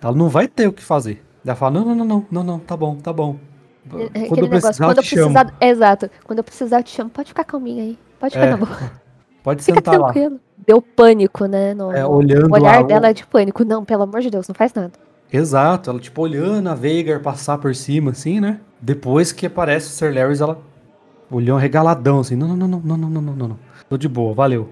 ela 0.00 0.14
não 0.14 0.28
vai 0.28 0.46
ter 0.46 0.68
o 0.68 0.72
que 0.72 0.82
fazer. 0.84 1.24
Ela 1.44 1.56
fala: 1.56 1.72
"Não, 1.80 1.84
não, 1.86 1.94
não, 1.94 2.04
não, 2.04 2.26
não, 2.30 2.44
não, 2.44 2.58
tá 2.58 2.76
bom, 2.76 2.96
tá 2.96 3.12
bom. 3.12 3.36
É 3.86 3.88
Quando 3.90 4.02
Aquele 4.04 4.20
eu 4.20 4.26
negócio, 4.42 4.50
precisar, 4.60 4.84
eu 4.84 4.88
quando 4.90 4.98
eu 4.98 5.02
te 5.02 5.08
chamo. 5.08 5.32
precisar. 5.34 5.54
Exato. 5.60 6.10
Quando 6.24 6.38
eu 6.38 6.44
precisar, 6.44 6.78
eu 6.80 6.82
te 6.84 6.90
chamo. 6.94 7.08
Pode 7.10 7.28
ficar 7.28 7.44
calminha 7.44 7.82
aí. 7.84 7.98
Pode 8.20 8.34
ficar 8.34 8.46
É, 8.46 8.50
na 8.50 8.56
boa. 8.58 8.70
Pode 9.48 9.62
Fica 9.62 9.76
sentar 9.78 9.98
lá. 9.98 10.12
tranquilo. 10.12 10.38
Deu 10.66 10.82
pânico, 10.82 11.46
né? 11.46 11.72
No, 11.72 11.90
É, 11.90 12.04
olhando 12.04 12.50
o 12.50 12.54
olhar 12.54 12.76
lá, 12.76 12.80
o- 12.82 12.86
dela 12.86 13.08
é 13.08 13.12
de 13.14 13.26
pânico. 13.26 13.64
Não, 13.64 13.82
pelo 13.82 14.02
amor 14.02 14.20
de 14.20 14.28
Deus, 14.28 14.46
não 14.46 14.54
faz 14.54 14.74
nada. 14.74 14.92
Exato, 15.32 15.88
ela 15.88 15.98
tipo 15.98 16.20
olhando 16.20 16.68
a 16.68 16.74
Veigar 16.74 17.20
passar 17.20 17.56
por 17.56 17.74
cima 17.74 18.10
assim, 18.10 18.40
né? 18.40 18.60
Depois 18.78 19.32
que 19.32 19.46
aparece 19.46 19.86
o 19.86 19.90
Sir 19.90 20.12
Larrys, 20.14 20.42
ela 20.42 20.60
olhou 21.30 21.56
um 21.56 21.60
regaladão 21.60 22.20
assim: 22.20 22.36
"Não, 22.36 22.46
não, 22.48 22.56
não, 22.56 22.68
não, 22.68 22.80
não, 22.80 22.96
não, 22.98 23.08
não, 23.08 23.22
não, 23.22 23.32
não, 23.36 23.48
não. 23.48 23.58
Tô 23.88 23.96
de 23.96 24.06
boa, 24.06 24.34
valeu". 24.34 24.68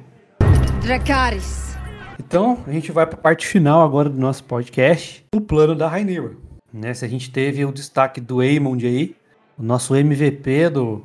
Dracarys. 0.82 1.74
Então, 2.18 2.58
a 2.66 2.72
gente 2.72 2.92
vai 2.92 3.06
para 3.06 3.14
a 3.14 3.20
parte 3.22 3.46
final 3.46 3.82
agora 3.82 4.08
do 4.10 4.18
nosso 4.18 4.44
podcast, 4.44 5.24
o 5.34 5.40
plano 5.40 5.74
da 5.74 5.88
Rhaenyra. 5.88 6.32
Né, 6.72 6.92
se 6.92 7.04
a 7.04 7.08
gente 7.08 7.30
teve 7.30 7.64
o 7.64 7.72
destaque 7.72 8.20
do 8.20 8.40
Aemond 8.40 8.86
aí, 8.86 9.14
o 9.58 9.62
nosso 9.62 9.94
MVP 9.96 10.68
do, 10.68 11.02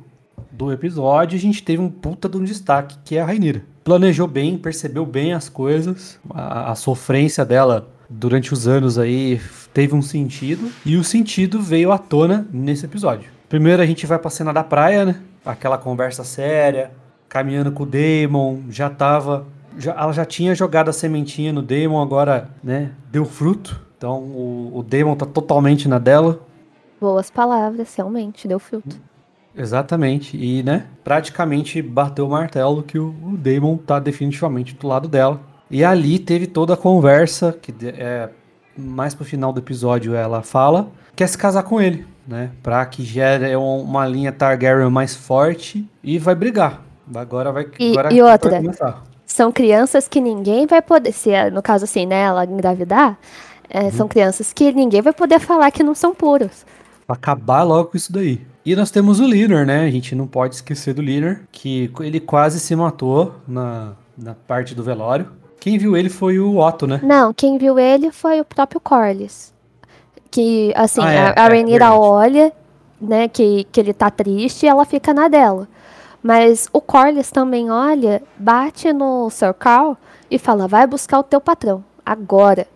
do 0.52 0.70
episódio, 0.70 1.36
a 1.36 1.40
gente 1.40 1.62
teve 1.62 1.82
um 1.82 1.88
puta 1.88 2.28
de 2.28 2.36
um 2.36 2.44
destaque, 2.44 2.96
que 3.04 3.16
é 3.16 3.22
a 3.22 3.24
Rhaenyra. 3.24 3.62
Planejou 3.82 4.28
bem, 4.28 4.58
percebeu 4.58 5.04
bem 5.04 5.32
as 5.32 5.48
coisas, 5.48 6.20
a, 6.30 6.70
a 6.70 6.74
sofrência 6.74 7.44
dela 7.44 7.88
durante 8.08 8.52
os 8.52 8.68
anos 8.68 8.98
aí 8.98 9.40
teve 9.72 9.94
um 9.94 10.02
sentido, 10.02 10.70
e 10.84 10.96
o 10.96 11.02
sentido 11.02 11.60
veio 11.60 11.90
à 11.90 11.98
tona 11.98 12.46
nesse 12.52 12.84
episódio. 12.84 13.30
Primeiro 13.48 13.82
a 13.82 13.86
gente 13.86 14.06
vai 14.06 14.18
pra 14.18 14.30
cena 14.30 14.52
da 14.52 14.62
praia, 14.62 15.04
né? 15.04 15.20
Aquela 15.44 15.78
conversa 15.78 16.22
séria, 16.22 16.92
caminhando 17.28 17.72
com 17.72 17.82
o 17.82 17.86
Daemon, 17.86 18.58
já 18.68 18.90
tava. 18.90 19.46
Já, 19.78 19.92
ela 19.92 20.12
já 20.12 20.24
tinha 20.24 20.54
jogado 20.54 20.90
a 20.90 20.92
sementinha 20.92 21.50
no 21.52 21.62
Daemon, 21.62 22.02
agora, 22.02 22.50
né, 22.62 22.92
deu 23.10 23.24
fruto. 23.24 23.80
Então 23.96 24.18
o, 24.18 24.78
o 24.78 24.82
Daemon 24.82 25.16
tá 25.16 25.24
totalmente 25.24 25.88
na 25.88 25.98
dela. 25.98 26.40
Boas 27.00 27.30
palavras, 27.30 27.94
realmente, 27.96 28.46
deu 28.46 28.58
fruto. 28.58 29.00
Exatamente. 29.56 30.36
E, 30.36 30.62
né, 30.62 30.86
praticamente 31.04 31.80
bateu 31.82 32.26
o 32.26 32.30
martelo 32.30 32.82
que 32.82 32.98
o, 32.98 33.14
o 33.22 33.36
Daemon 33.36 33.76
tá 33.76 33.98
definitivamente 33.98 34.74
do 34.74 34.86
lado 34.86 35.08
dela. 35.08 35.40
E 35.70 35.84
ali 35.84 36.18
teve 36.18 36.46
toda 36.46 36.74
a 36.74 36.76
conversa, 36.76 37.56
que 37.60 37.74
é 37.86 38.28
mais 38.76 39.14
pro 39.14 39.24
final 39.24 39.52
do 39.52 39.60
episódio 39.60 40.14
ela 40.14 40.42
fala, 40.42 40.88
quer 41.14 41.26
se 41.26 41.36
casar 41.36 41.62
com 41.62 41.80
ele, 41.80 42.06
né? 42.26 42.50
Pra 42.62 42.84
que 42.86 43.02
gere 43.02 43.54
um- 43.56 43.80
uma 43.82 44.06
linha 44.06 44.32
Targaryen 44.32 44.90
mais 44.90 45.14
forte 45.14 45.86
e 46.02 46.18
vai 46.18 46.34
brigar. 46.34 46.82
Agora 47.14 47.52
vai, 47.52 47.66
E- 47.78 47.90
agora 47.92 48.12
e 48.12 48.20
vai 48.22 48.32
outra? 48.32 48.56
começar. 48.56 49.02
São 49.26 49.50
crianças 49.50 50.08
que 50.08 50.20
ninguém 50.20 50.66
vai 50.66 50.82
poder. 50.82 51.12
Se, 51.12 51.30
é, 51.30 51.50
no 51.50 51.62
caso 51.62 51.84
assim, 51.84 52.04
né, 52.06 52.22
ela 52.22 52.44
engravidar, 52.44 53.18
é, 53.68 53.84
Uhum. 53.84 53.92
são 53.92 54.08
crianças 54.08 54.52
que 54.52 54.72
ninguém 54.72 55.00
vai 55.00 55.12
poder 55.12 55.38
falar 55.40 55.70
que 55.70 55.82
não 55.82 55.94
são 55.94 56.14
puros. 56.14 56.66
Pra 57.06 57.16
acabar 57.16 57.62
logo 57.62 57.90
com 57.90 57.96
isso 57.96 58.12
daí. 58.12 58.40
E 58.64 58.76
nós 58.76 58.90
temos 58.90 59.18
o 59.18 59.26
Liner, 59.26 59.66
né? 59.66 59.84
A 59.84 59.90
gente 59.90 60.14
não 60.14 60.26
pode 60.26 60.54
esquecer 60.54 60.94
do 60.94 61.02
Liner, 61.02 61.42
que 61.50 61.90
ele 62.00 62.20
quase 62.20 62.60
se 62.60 62.76
matou 62.76 63.34
na, 63.46 63.92
na 64.16 64.34
parte 64.34 64.74
do 64.74 64.82
velório. 64.84 65.28
Quem 65.58 65.78
viu 65.78 65.96
ele 65.96 66.08
foi 66.08 66.38
o 66.38 66.58
Otto, 66.58 66.86
né? 66.86 67.00
Não, 67.02 67.32
quem 67.32 67.58
viu 67.58 67.78
ele 67.78 68.10
foi 68.12 68.40
o 68.40 68.44
próprio 68.44 68.80
Corlys. 68.80 69.52
Que, 70.30 70.72
assim, 70.76 71.00
Ah, 71.02 71.12
é, 71.12 71.18
a, 71.18 71.34
a 71.42 71.44
é, 71.46 71.48
Rhaenyra 71.48 71.86
verdade. 71.90 72.00
olha, 72.00 72.52
né, 73.00 73.28
que, 73.28 73.64
que 73.70 73.80
ele 73.80 73.92
tá 73.92 74.10
triste 74.10 74.64
e 74.64 74.68
ela 74.68 74.84
fica 74.84 75.12
na 75.12 75.28
dela. 75.28 75.68
Mas 76.22 76.68
o 76.72 76.80
Corlys 76.80 77.30
também 77.32 77.68
olha, 77.70 78.22
bate 78.38 78.92
no 78.92 79.28
Sir 79.28 79.52
Carl 79.54 79.96
e 80.30 80.38
fala, 80.38 80.68
vai 80.68 80.86
buscar 80.86 81.18
o 81.18 81.24
teu 81.24 81.40
patrão, 81.40 81.84
agora. 82.06 82.66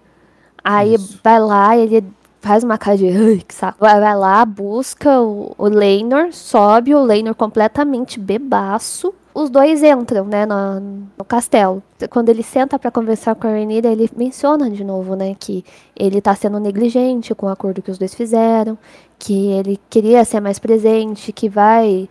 Aí 0.64 0.94
Isso. 0.94 1.20
vai 1.22 1.38
lá, 1.38 1.76
ele 1.76 2.04
faz 2.46 2.64
uma 2.64 2.78
cara 2.78 2.96
de, 2.96 3.08
ai, 3.08 3.42
que 3.46 3.54
saco. 3.54 3.78
Vai, 3.80 4.00
vai 4.00 4.16
lá, 4.16 4.44
busca 4.44 5.20
o, 5.20 5.54
o 5.58 5.66
Leinor, 5.66 6.32
sobe 6.32 6.94
o 6.94 7.02
Leinor 7.02 7.34
completamente 7.34 8.18
bebaço. 8.18 9.12
Os 9.34 9.50
dois 9.50 9.82
entram, 9.82 10.24
né, 10.24 10.46
no, 10.46 10.80
no 11.18 11.24
castelo. 11.24 11.82
Quando 12.08 12.30
ele 12.30 12.42
senta 12.42 12.78
pra 12.78 12.90
conversar 12.90 13.34
com 13.34 13.46
a 13.46 13.50
Rhaenyra, 13.50 13.90
ele 13.92 14.08
menciona 14.16 14.70
de 14.70 14.82
novo, 14.82 15.14
né, 15.14 15.36
que 15.38 15.62
ele 15.94 16.22
tá 16.22 16.34
sendo 16.34 16.58
negligente 16.58 17.34
com 17.34 17.46
o 17.46 17.50
acordo 17.50 17.82
que 17.82 17.90
os 17.90 17.98
dois 17.98 18.14
fizeram, 18.14 18.78
que 19.18 19.52
ele 19.52 19.78
queria 19.90 20.24
ser 20.24 20.40
mais 20.40 20.58
presente, 20.58 21.32
que 21.32 21.50
vai, 21.50 22.08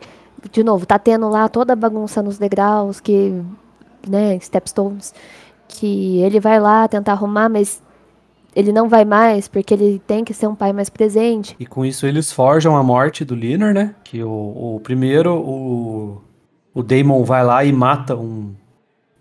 de 0.52 0.64
novo, 0.64 0.86
tá 0.86 1.00
tendo 1.00 1.28
lá 1.30 1.50
toda 1.50 1.74
a 1.74 1.76
bagunça 1.76 2.22
nos 2.22 2.38
degraus, 2.38 3.00
que, 3.00 3.42
né, 4.08 4.40
stepstones, 4.40 5.14
que 5.68 6.20
ele 6.22 6.40
vai 6.40 6.60
lá 6.60 6.88
tentar 6.88 7.14
arrumar, 7.14 7.50
mas 7.50 7.82
ele 8.56 8.72
não 8.72 8.88
vai 8.88 9.04
mais 9.04 9.48
porque 9.48 9.74
ele 9.74 10.02
tem 10.08 10.24
que 10.24 10.34
ser 10.34 10.48
um 10.48 10.56
pai 10.56 10.72
mais 10.72 10.90
presente. 10.90 11.56
E 11.60 11.66
com 11.66 11.86
isso 11.86 12.08
eles 12.08 12.32
forjam 12.32 12.76
a 12.76 12.82
morte 12.84 13.26
do 13.26 13.36
Liner, 13.36 13.74
né? 13.74 13.94
Que 14.04 14.24
o, 14.24 14.76
o 14.76 14.80
primeiro, 14.82 15.36
o, 15.36 16.22
o 16.74 16.82
Daemon 16.82 17.24
vai 17.24 17.44
lá 17.44 17.66
e 17.66 17.74
mata 17.74 18.16
um, 18.16 18.54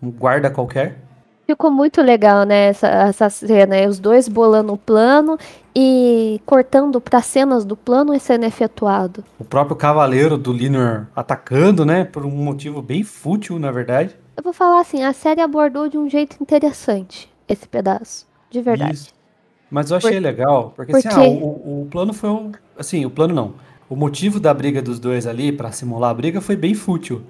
um 0.01 0.09
guarda 0.09 0.49
qualquer. 0.49 1.03
Ficou 1.45 1.69
muito 1.69 2.01
legal, 2.01 2.43
né, 2.43 2.69
essa, 2.69 2.87
essa 2.87 3.29
cena, 3.29 3.87
os 3.87 3.99
dois 3.99 4.27
bolando 4.27 4.73
o 4.73 4.77
plano 4.77 5.37
e 5.75 6.41
cortando 6.43 6.99
para 6.99 7.21
cenas 7.21 7.63
do 7.63 7.77
plano 7.77 8.15
e 8.15 8.19
sendo 8.19 8.45
efetuado. 8.45 9.23
O 9.37 9.45
próprio 9.45 9.75
cavaleiro 9.75 10.39
do 10.39 10.51
Liner 10.51 11.05
atacando, 11.15 11.85
né? 11.85 12.03
Por 12.03 12.25
um 12.25 12.31
motivo 12.31 12.81
bem 12.81 13.03
fútil, 13.03 13.59
na 13.59 13.71
verdade. 13.71 14.15
Eu 14.35 14.41
vou 14.41 14.53
falar 14.53 14.79
assim, 14.79 15.03
a 15.03 15.13
série 15.13 15.39
abordou 15.39 15.87
de 15.87 15.99
um 15.99 16.09
jeito 16.09 16.35
interessante 16.41 17.31
esse 17.47 17.67
pedaço, 17.67 18.25
de 18.49 18.61
verdade. 18.61 18.95
Isso. 18.95 19.14
Mas 19.69 19.89
eu 19.91 19.97
achei 19.97 20.13
Por- 20.13 20.21
legal, 20.21 20.73
porque 20.75 20.91
porque- 20.91 21.07
assim, 21.07 21.17
ah, 21.19 21.29
o, 21.29 21.81
o 21.83 21.87
plano 21.89 22.13
foi 22.13 22.29
um. 22.29 22.51
Assim, 22.77 23.05
o 23.05 23.09
plano 23.09 23.33
não. 23.33 23.53
O 23.89 23.95
motivo 23.95 24.39
da 24.39 24.53
briga 24.53 24.81
dos 24.81 24.99
dois 24.99 25.27
ali, 25.27 25.51
pra 25.51 25.71
simular 25.71 26.11
a 26.11 26.13
briga, 26.13 26.41
foi 26.41 26.55
bem 26.55 26.73
fútil. 26.73 27.21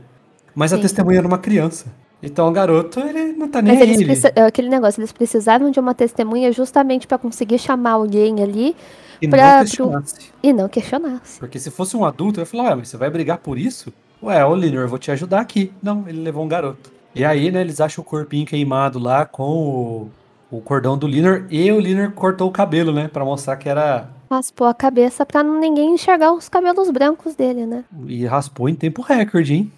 Mas 0.53 0.71
a 0.71 0.75
Sim. 0.77 0.81
testemunha 0.83 1.17
era 1.19 1.27
uma 1.27 1.37
criança. 1.37 1.87
Então 2.23 2.47
o 2.47 2.51
garoto, 2.51 2.99
ele 3.01 3.33
não 3.33 3.47
tá 3.49 3.61
nem 3.61 3.73
Mas 3.73 3.81
aí. 3.81 3.87
eles 3.89 3.97
ele- 4.01 4.05
preci- 4.05 4.31
é 4.35 4.41
aquele 4.45 4.69
negócio, 4.69 4.99
eles 4.99 5.11
precisavam 5.11 5.69
de 5.69 5.79
uma 5.79 5.93
testemunha 5.93 6.51
justamente 6.51 7.05
para 7.07 7.17
conseguir 7.17 7.59
chamar 7.59 7.91
alguém 7.91 8.41
ali 8.41 8.75
E 9.21 9.27
pra- 9.27 9.57
não 9.57 9.59
questionasse. 9.61 10.15
e 10.41 10.53
não 10.53 10.69
questionasse. 10.69 11.39
Porque 11.39 11.59
se 11.59 11.69
fosse 11.69 11.95
um 11.95 12.05
adulto, 12.05 12.39
eu 12.39 12.43
ia 12.43 12.45
falar, 12.45 12.63
ué, 12.69 12.75
mas 12.75 12.87
você 12.87 12.97
vai 12.97 13.09
brigar 13.09 13.37
por 13.39 13.59
isso? 13.59 13.93
Ué, 14.23 14.43
ô 14.45 14.55
Liner, 14.55 14.79
eu 14.81 14.87
vou 14.87 14.97
te 14.97 15.11
ajudar 15.11 15.41
aqui. 15.41 15.71
Não, 15.83 16.05
ele 16.07 16.21
levou 16.21 16.43
um 16.43 16.47
garoto. 16.47 16.89
E 17.13 17.23
aí, 17.23 17.51
né, 17.51 17.61
eles 17.61 17.79
acham 17.81 18.01
o 18.01 18.05
corpinho 18.05 18.45
queimado 18.45 18.97
lá 18.97 19.25
com 19.25 19.43
o, 19.43 20.09
o 20.51 20.61
cordão 20.61 20.97
do 20.97 21.07
Liner 21.07 21.45
e 21.49 21.71
o 21.71 21.79
Liner 21.79 22.11
cortou 22.11 22.47
o 22.47 22.51
cabelo, 22.51 22.91
né, 22.93 23.07
Pra 23.07 23.25
mostrar 23.25 23.55
que 23.57 23.67
era... 23.69 24.09
Raspou 24.29 24.67
a 24.67 24.73
cabeça 24.73 25.25
pra 25.25 25.43
ninguém 25.43 25.93
enxergar 25.93 26.31
os 26.33 26.49
cabelos 26.49 26.89
brancos 26.89 27.35
dele, 27.35 27.65
né? 27.65 27.83
E 28.07 28.25
raspou 28.25 28.67
em 28.67 28.73
tempo 28.75 29.01
recorde, 29.01 29.53
hein? 29.53 29.71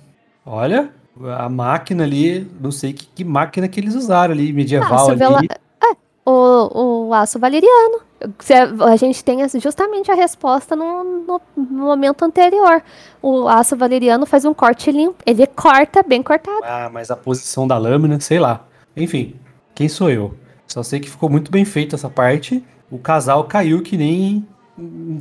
Olha, 0.45 0.89
a 1.37 1.49
máquina 1.49 2.03
ali, 2.05 2.49
não 2.61 2.71
sei 2.71 2.93
que, 2.93 3.05
que 3.07 3.23
máquina 3.25 3.67
que 3.67 3.79
eles 3.79 3.93
usaram 3.93 4.33
ali, 4.33 4.53
medieval 4.53 4.93
Aço 4.93 5.11
ali. 5.11 5.19
vela- 5.19 5.41
É, 5.43 5.95
o, 6.25 7.07
o 7.07 7.13
aço 7.13 7.37
valeriano. 7.39 7.99
Se 8.39 8.53
a, 8.53 8.95
gente 8.95 9.23
tem 9.23 9.47
justamente 9.59 10.09
a 10.09 10.15
resposta 10.15 10.75
no, 10.75 11.03
no- 11.03 11.41
no 11.55 11.85
momento 11.85 12.23
anterior. 12.23 12.81
O 13.21 13.47
aço 13.47 13.75
valeriano 13.75 14.25
faz 14.25 14.43
um 14.45 14.53
corte 14.53 14.91
limpo. 14.91 15.17
Ele 15.25 15.45
corta 15.45 16.01
bem 16.01 16.23
cortado. 16.23 16.61
Ah, 16.63 16.89
mas 16.91 17.11
a 17.11 17.15
posição 17.15 17.67
da 17.67 17.77
lâmina, 17.77 18.19
sei 18.19 18.39
lá. 18.39 18.65
Enfim, 18.95 19.35
quem 19.75 19.87
sou 19.89 20.09
eu? 20.09 20.33
Só 20.67 20.83
sei 20.83 20.99
que 20.99 21.09
ficou 21.09 21.29
muito 21.29 21.51
bem 21.51 21.63
feita 21.65 21.95
essa 21.95 22.09
parte. 22.09 22.63
O 22.91 22.97
casal 22.97 23.43
caiu 23.45 23.81
que 23.81 23.97
nem. 23.97 24.45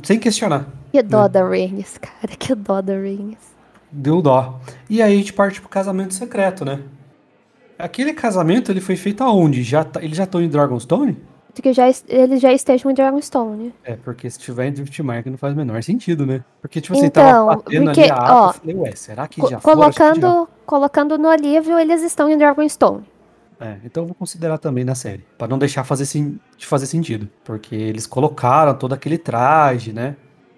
sem 0.03 0.19
questionar. 0.19 0.67
Que 0.91 1.01
dó 1.01 1.27
da 1.27 1.41
Rhaenys, 1.47 1.97
cara. 1.97 2.35
Que 2.37 2.53
dó 2.55 2.81
da 2.81 2.93
Rhaenys. 2.93 3.37
Deu 3.91 4.21
dó. 4.21 4.59
E 4.89 5.01
aí 5.01 5.13
a 5.13 5.17
gente 5.17 5.33
parte 5.33 5.59
pro 5.61 5.69
casamento 5.69 6.13
secreto, 6.13 6.63
né? 6.65 6.79
Aquele 7.79 8.13
casamento 8.13 8.71
ele 8.71 8.81
foi 8.81 8.95
feito 8.95 9.23
aonde? 9.23 9.63
Já 9.63 9.83
tá- 9.83 10.03
eles 10.03 10.17
já 10.17 10.23
estão 10.23 10.41
em 10.41 10.49
Dragonstone? 10.49 11.17
Que 11.53 11.73
já, 11.73 11.89
es- 11.89 12.03
eles 12.07 12.39
já 12.39 12.51
estejam 12.53 12.91
em 12.91 12.93
Dragonstone. 12.93 13.73
É, 13.83 13.95
porque 13.95 14.29
se 14.29 14.37
tiver 14.37 14.67
em 14.67 14.71
Driftmark 14.73 15.25
não 15.27 15.37
faz 15.37 15.53
o 15.53 15.57
menor 15.57 15.81
sentido, 15.81 16.23
né? 16.25 16.43
Porque, 16.61 16.79
tipo 16.79 16.95
assim, 16.95 17.07
Então, 17.07 17.23
tava 17.23 17.55
batendo 17.55 17.85
porque, 17.85 18.01
ali 18.01 18.11
a 18.11 18.15
água, 18.15 18.35
ó, 18.35 18.47
eu 18.49 18.53
falei, 18.53 18.75
ué, 18.75 18.91
será 18.95 19.27
que 19.27 19.41
Co- 19.41 19.49
já 19.49 19.59
foram? 19.59 19.89
Que 19.89 19.97
já. 19.97 20.13
colocando, 20.13 20.49
colocando 20.67 21.17
no 21.17 21.33
livro, 21.33 21.79
eles 21.79 22.03
estão 22.03 22.29
em 22.29 22.37
Dragonstone. 22.37 23.03
É, 23.59 23.77
então 23.83 24.03
eu 24.03 24.07
vou 24.07 24.15
considerar 24.15 24.57
também 24.59 24.83
na 24.83 24.93
série, 24.93 25.25
Pra 25.37 25.47
não 25.47 25.57
deixar 25.57 25.83
fazer 25.83 26.05
de 26.57 26.65
fazer 26.65 26.85
sentido, 26.85 27.27
porque 27.43 27.75
eles 27.75 28.05
colocaram 28.05 28.73
todo 28.75 28.93
aquele 28.93 29.17
traje, 29.17 29.91
né? 29.91 30.15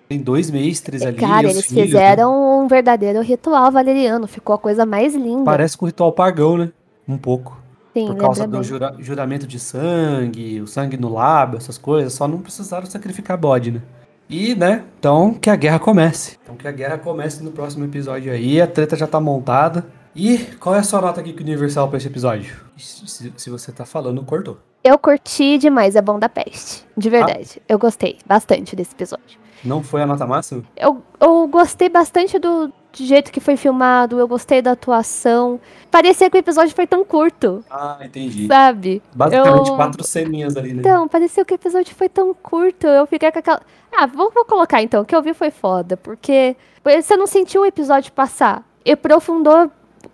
Tem 0.10 0.20
dois 0.20 0.50
mestres 0.50 1.04
ali, 1.04 1.18
Cara, 1.18 1.48
eles 1.48 1.66
filhos, 1.66 1.76
né? 1.76 1.86
fizeram 1.86 2.64
um 2.64 2.68
verdadeiro 2.68 3.22
ritual 3.22 3.72
valeriano. 3.72 4.28
Ficou 4.28 4.56
a 4.56 4.58
coisa 4.58 4.84
mais 4.86 5.14
linda. 5.16 5.44
Parece 5.46 5.78
com 5.78 5.86
o 5.86 5.88
ritual 5.88 6.12
pagão, 6.12 6.58
né? 6.58 6.72
Um 7.08 7.16
pouco. 7.18 7.62
Sim, 7.94 8.08
Por 8.08 8.16
causa 8.18 8.48
do 8.48 8.64
jura- 8.64 8.96
juramento 9.00 9.46
de 9.46 9.60
sangue, 9.60 10.62
o 10.62 10.68
sangue 10.68 10.98
no 10.98 11.14
lábio, 11.14 11.58
essas 11.58 11.78
coisas, 11.78 12.14
só 12.14 12.28
não 12.28 12.40
precisaram 12.40 12.86
sacrificar 12.88 13.38
bode, 13.38 13.72
né? 13.72 13.82
E, 14.30 14.54
né, 14.56 14.84
então 15.00 15.34
que 15.34 15.50
a 15.50 15.56
guerra 15.56 15.80
comece. 15.80 16.38
Então 16.44 16.56
que 16.56 16.68
a 16.68 16.72
guerra 16.72 16.98
comece 17.00 17.44
no 17.44 17.52
próximo 17.52 17.86
episódio 17.86 18.32
aí, 18.32 18.62
a 18.62 18.68
treta 18.68 18.96
já 18.96 19.08
tá 19.08 19.20
montada. 19.20 19.88
E 20.20 20.38
qual 20.60 20.76
é 20.76 20.80
a 20.80 20.84
sua 20.84 21.00
nota 21.02 21.22
aqui 21.22 21.32
com 21.32 21.40
o 21.40 21.44
Universal 21.44 21.88
pra 21.88 21.98
esse 21.98 22.08
episódio? 22.08 22.60
Se, 22.78 23.32
se 23.36 23.50
você 23.50 23.72
tá 23.72 23.86
falando, 23.86 24.22
cortou. 24.24 24.58
Eu 24.84 24.98
curti 24.98 25.58
demais 25.58 25.96
a 25.96 26.02
Bom 26.02 26.20
da 26.20 26.28
Peste. 26.28 26.84
Ah. 26.86 26.92
De 26.98 27.10
verdade. 27.10 27.62
Eu 27.70 27.80
gostei 27.80 28.18
bastante 28.26 28.76
desse 28.76 28.94
episódio. 28.94 29.40
Não 29.64 29.82
foi 29.84 30.02
a 30.02 30.06
nota 30.06 30.26
máxima? 30.28 30.64
Eu, 30.76 31.02
eu 31.20 31.48
gostei 31.48 31.90
bastante 31.90 32.38
do, 32.40 32.68
do 32.68 32.74
jeito 32.94 33.32
que 33.32 33.40
foi 33.40 33.56
filmado. 33.58 34.20
Eu 34.20 34.28
gostei 34.28 34.62
da 34.62 34.72
atuação. 34.72 35.60
Parecia 35.92 36.30
que 36.30 36.38
o 36.38 36.40
episódio 36.40 36.74
foi 36.76 36.88
tão 36.88 37.04
curto, 37.06 37.64
Ah, 37.70 37.98
entendi. 38.02 38.48
sabe? 38.48 39.02
Basicamente 39.16 39.70
eu- 39.70 39.76
quatro 39.76 40.04
ceninhas 40.04 40.56
ali, 40.58 40.74
né? 40.74 40.80
Então, 40.80 41.08
pareceu 41.10 41.46
que 41.46 41.54
o 41.54 41.56
episódio 41.56 41.94
foi 41.96 42.08
tão 42.10 42.34
curto. 42.34 42.88
Eu 42.88 43.06
fiquei 43.06 43.32
com 43.32 43.40
aquela. 43.40 43.62
Ah, 43.96 44.06
vou, 44.06 44.32
vou 44.32 44.46
colocar 44.46 44.82
então. 44.82 45.02
O 45.02 45.06
que 45.06 45.16
eu 45.16 45.22
vi 45.22 45.34
foi 45.34 45.52
foda. 45.52 45.96
Porque 45.98 46.56
você 46.84 47.18
não 47.18 47.28
sentiu 47.28 47.62
o 47.62 47.66
episódio 47.66 48.12
passar. 48.14 48.64
E 48.86 48.92
aprofundou 48.94 49.70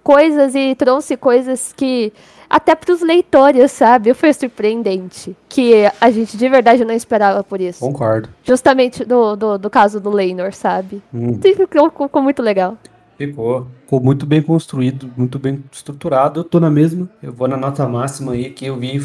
coisas 0.05 0.53
e 0.55 0.75
trouxe 0.75 1.17
coisas 1.17 1.73
que. 1.75 2.13
Até 2.47 2.75
pros 2.75 3.01
leitores, 3.01 3.71
sabe? 3.71 4.13
Foi 4.13 4.31
surpreendente. 4.31 5.35
Que 5.49 5.91
a 5.99 6.11
gente 6.11 6.37
de 6.37 6.47
verdade 6.47 6.85
não 6.85 6.93
esperava 6.93 7.43
por 7.43 7.59
isso. 7.59 7.79
Concordo. 7.79 8.29
Justamente 8.43 9.03
do, 9.03 9.35
do, 9.35 9.57
do 9.57 9.69
caso 9.69 9.99
do 9.99 10.11
Leinor, 10.11 10.53
sabe? 10.53 11.01
Hum, 11.11 11.39
Ficou, 11.41 11.89
ficou 11.89 12.21
muito 12.21 12.43
legal. 12.43 12.77
ficou. 13.17 13.65
Ficou 13.81 13.99
muito 13.99 14.25
bem 14.27 14.41
construído, 14.43 15.09
muito 15.17 15.39
bem 15.39 15.63
estruturado. 15.71 16.41
Eu 16.41 16.43
tô 16.43 16.59
na 16.59 16.69
mesma. 16.69 17.09
Eu 17.21 17.33
vou 17.33 17.47
na 17.47 17.57
nota 17.57 17.87
máxima 17.87 18.33
aí, 18.33 18.51
que 18.51 18.67
eu 18.67 18.77
vi 18.77 19.03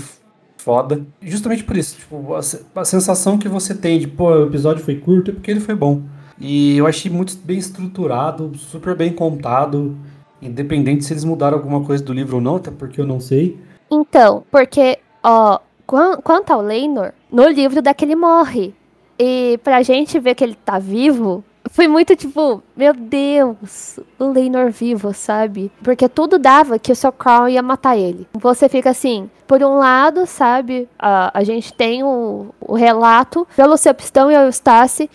foda. 0.58 1.00
Justamente 1.22 1.64
por 1.64 1.76
isso, 1.78 1.96
tipo, 1.96 2.34
a, 2.34 2.40
a 2.80 2.84
sensação 2.84 3.38
que 3.38 3.48
você 3.48 3.74
tem 3.74 3.98
de, 3.98 4.06
pô, 4.06 4.30
o 4.30 4.46
episódio 4.46 4.84
foi 4.84 4.96
curto 4.96 5.30
é 5.30 5.34
porque 5.34 5.50
ele 5.50 5.60
foi 5.60 5.74
bom. 5.74 6.02
E 6.38 6.76
eu 6.76 6.86
achei 6.86 7.10
muito 7.10 7.36
bem 7.42 7.58
estruturado, 7.58 8.52
super 8.56 8.94
bem 8.94 9.12
contado. 9.12 9.96
Independente 10.42 11.04
se 11.04 11.12
eles 11.12 11.24
mudaram 11.24 11.56
alguma 11.58 11.84
coisa 11.84 12.02
do 12.02 12.12
livro 12.12 12.36
ou 12.36 12.42
não, 12.42 12.56
até 12.56 12.70
porque 12.70 13.00
eu 13.00 13.06
não 13.06 13.20
sei. 13.20 13.58
Então, 13.90 14.44
porque, 14.50 14.98
ó, 15.22 15.58
quan- 15.86 16.16
quanto 16.22 16.50
ao 16.52 16.62
Leinor, 16.62 17.12
no 17.30 17.48
livro 17.48 17.82
daquele 17.82 18.14
morre. 18.16 18.74
E 19.18 19.58
pra 19.62 19.82
gente 19.82 20.18
ver 20.18 20.34
que 20.34 20.42
ele 20.42 20.54
tá 20.54 20.78
vivo, 20.78 21.44
foi 21.70 21.86
muito 21.86 22.16
tipo, 22.16 22.62
meu 22.74 22.94
Deus, 22.94 24.00
o 24.18 24.28
Leinor 24.32 24.70
vivo, 24.70 25.12
sabe? 25.12 25.70
Porque 25.82 26.08
tudo 26.08 26.38
dava 26.38 26.78
que 26.78 26.90
o 26.90 26.96
seu 26.96 27.12
Crown 27.12 27.48
ia 27.48 27.62
matar 27.62 27.98
ele. 27.98 28.26
Você 28.32 28.66
fica 28.68 28.88
assim, 28.90 29.28
por 29.46 29.62
um 29.62 29.76
lado, 29.78 30.26
sabe, 30.26 30.88
a, 30.98 31.38
a 31.38 31.44
gente 31.44 31.72
tem 31.74 32.02
o, 32.02 32.46
o 32.60 32.74
relato 32.74 33.46
pelo 33.54 33.76
Sepstão 33.76 34.30
e 34.30 34.36
o 34.36 34.40
Eustace 34.42 35.10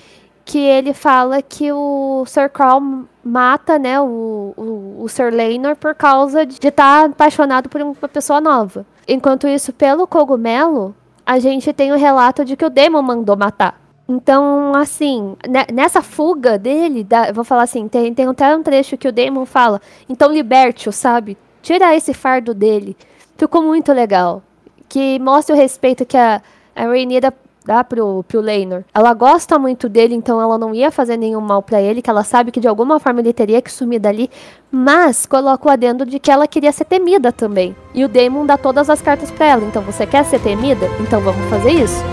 que 0.45 0.59
ele 0.59 0.93
fala 0.93 1.41
que 1.41 1.71
o 1.71 2.23
Sir 2.27 2.49
Crown 2.51 3.05
mata, 3.23 3.79
né, 3.79 3.99
o, 3.99 4.53
o, 4.55 4.97
o 5.03 5.09
Sir 5.09 5.33
Leinor 5.33 5.75
por 5.75 5.95
causa 5.95 6.45
de 6.45 6.65
estar 6.67 7.05
apaixonado 7.09 7.67
por 7.67 7.81
uma 7.81 7.95
pessoa 8.07 8.39
nova. 8.39 8.85
Enquanto 9.07 9.47
isso, 9.47 9.73
pelo 9.73 10.05
cogumelo, 10.05 10.95
a 11.25 11.39
gente 11.39 11.73
tem 11.73 11.91
o 11.91 11.97
relato 11.97 12.45
de 12.45 12.55
que 12.55 12.63
o 12.63 12.69
Demon 12.69 13.01
mandou 13.01 13.35
matar. 13.35 13.81
Então, 14.07 14.71
assim, 14.75 15.35
ne- 15.49 15.65
nessa 15.73 16.03
fuga 16.03 16.59
dele, 16.59 17.03
da- 17.03 17.31
vou 17.31 17.43
falar 17.43 17.63
assim, 17.63 17.87
tem, 17.87 18.13
tem 18.13 18.27
até 18.27 18.55
um 18.55 18.61
trecho 18.61 18.97
que 18.97 19.07
o 19.07 19.11
Demon 19.11 19.45
fala, 19.47 19.81
então 20.07 20.31
liberte-o, 20.31 20.91
sabe? 20.91 21.35
Tira 21.63 21.95
esse 21.95 22.13
fardo 22.13 22.53
dele. 22.53 22.95
Ficou 23.35 23.63
muito 23.63 23.91
legal. 23.91 24.43
Que 24.87 25.17
mostra 25.17 25.55
o 25.55 25.57
respeito 25.57 26.05
que 26.05 26.15
a, 26.15 26.39
a 26.75 26.83
Rhaenyra 26.83 27.33
dá 27.66 27.84
pro, 27.84 28.24
pro 28.24 28.39
Leinor. 28.39 28.84
Ela 28.93 29.13
gosta 29.13 29.57
muito 29.57 29.89
dele, 29.89 30.13
então 30.13 30.39
ela 30.39 30.57
não 30.57 30.74
ia 30.74 30.91
fazer 30.91 31.18
nenhum 31.18 31.41
mal 31.41 31.61
pra 31.61 31.82
ele, 31.82 32.01
que 32.01 32.09
ela 32.09 32.24
sabe 32.24 32.51
que 32.51 32.59
de 32.59 32.68
alguma 32.68 32.99
forma 32.99 33.20
ele 33.20 33.34
teria 33.34 33.61
que 33.61 33.72
sumir 33.72 33.99
dali, 33.99 34.30
mas 34.72 35.26
coloca 35.26 35.68
o 35.68 35.72
adendo 35.72 36.05
de 36.05 36.20
que 36.20 36.32
ela 36.32 36.47
queria 36.47 36.72
ser 36.72 36.86
temida 36.86 37.32
também. 37.32 37.76
E 37.93 38.05
o 38.05 38.07
Daemon 38.07 38.45
dá 38.45 38.57
todas 38.57 38.89
as 38.89 39.01
cartas 39.01 39.32
pra 39.32 39.47
ela, 39.47 39.66
então 39.66 39.82
você 39.82 40.05
quer 40.05 40.24
ser 40.24 40.39
temida? 40.39 40.88
Então 40.99 41.20
vamos 41.20 41.49
fazer 41.49 41.72
isso. 41.72 42.03